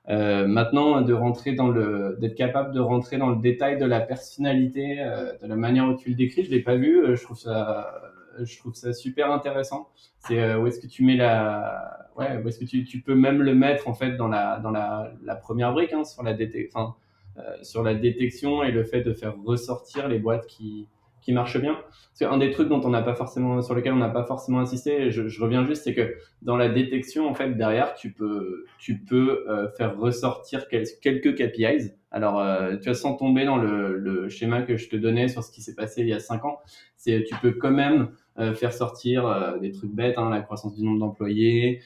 Euh, 0.09 0.47
maintenant, 0.47 1.01
de 1.01 1.13
rentrer 1.13 1.53
dans 1.53 1.67
le, 1.67 2.17
d'être 2.19 2.33
capable 2.33 2.73
de 2.73 2.79
rentrer 2.79 3.19
dans 3.19 3.29
le 3.29 3.35
détail 3.35 3.77
de 3.77 3.85
la 3.85 3.99
personnalité, 3.99 4.97
euh, 4.99 5.33
de 5.39 5.47
la 5.47 5.55
manière 5.55 5.85
où 5.87 5.93
tu 5.93 6.09
le 6.09 6.15
décris, 6.15 6.43
je 6.43 6.49
l'ai 6.49 6.63
pas 6.63 6.75
vu. 6.75 7.15
Je 7.15 7.21
trouve 7.21 7.37
ça, 7.37 7.93
je 8.39 8.57
trouve 8.57 8.73
ça 8.73 8.91
super 8.91 9.31
intéressant. 9.31 9.89
C'est 10.17 10.55
où 10.55 10.65
est-ce 10.65 10.79
que 10.79 10.87
tu 10.87 11.03
mets 11.03 11.15
la, 11.15 12.09
ouais, 12.17 12.41
où 12.43 12.47
est-ce 12.47 12.57
que 12.57 12.65
tu, 12.65 12.83
tu 12.85 13.01
peux 13.01 13.13
même 13.13 13.43
le 13.43 13.53
mettre 13.53 13.87
en 13.87 13.93
fait 13.93 14.17
dans 14.17 14.27
la, 14.27 14.59
dans 14.61 14.71
la, 14.71 15.11
la 15.23 15.35
première 15.35 15.73
brique, 15.73 15.93
hein, 15.93 16.05
sur 16.05 16.23
la 16.23 16.33
détection, 16.33 16.79
enfin 16.79 16.95
euh, 16.95 17.04
sur 17.61 17.83
la 17.83 17.95
détection 17.95 18.63
et 18.63 18.71
le 18.71 18.83
fait 18.83 19.01
de 19.01 19.13
faire 19.13 19.35
ressortir 19.43 20.07
les 20.07 20.19
boîtes 20.19 20.47
qui, 20.47 20.87
qui 21.25 21.33
marchent 21.33 21.59
bien. 21.59 21.77
C'est 22.13 22.25
un 22.25 22.37
des 22.37 22.51
trucs 22.51 22.69
dont 22.69 22.81
on 22.83 22.89
n'a 22.89 23.01
pas 23.01 23.15
forcément, 23.15 23.61
sur 23.61 23.73
lequel 23.73 23.93
on 23.93 23.97
n'a 23.97 24.09
pas 24.09 24.25
forcément 24.25 24.59
insisté. 24.59 25.09
Je, 25.09 25.27
je 25.27 25.41
reviens 25.41 25.65
juste, 25.65 25.83
c'est 25.83 25.95
que 25.95 26.15
dans 26.43 26.55
la 26.55 26.69
détection, 26.69 27.27
en 27.27 27.33
fait, 27.33 27.55
derrière, 27.55 27.95
tu 27.95 28.13
peux, 28.13 28.65
tu 28.77 28.99
peux 28.99 29.43
euh, 29.49 29.67
faire 29.71 29.97
ressortir 29.97 30.67
quelques 30.69 31.35
KPIs. 31.35 31.93
Alors, 32.11 32.39
euh, 32.39 32.77
tu 32.77 32.85
vois, 32.85 32.93
sans 32.93 33.15
tomber 33.15 33.43
dans 33.43 33.57
le, 33.57 33.97
le, 33.97 34.29
schéma 34.29 34.61
que 34.61 34.77
je 34.77 34.87
te 34.87 34.95
donnais 34.95 35.27
sur 35.27 35.43
ce 35.43 35.51
qui 35.51 35.61
s'est 35.61 35.75
passé 35.75 36.01
il 36.01 36.07
y 36.07 36.13
a 36.13 36.19
cinq 36.19 36.45
ans, 36.45 36.59
c'est 36.95 37.23
tu 37.27 37.35
peux 37.41 37.51
quand 37.51 37.71
même 37.71 38.09
euh, 38.37 38.53
faire 38.53 38.71
sortir 38.71 39.57
des 39.59 39.71
trucs 39.71 39.91
bêtes, 39.91 40.17
hein, 40.17 40.29
la 40.29 40.41
croissance 40.41 40.75
du 40.75 40.83
nombre 40.83 40.99
d'employés 40.99 41.81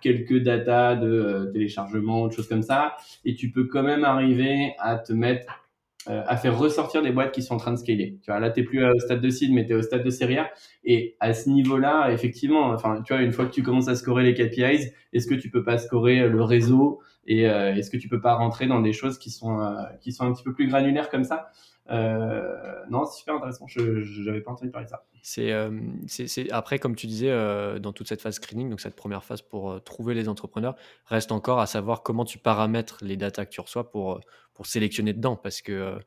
quelques 0.00 0.42
datas 0.42 0.96
de 0.96 1.08
euh, 1.08 1.46
téléchargement, 1.52 2.26
de 2.28 2.32
choses 2.32 2.48
comme 2.48 2.62
ça, 2.62 2.96
et 3.24 3.34
tu 3.34 3.50
peux 3.50 3.64
quand 3.64 3.82
même 3.82 4.04
arriver 4.04 4.74
à 4.78 4.96
te 4.98 5.12
mettre 5.12 5.66
euh, 6.08 6.22
à 6.26 6.36
faire 6.36 6.56
ressortir 6.56 7.02
des 7.02 7.10
boîtes 7.10 7.32
qui 7.34 7.42
sont 7.42 7.54
en 7.54 7.58
train 7.58 7.72
de 7.72 7.78
scaler. 7.78 8.18
Tu 8.22 8.30
vois, 8.30 8.38
là, 8.38 8.50
t'es 8.50 8.62
plus 8.62 8.84
au 8.84 8.98
stade 9.00 9.20
de 9.20 9.28
seed, 9.28 9.52
mais 9.52 9.66
t'es 9.66 9.74
au 9.74 9.82
stade 9.82 10.04
de 10.04 10.10
série. 10.10 10.38
Et 10.84 11.16
à 11.18 11.34
ce 11.34 11.50
niveau-là, 11.50 12.12
effectivement, 12.12 12.70
enfin, 12.70 13.02
tu 13.04 13.12
vois, 13.12 13.22
une 13.22 13.32
fois 13.32 13.46
que 13.46 13.50
tu 13.52 13.64
commences 13.64 13.88
à 13.88 13.96
scorer 13.96 14.22
les 14.22 14.34
KPIs, 14.34 14.92
est-ce 15.12 15.26
que 15.26 15.34
tu 15.34 15.50
peux 15.50 15.64
pas 15.64 15.78
scorer 15.78 16.28
le 16.28 16.42
réseau 16.44 17.00
et 17.26 17.48
euh, 17.48 17.74
est-ce 17.74 17.90
que 17.90 17.96
tu 17.96 18.08
peux 18.08 18.20
pas 18.20 18.34
rentrer 18.34 18.68
dans 18.68 18.80
des 18.80 18.92
choses 18.92 19.18
qui 19.18 19.30
sont 19.30 19.58
qui 20.00 20.12
sont 20.12 20.24
un 20.24 20.32
petit 20.32 20.44
peu 20.44 20.54
plus 20.54 20.68
granulaires 20.68 21.10
comme 21.10 21.24
ça? 21.24 21.48
euh, 21.48 21.75
non, 21.88 23.04
c'est 23.06 23.18
super 23.18 23.34
intéressant. 23.36 23.66
Je 23.66 24.22
n'avais 24.22 24.40
pas 24.40 24.52
entendu 24.52 24.70
parler 24.70 24.86
de 24.86 24.90
ça. 24.90 25.04
C'est, 25.22 25.52
euh, 25.52 25.70
c'est, 26.06 26.50
après, 26.52 26.78
comme 26.78 26.94
tu 26.94 27.06
disais, 27.06 27.30
euh, 27.30 27.78
dans 27.78 27.92
toute 27.92 28.08
cette 28.08 28.22
phase 28.22 28.36
screening, 28.36 28.70
donc 28.70 28.80
cette 28.80 28.94
première 28.94 29.24
phase 29.24 29.42
pour 29.42 29.82
trouver 29.82 30.14
les 30.14 30.28
entrepreneurs, 30.28 30.76
reste 31.06 31.32
encore 31.32 31.58
à 31.58 31.66
savoir 31.66 32.02
comment 32.02 32.24
tu 32.24 32.38
paramètres 32.38 32.98
les 33.02 33.16
datas 33.16 33.44
que 33.44 33.50
tu 33.50 33.60
reçois 33.60 33.90
pour, 33.90 34.20
pour 34.54 34.66
sélectionner 34.66 35.12
dedans. 35.12 35.36
Parce 35.36 35.62
que, 35.62 35.98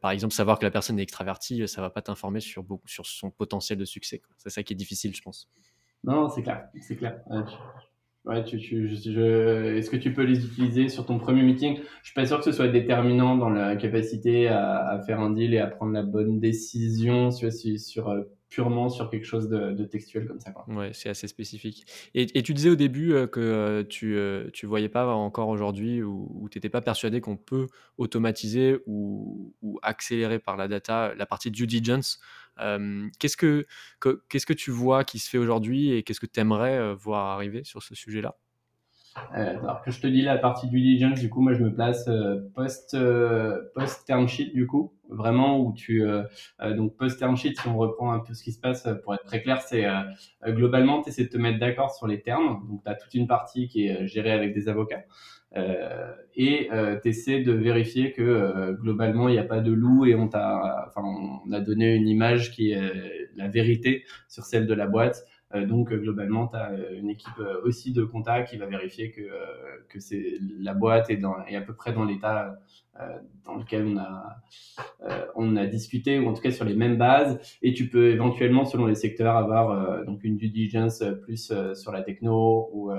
par 0.00 0.12
exemple, 0.12 0.34
savoir 0.34 0.58
que 0.58 0.64
la 0.64 0.70
personne 0.70 0.98
est 0.98 1.02
extravertie, 1.02 1.66
ça 1.66 1.80
va 1.80 1.90
pas 1.90 2.02
t'informer 2.02 2.40
sur, 2.40 2.64
sur 2.86 3.06
son 3.06 3.30
potentiel 3.30 3.78
de 3.78 3.84
succès. 3.84 4.22
C'est 4.36 4.50
ça 4.50 4.62
qui 4.62 4.72
est 4.72 4.76
difficile, 4.76 5.14
je 5.14 5.22
pense. 5.22 5.48
Non, 6.04 6.28
c'est 6.28 6.42
clair. 6.42 6.68
C'est 6.80 6.96
clair. 6.96 7.20
Ouais, 7.26 7.42
tu, 8.46 8.58
tu, 8.58 8.88
je, 8.88 9.76
est-ce 9.76 9.90
que 9.90 9.96
tu 9.96 10.12
peux 10.12 10.22
les 10.22 10.44
utiliser 10.44 10.88
sur 10.88 11.06
ton 11.06 11.18
premier 11.18 11.42
meeting? 11.42 11.78
Je 12.02 12.06
suis 12.06 12.14
pas 12.14 12.26
sûr 12.26 12.38
que 12.38 12.44
ce 12.44 12.52
soit 12.52 12.68
déterminant 12.68 13.36
dans 13.36 13.50
la 13.50 13.76
capacité 13.76 14.48
à, 14.48 14.86
à 14.88 15.00
faire 15.00 15.20
un 15.20 15.30
deal 15.30 15.54
et 15.54 15.58
à 15.58 15.66
prendre 15.66 15.92
la 15.92 16.02
bonne 16.02 16.38
décision 16.38 17.30
sur, 17.30 17.50
sur 17.52 18.08
euh, 18.08 18.22
purement 18.50 18.88
sur 18.90 19.08
quelque 19.08 19.24
chose 19.24 19.48
de, 19.48 19.84
textuel 19.84 20.26
comme 20.26 20.40
ça. 20.40 20.50
Quoi. 20.50 20.66
Ouais, 20.68 20.90
c'est 20.92 21.08
assez 21.08 21.28
spécifique. 21.28 21.86
Et, 22.14 22.42
tu 22.42 22.52
disais 22.52 22.70
au 22.70 22.76
début 22.76 23.12
euh, 23.12 23.26
que 23.26 23.40
euh, 23.40 23.84
tu 23.84 24.16
euh, 24.16 24.50
tu 24.52 24.66
voyais 24.66 24.88
pas 24.88 25.06
encore 25.06 25.48
aujourd'hui 25.48 26.02
ou, 26.02 26.48
tu 26.50 26.58
n'étais 26.58 26.68
pas 26.68 26.80
persuadé 26.80 27.20
qu'on 27.20 27.36
peut 27.36 27.68
automatiser 27.96 28.78
ou, 28.86 29.54
ou, 29.62 29.78
accélérer 29.82 30.40
par 30.40 30.56
la 30.56 30.68
data 30.68 31.14
la 31.14 31.26
partie 31.26 31.50
due 31.50 31.66
diligence. 31.66 32.20
Euh, 32.58 33.08
qu'est-ce 33.20 33.36
que, 33.36 33.66
que 34.00 34.22
qu'est-ce 34.28 34.46
que 34.46 34.52
tu 34.52 34.72
vois 34.72 35.04
qui 35.04 35.18
se 35.20 35.30
fait 35.30 35.38
aujourd'hui 35.38 35.92
et 35.92 36.02
qu'est-ce 36.02 36.20
que 36.20 36.26
tu 36.26 36.40
aimerais 36.40 36.94
voir 36.94 37.26
arriver 37.28 37.62
sur 37.64 37.82
ce 37.82 37.94
sujet-là? 37.94 38.36
euh, 38.36 38.49
alors 39.32 39.82
que 39.82 39.90
je 39.90 40.00
te 40.00 40.06
dis 40.06 40.22
la 40.22 40.38
partie 40.38 40.68
due 40.68 40.80
diligence, 40.80 41.20
du 41.20 41.28
coup, 41.28 41.40
moi 41.40 41.52
je 41.52 41.62
me 41.62 41.72
place 41.72 42.06
euh, 42.08 42.40
post 42.54 42.94
euh, 42.94 43.60
post 43.74 44.06
term 44.06 44.28
sheet 44.28 44.52
du 44.54 44.66
coup, 44.66 44.92
vraiment 45.08 45.60
où 45.60 45.72
tu 45.72 46.04
donc 46.76 46.96
post 46.96 47.18
term 47.18 47.36
sheet 47.36 47.54
si 47.60 47.68
on 47.68 47.76
reprend 47.76 48.12
un 48.12 48.20
peu 48.20 48.34
ce 48.34 48.42
qui 48.44 48.52
se 48.52 48.60
passe 48.60 48.88
pour 49.02 49.14
être 49.14 49.24
très 49.24 49.42
clair, 49.42 49.60
c'est 49.60 49.86
globalement 50.46 51.02
tu 51.02 51.08
essaies 51.08 51.24
de 51.24 51.28
te 51.28 51.38
mettre 51.38 51.58
d'accord 51.58 51.94
sur 51.94 52.06
les 52.06 52.20
termes, 52.20 52.66
donc 52.68 52.84
tu 52.84 52.90
as 52.90 52.94
toute 52.94 53.14
une 53.14 53.26
partie 53.26 53.68
qui 53.68 53.88
est 53.88 54.06
gérée 54.06 54.32
avec 54.32 54.54
des 54.54 54.68
avocats. 54.68 55.02
Euh, 55.56 56.12
et 56.36 56.68
euh, 56.72 56.96
tu 57.02 57.08
essaies 57.08 57.40
de 57.40 57.50
vérifier 57.50 58.12
que 58.12 58.72
globalement 58.80 59.28
il 59.28 59.32
n'y 59.32 59.40
a 59.40 59.44
pas 59.44 59.58
de 59.58 59.72
loup 59.72 60.06
et 60.06 60.14
on 60.14 60.28
t'a 60.28 60.86
enfin 60.86 61.02
on 61.02 61.50
a 61.50 61.58
donné 61.58 61.96
une 61.96 62.06
image 62.06 62.52
qui 62.52 62.70
est 62.70 63.28
la 63.34 63.48
vérité 63.48 64.04
sur 64.28 64.44
celle 64.44 64.68
de 64.68 64.74
la 64.74 64.86
boîte 64.86 65.24
donc 65.54 65.92
globalement, 65.92 66.46
tu 66.46 66.56
as 66.56 66.72
une 66.92 67.10
équipe 67.10 67.40
aussi 67.64 67.92
de 67.92 68.04
compta 68.04 68.42
qui 68.42 68.56
va 68.56 68.66
vérifier 68.66 69.10
que, 69.10 69.22
que 69.88 69.98
c'est 69.98 70.38
la 70.60 70.74
boîte 70.74 71.10
est, 71.10 71.16
dans, 71.16 71.44
est 71.46 71.56
à 71.56 71.60
peu 71.60 71.74
près 71.74 71.92
dans 71.92 72.04
l'état 72.04 72.58
dans 73.44 73.56
lequel 73.56 73.86
on 73.86 73.96
a, 73.96 74.36
on 75.34 75.56
a 75.56 75.66
discuté, 75.66 76.18
ou 76.18 76.28
en 76.28 76.34
tout 76.34 76.42
cas 76.42 76.50
sur 76.50 76.64
les 76.64 76.74
mêmes 76.74 76.98
bases. 76.98 77.40
Et 77.62 77.72
tu 77.72 77.88
peux 77.88 78.10
éventuellement, 78.10 78.64
selon 78.64 78.86
les 78.86 78.94
secteurs, 78.94 79.36
avoir 79.36 80.04
donc 80.04 80.22
une 80.22 80.36
due 80.36 80.50
diligence 80.50 81.02
plus 81.22 81.52
sur 81.74 81.90
la 81.90 82.02
techno 82.02 82.70
ou 82.72 82.92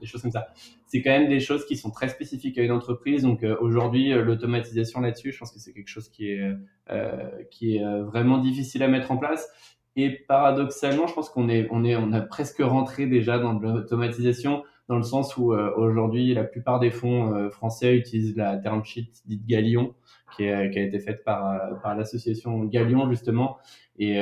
des 0.00 0.06
choses 0.06 0.22
comme 0.22 0.30
ça. 0.30 0.48
C'est 0.86 1.02
quand 1.02 1.10
même 1.10 1.28
des 1.28 1.40
choses 1.40 1.66
qui 1.66 1.76
sont 1.76 1.90
très 1.90 2.08
spécifiques 2.08 2.58
à 2.58 2.62
une 2.62 2.72
entreprise. 2.72 3.22
Donc 3.22 3.42
euh, 3.42 3.56
aujourd'hui, 3.60 4.12
euh, 4.12 4.22
l'automatisation 4.22 5.00
là-dessus, 5.00 5.32
je 5.32 5.38
pense 5.38 5.52
que 5.52 5.58
c'est 5.58 5.72
quelque 5.72 5.88
chose 5.88 6.08
qui 6.08 6.30
est, 6.30 6.52
euh, 6.90 7.30
qui 7.50 7.76
est 7.76 8.02
vraiment 8.02 8.38
difficile 8.38 8.82
à 8.82 8.88
mettre 8.88 9.10
en 9.10 9.16
place. 9.16 9.48
Et 9.96 10.10
paradoxalement, 10.10 11.06
je 11.06 11.14
pense 11.14 11.28
qu'on 11.28 11.48
est, 11.48 11.68
on 11.70 11.84
est, 11.84 11.96
on 11.96 12.12
a 12.12 12.20
presque 12.20 12.60
rentré 12.60 13.06
déjà 13.06 13.38
dans 13.38 13.52
l'automatisation 13.52 14.64
dans 14.88 14.96
le 14.96 15.02
sens 15.02 15.38
où 15.38 15.54
aujourd'hui 15.54 16.34
la 16.34 16.44
plupart 16.44 16.78
des 16.78 16.90
fonds 16.90 17.48
français 17.50 17.96
utilisent 17.96 18.36
la 18.36 18.58
term 18.58 18.84
sheet 18.84 19.10
dite 19.24 19.46
Galion, 19.46 19.94
qui, 20.36 20.44
est, 20.44 20.70
qui 20.72 20.78
a 20.78 20.82
été 20.82 20.98
faite 20.98 21.24
par, 21.24 21.80
par 21.80 21.96
l'association 21.96 22.64
Galion 22.64 23.08
justement, 23.08 23.56
et, 23.98 24.18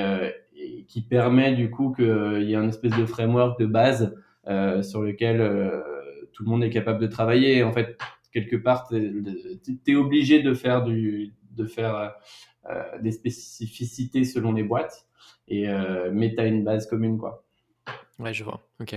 et, 0.55 0.85
qui 0.87 1.03
permet 1.03 1.55
du 1.55 1.69
coup 1.69 1.93
qu'il 1.93 2.45
y 2.45 2.53
ait 2.53 2.57
un 2.57 2.69
espèce 2.69 2.97
de 2.97 3.07
framework 3.07 3.59
de 3.59 3.67
base 3.67 4.15
euh, 4.49 4.83
sur 4.83 5.03
lequel 5.03 5.41
euh, 5.41 5.81
tout 6.33 6.43
le 6.43 6.51
monde 6.51 6.65
est 6.65 6.71
capable 6.71 7.01
de 7.01 7.07
travailler. 7.07 7.63
En 7.63 7.73
fait, 7.73 7.97
quelque 8.33 8.57
part, 8.57 8.89
tu 8.89 8.97
es, 9.87 9.95
obligé 9.95 10.43
de 10.43 10.53
faire, 10.53 10.83
du, 10.83 11.33
de 11.53 11.65
faire 11.65 12.13
euh, 12.69 12.99
des 13.01 13.13
spécificités 13.13 14.25
selon 14.25 14.53
les 14.53 14.65
boîtes, 14.65 15.07
et, 15.49 15.67
mais 16.13 16.35
tu 16.35 16.41
as 16.41 16.47
une 16.47 16.65
base 16.65 16.87
commune. 16.87 17.19
quoi. 17.19 17.45
Ouais, 18.19 18.33
je 18.33 18.45
vois. 18.45 18.61
Ok. 18.81 18.95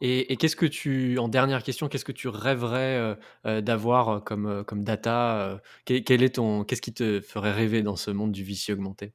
Et, 0.00 0.32
et 0.32 0.36
qu'est-ce 0.36 0.56
que 0.56 0.66
tu, 0.66 1.18
en 1.18 1.28
dernière 1.28 1.62
question, 1.62 1.88
qu'est-ce 1.88 2.04
que 2.04 2.12
tu 2.12 2.28
rêverais 2.28 3.16
d'avoir 3.44 4.22
comme, 4.24 4.64
comme 4.64 4.84
data 4.84 5.60
quel, 5.84 6.22
est 6.22 6.36
ton, 6.36 6.64
qu'est-ce 6.64 6.82
qui 6.82 6.92
te 6.92 7.20
ferait 7.20 7.52
rêver 7.52 7.82
dans 7.82 7.96
ce 7.96 8.10
monde 8.10 8.32
du 8.32 8.44
VC 8.44 8.72
augmenté? 8.72 9.12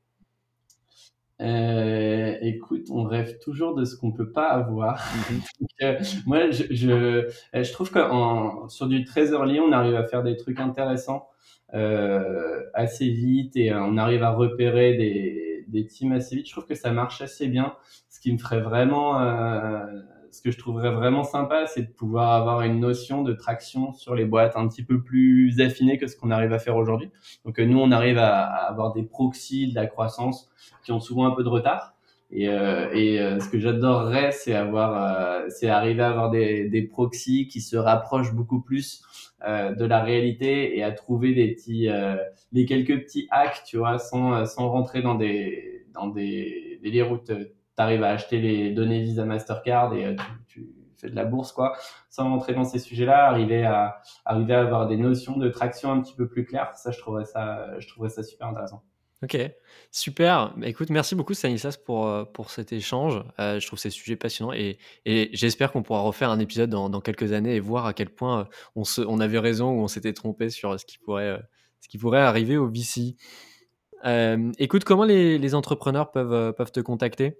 Euh, 1.42 2.36
écoute, 2.42 2.88
on 2.90 3.04
rêve 3.04 3.38
toujours 3.40 3.76
de 3.76 3.86
ce 3.86 3.96
qu'on 3.98 4.12
peut 4.12 4.32
pas 4.32 4.48
avoir. 4.48 5.00
Mhm. 5.30 5.42
Euh, 5.82 6.00
moi, 6.26 6.52
je, 6.52 6.64
je, 6.70 6.92
euh, 6.92 7.30
je 7.54 7.72
trouve 7.74 7.92
que 7.92 8.00
sur 8.70 8.88
du 8.88 9.04
trésorier, 9.04 9.60
on 9.60 9.72
arrive 9.72 9.96
à 9.96 10.06
faire 10.06 10.24
des 10.24 10.38
trucs 10.38 10.60
intéressants 10.60 11.28
euh, 11.74 12.62
assez 12.74 13.10
vite 13.10 13.58
et 13.58 13.74
on 13.74 13.98
arrive 13.98 14.24
à 14.24 14.32
repérer 14.32 14.96
des, 14.96 15.53
des 15.68 15.86
teams 15.86 16.12
assez 16.12 16.36
vite. 16.36 16.48
Je 16.48 16.52
trouve 16.52 16.66
que 16.66 16.76
ça 16.76 16.92
marche 16.92 17.22
assez 17.22 17.48
bien. 17.48 17.76
Ce 18.10 18.20
qui 18.20 18.32
me 18.32 18.38
ferait 18.38 18.62
vraiment 18.62 19.20
ce 20.34 20.42
que 20.42 20.50
je 20.50 20.58
trouverais 20.58 20.92
vraiment 20.92 21.24
sympa, 21.24 21.68
c'est 21.68 21.84
de 21.84 21.92
pouvoir 21.92 22.32
avoir 22.32 22.62
une 22.62 22.80
notion 22.80 23.22
de 23.22 23.34
traction 23.34 23.94
sur 23.94 24.16
les 24.16 24.26
boîtes 24.26 24.58
un 24.58 24.68
petit 24.68 24.84
peu 24.84 25.02
plus 25.02 25.62
affinée 25.62 26.00
que 26.00 26.08
ce 26.08 26.18
qu'on 26.18 26.32
arrive 26.32 26.52
à 26.54 26.60
faire 26.60 26.76
aujourd'hui. 26.76 27.12
Donc 27.46 27.60
euh, 27.60 27.66
nous, 27.66 27.80
on 27.80 27.92
arrive 27.92 28.18
à, 28.18 28.42
avoir 28.44 28.94
des 28.94 29.04
proxys 29.04 29.70
de 29.70 29.76
la 29.76 29.86
croissance 29.86 30.50
qui 30.84 30.92
ont 30.92 31.00
souvent 31.00 31.28
un 31.28 31.36
peu 31.36 31.44
de 31.44 31.50
retard. 31.50 31.93
Et, 32.36 32.50
euh, 32.50 32.90
et 32.94 33.22
euh, 33.22 33.40
ce 33.40 33.48
que 33.48 33.60
j'adorerais, 33.60 34.32
c'est 34.32 34.56
avoir, 34.56 35.42
c'est 35.50 35.70
arriver 35.70 36.02
à 36.02 36.10
avoir 36.10 36.32
des, 36.32 36.68
des 36.68 36.82
proxys 36.82 37.48
qui 37.48 37.62
se 37.62 37.78
rapprochent 37.78 38.34
beaucoup 38.34 38.62
plus 38.62 39.04
de 39.46 39.84
la 39.84 40.02
réalité 40.02 40.78
et 40.78 40.84
à 40.84 40.94
trouver 40.94 41.34
des 41.34 41.54
petits, 41.54 41.90
des 42.54 42.66
quelques 42.66 43.04
petits 43.04 43.28
hacks, 43.30 43.64
tu 43.66 43.78
vois, 43.78 44.00
sans, 44.00 44.46
sans 44.46 44.70
rentrer 44.70 45.02
dans 45.02 45.16
des, 45.16 45.86
dans 45.94 46.08
des, 46.08 46.80
des 46.82 47.02
routes 47.02 47.30
tu 47.76 47.82
arrives 47.82 48.04
à 48.04 48.10
acheter 48.10 48.40
les 48.40 48.72
données 48.72 49.02
Visa 49.02 49.26
Mastercard 49.26 49.94
et 49.94 50.06
euh, 50.06 50.16
tu, 50.48 50.70
fais 50.96 51.10
de 51.10 51.16
la 51.16 51.26
bourse, 51.26 51.52
quoi, 51.52 51.76
sans 52.10 52.30
rentrer 52.30 52.54
dans 52.54 52.64
ces 52.64 52.80
sujets-là, 52.80 53.28
arriver 53.28 53.66
à, 53.66 54.02
arriver 54.26 54.54
à 54.54 54.62
avoir 54.62 54.88
des 54.88 54.96
notions 54.96 55.38
de 55.38 55.50
traction 55.50 55.92
un 55.92 56.02
petit 56.02 56.16
peu 56.16 56.28
plus 56.28 56.46
claires. 56.46 56.74
Ça, 56.76 56.92
je 56.92 57.00
trouverais 57.00 57.26
ça, 57.26 57.78
je 57.80 57.88
trouverais 57.88 58.10
ça 58.10 58.24
super 58.24 58.48
intéressant. 58.48 58.84
Ok, 59.24 59.38
super. 59.92 60.54
Bah, 60.58 60.68
écoute, 60.68 60.90
merci 60.90 61.16
beaucoup 61.16 61.34
Stanislas 61.34 61.78
pour, 61.78 62.08
euh, 62.08 62.26
pour 62.26 62.52
cet 62.52 62.74
échange. 62.74 63.24
Euh, 63.40 63.60
je 63.60 63.66
trouve 63.68 63.80
ces 63.80 63.90
sujets 63.90 64.18
passionnants 64.18 64.54
et, 64.54 64.78
et 65.06 65.30
j'espère 65.34 65.72
qu'on 65.72 65.82
pourra 65.82 66.02
refaire 66.02 66.30
un 66.30 66.40
épisode 66.40 66.70
dans, 66.70 66.90
dans, 66.90 67.00
quelques 67.00 67.32
années 67.32 67.56
et 67.56 67.60
voir 67.60 67.86
à 67.86 67.94
quel 67.94 68.10
point 68.10 68.50
on, 68.76 68.84
se, 68.84 69.02
on 69.02 69.20
avait 69.20 69.40
raison 69.40 69.72
ou 69.72 69.82
on 69.82 69.88
s'était 69.88 70.14
trompé 70.14 70.50
sur 70.50 70.78
ce 70.80 70.86
qui 70.86 70.98
pourrait, 70.98 71.42
ce 71.80 71.88
qui 71.88 71.98
pourrait 71.98 72.22
arriver 72.22 72.58
au 72.58 72.68
VC. 72.68 73.16
écoute, 74.60 74.84
comment 74.84 75.06
les, 75.06 75.38
les 75.38 75.56
entrepreneurs 75.56 76.12
peuvent, 76.12 76.54
peuvent 76.54 76.72
te 76.72 76.82
contacter? 76.82 77.38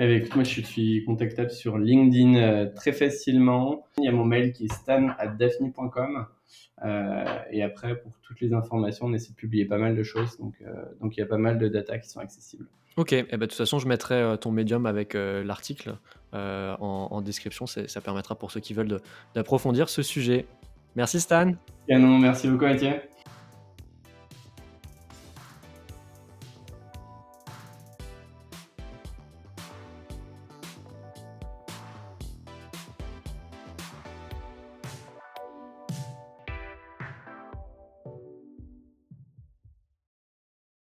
Eh 0.00 0.06
ben, 0.06 0.18
écoute, 0.18 0.36
moi, 0.36 0.44
je 0.44 0.60
suis 0.60 1.04
contactable 1.04 1.50
sur 1.50 1.76
LinkedIn 1.76 2.36
euh, 2.36 2.66
très 2.72 2.92
facilement. 2.92 3.84
Il 3.98 4.04
y 4.04 4.08
a 4.08 4.12
mon 4.12 4.24
mail 4.24 4.52
qui 4.52 4.66
est 4.66 4.72
stan.daphne.com. 4.72 6.26
Euh, 6.84 7.24
et 7.50 7.62
après, 7.62 8.00
pour 8.00 8.12
toutes 8.22 8.40
les 8.40 8.52
informations, 8.52 9.06
on 9.06 9.14
essaie 9.14 9.30
de 9.30 9.36
publier 9.36 9.64
pas 9.64 9.78
mal 9.78 9.96
de 9.96 10.02
choses. 10.02 10.38
Donc, 10.38 10.54
euh, 10.62 10.72
donc 11.00 11.16
il 11.16 11.20
y 11.20 11.22
a 11.22 11.26
pas 11.26 11.38
mal 11.38 11.58
de 11.58 11.68
data 11.68 11.98
qui 11.98 12.08
sont 12.08 12.20
accessibles. 12.20 12.66
Ok, 12.96 13.12
eh 13.12 13.22
ben, 13.22 13.38
de 13.38 13.46
toute 13.46 13.54
façon, 13.54 13.78
je 13.78 13.86
mettrai 13.86 14.36
ton 14.40 14.50
médium 14.50 14.84
avec 14.84 15.14
l'article 15.14 15.96
en, 16.32 17.20
description. 17.20 17.66
Ça 17.66 18.00
permettra 18.00 18.34
pour 18.34 18.50
ceux 18.50 18.58
qui 18.58 18.74
veulent 18.74 19.00
d'approfondir 19.36 19.88
ce 19.88 20.02
sujet. 20.02 20.46
Merci 20.96 21.20
Stan. 21.20 21.52
non, 21.88 22.18
merci 22.18 22.48
beaucoup 22.48 22.64
Mathieu. 22.64 22.94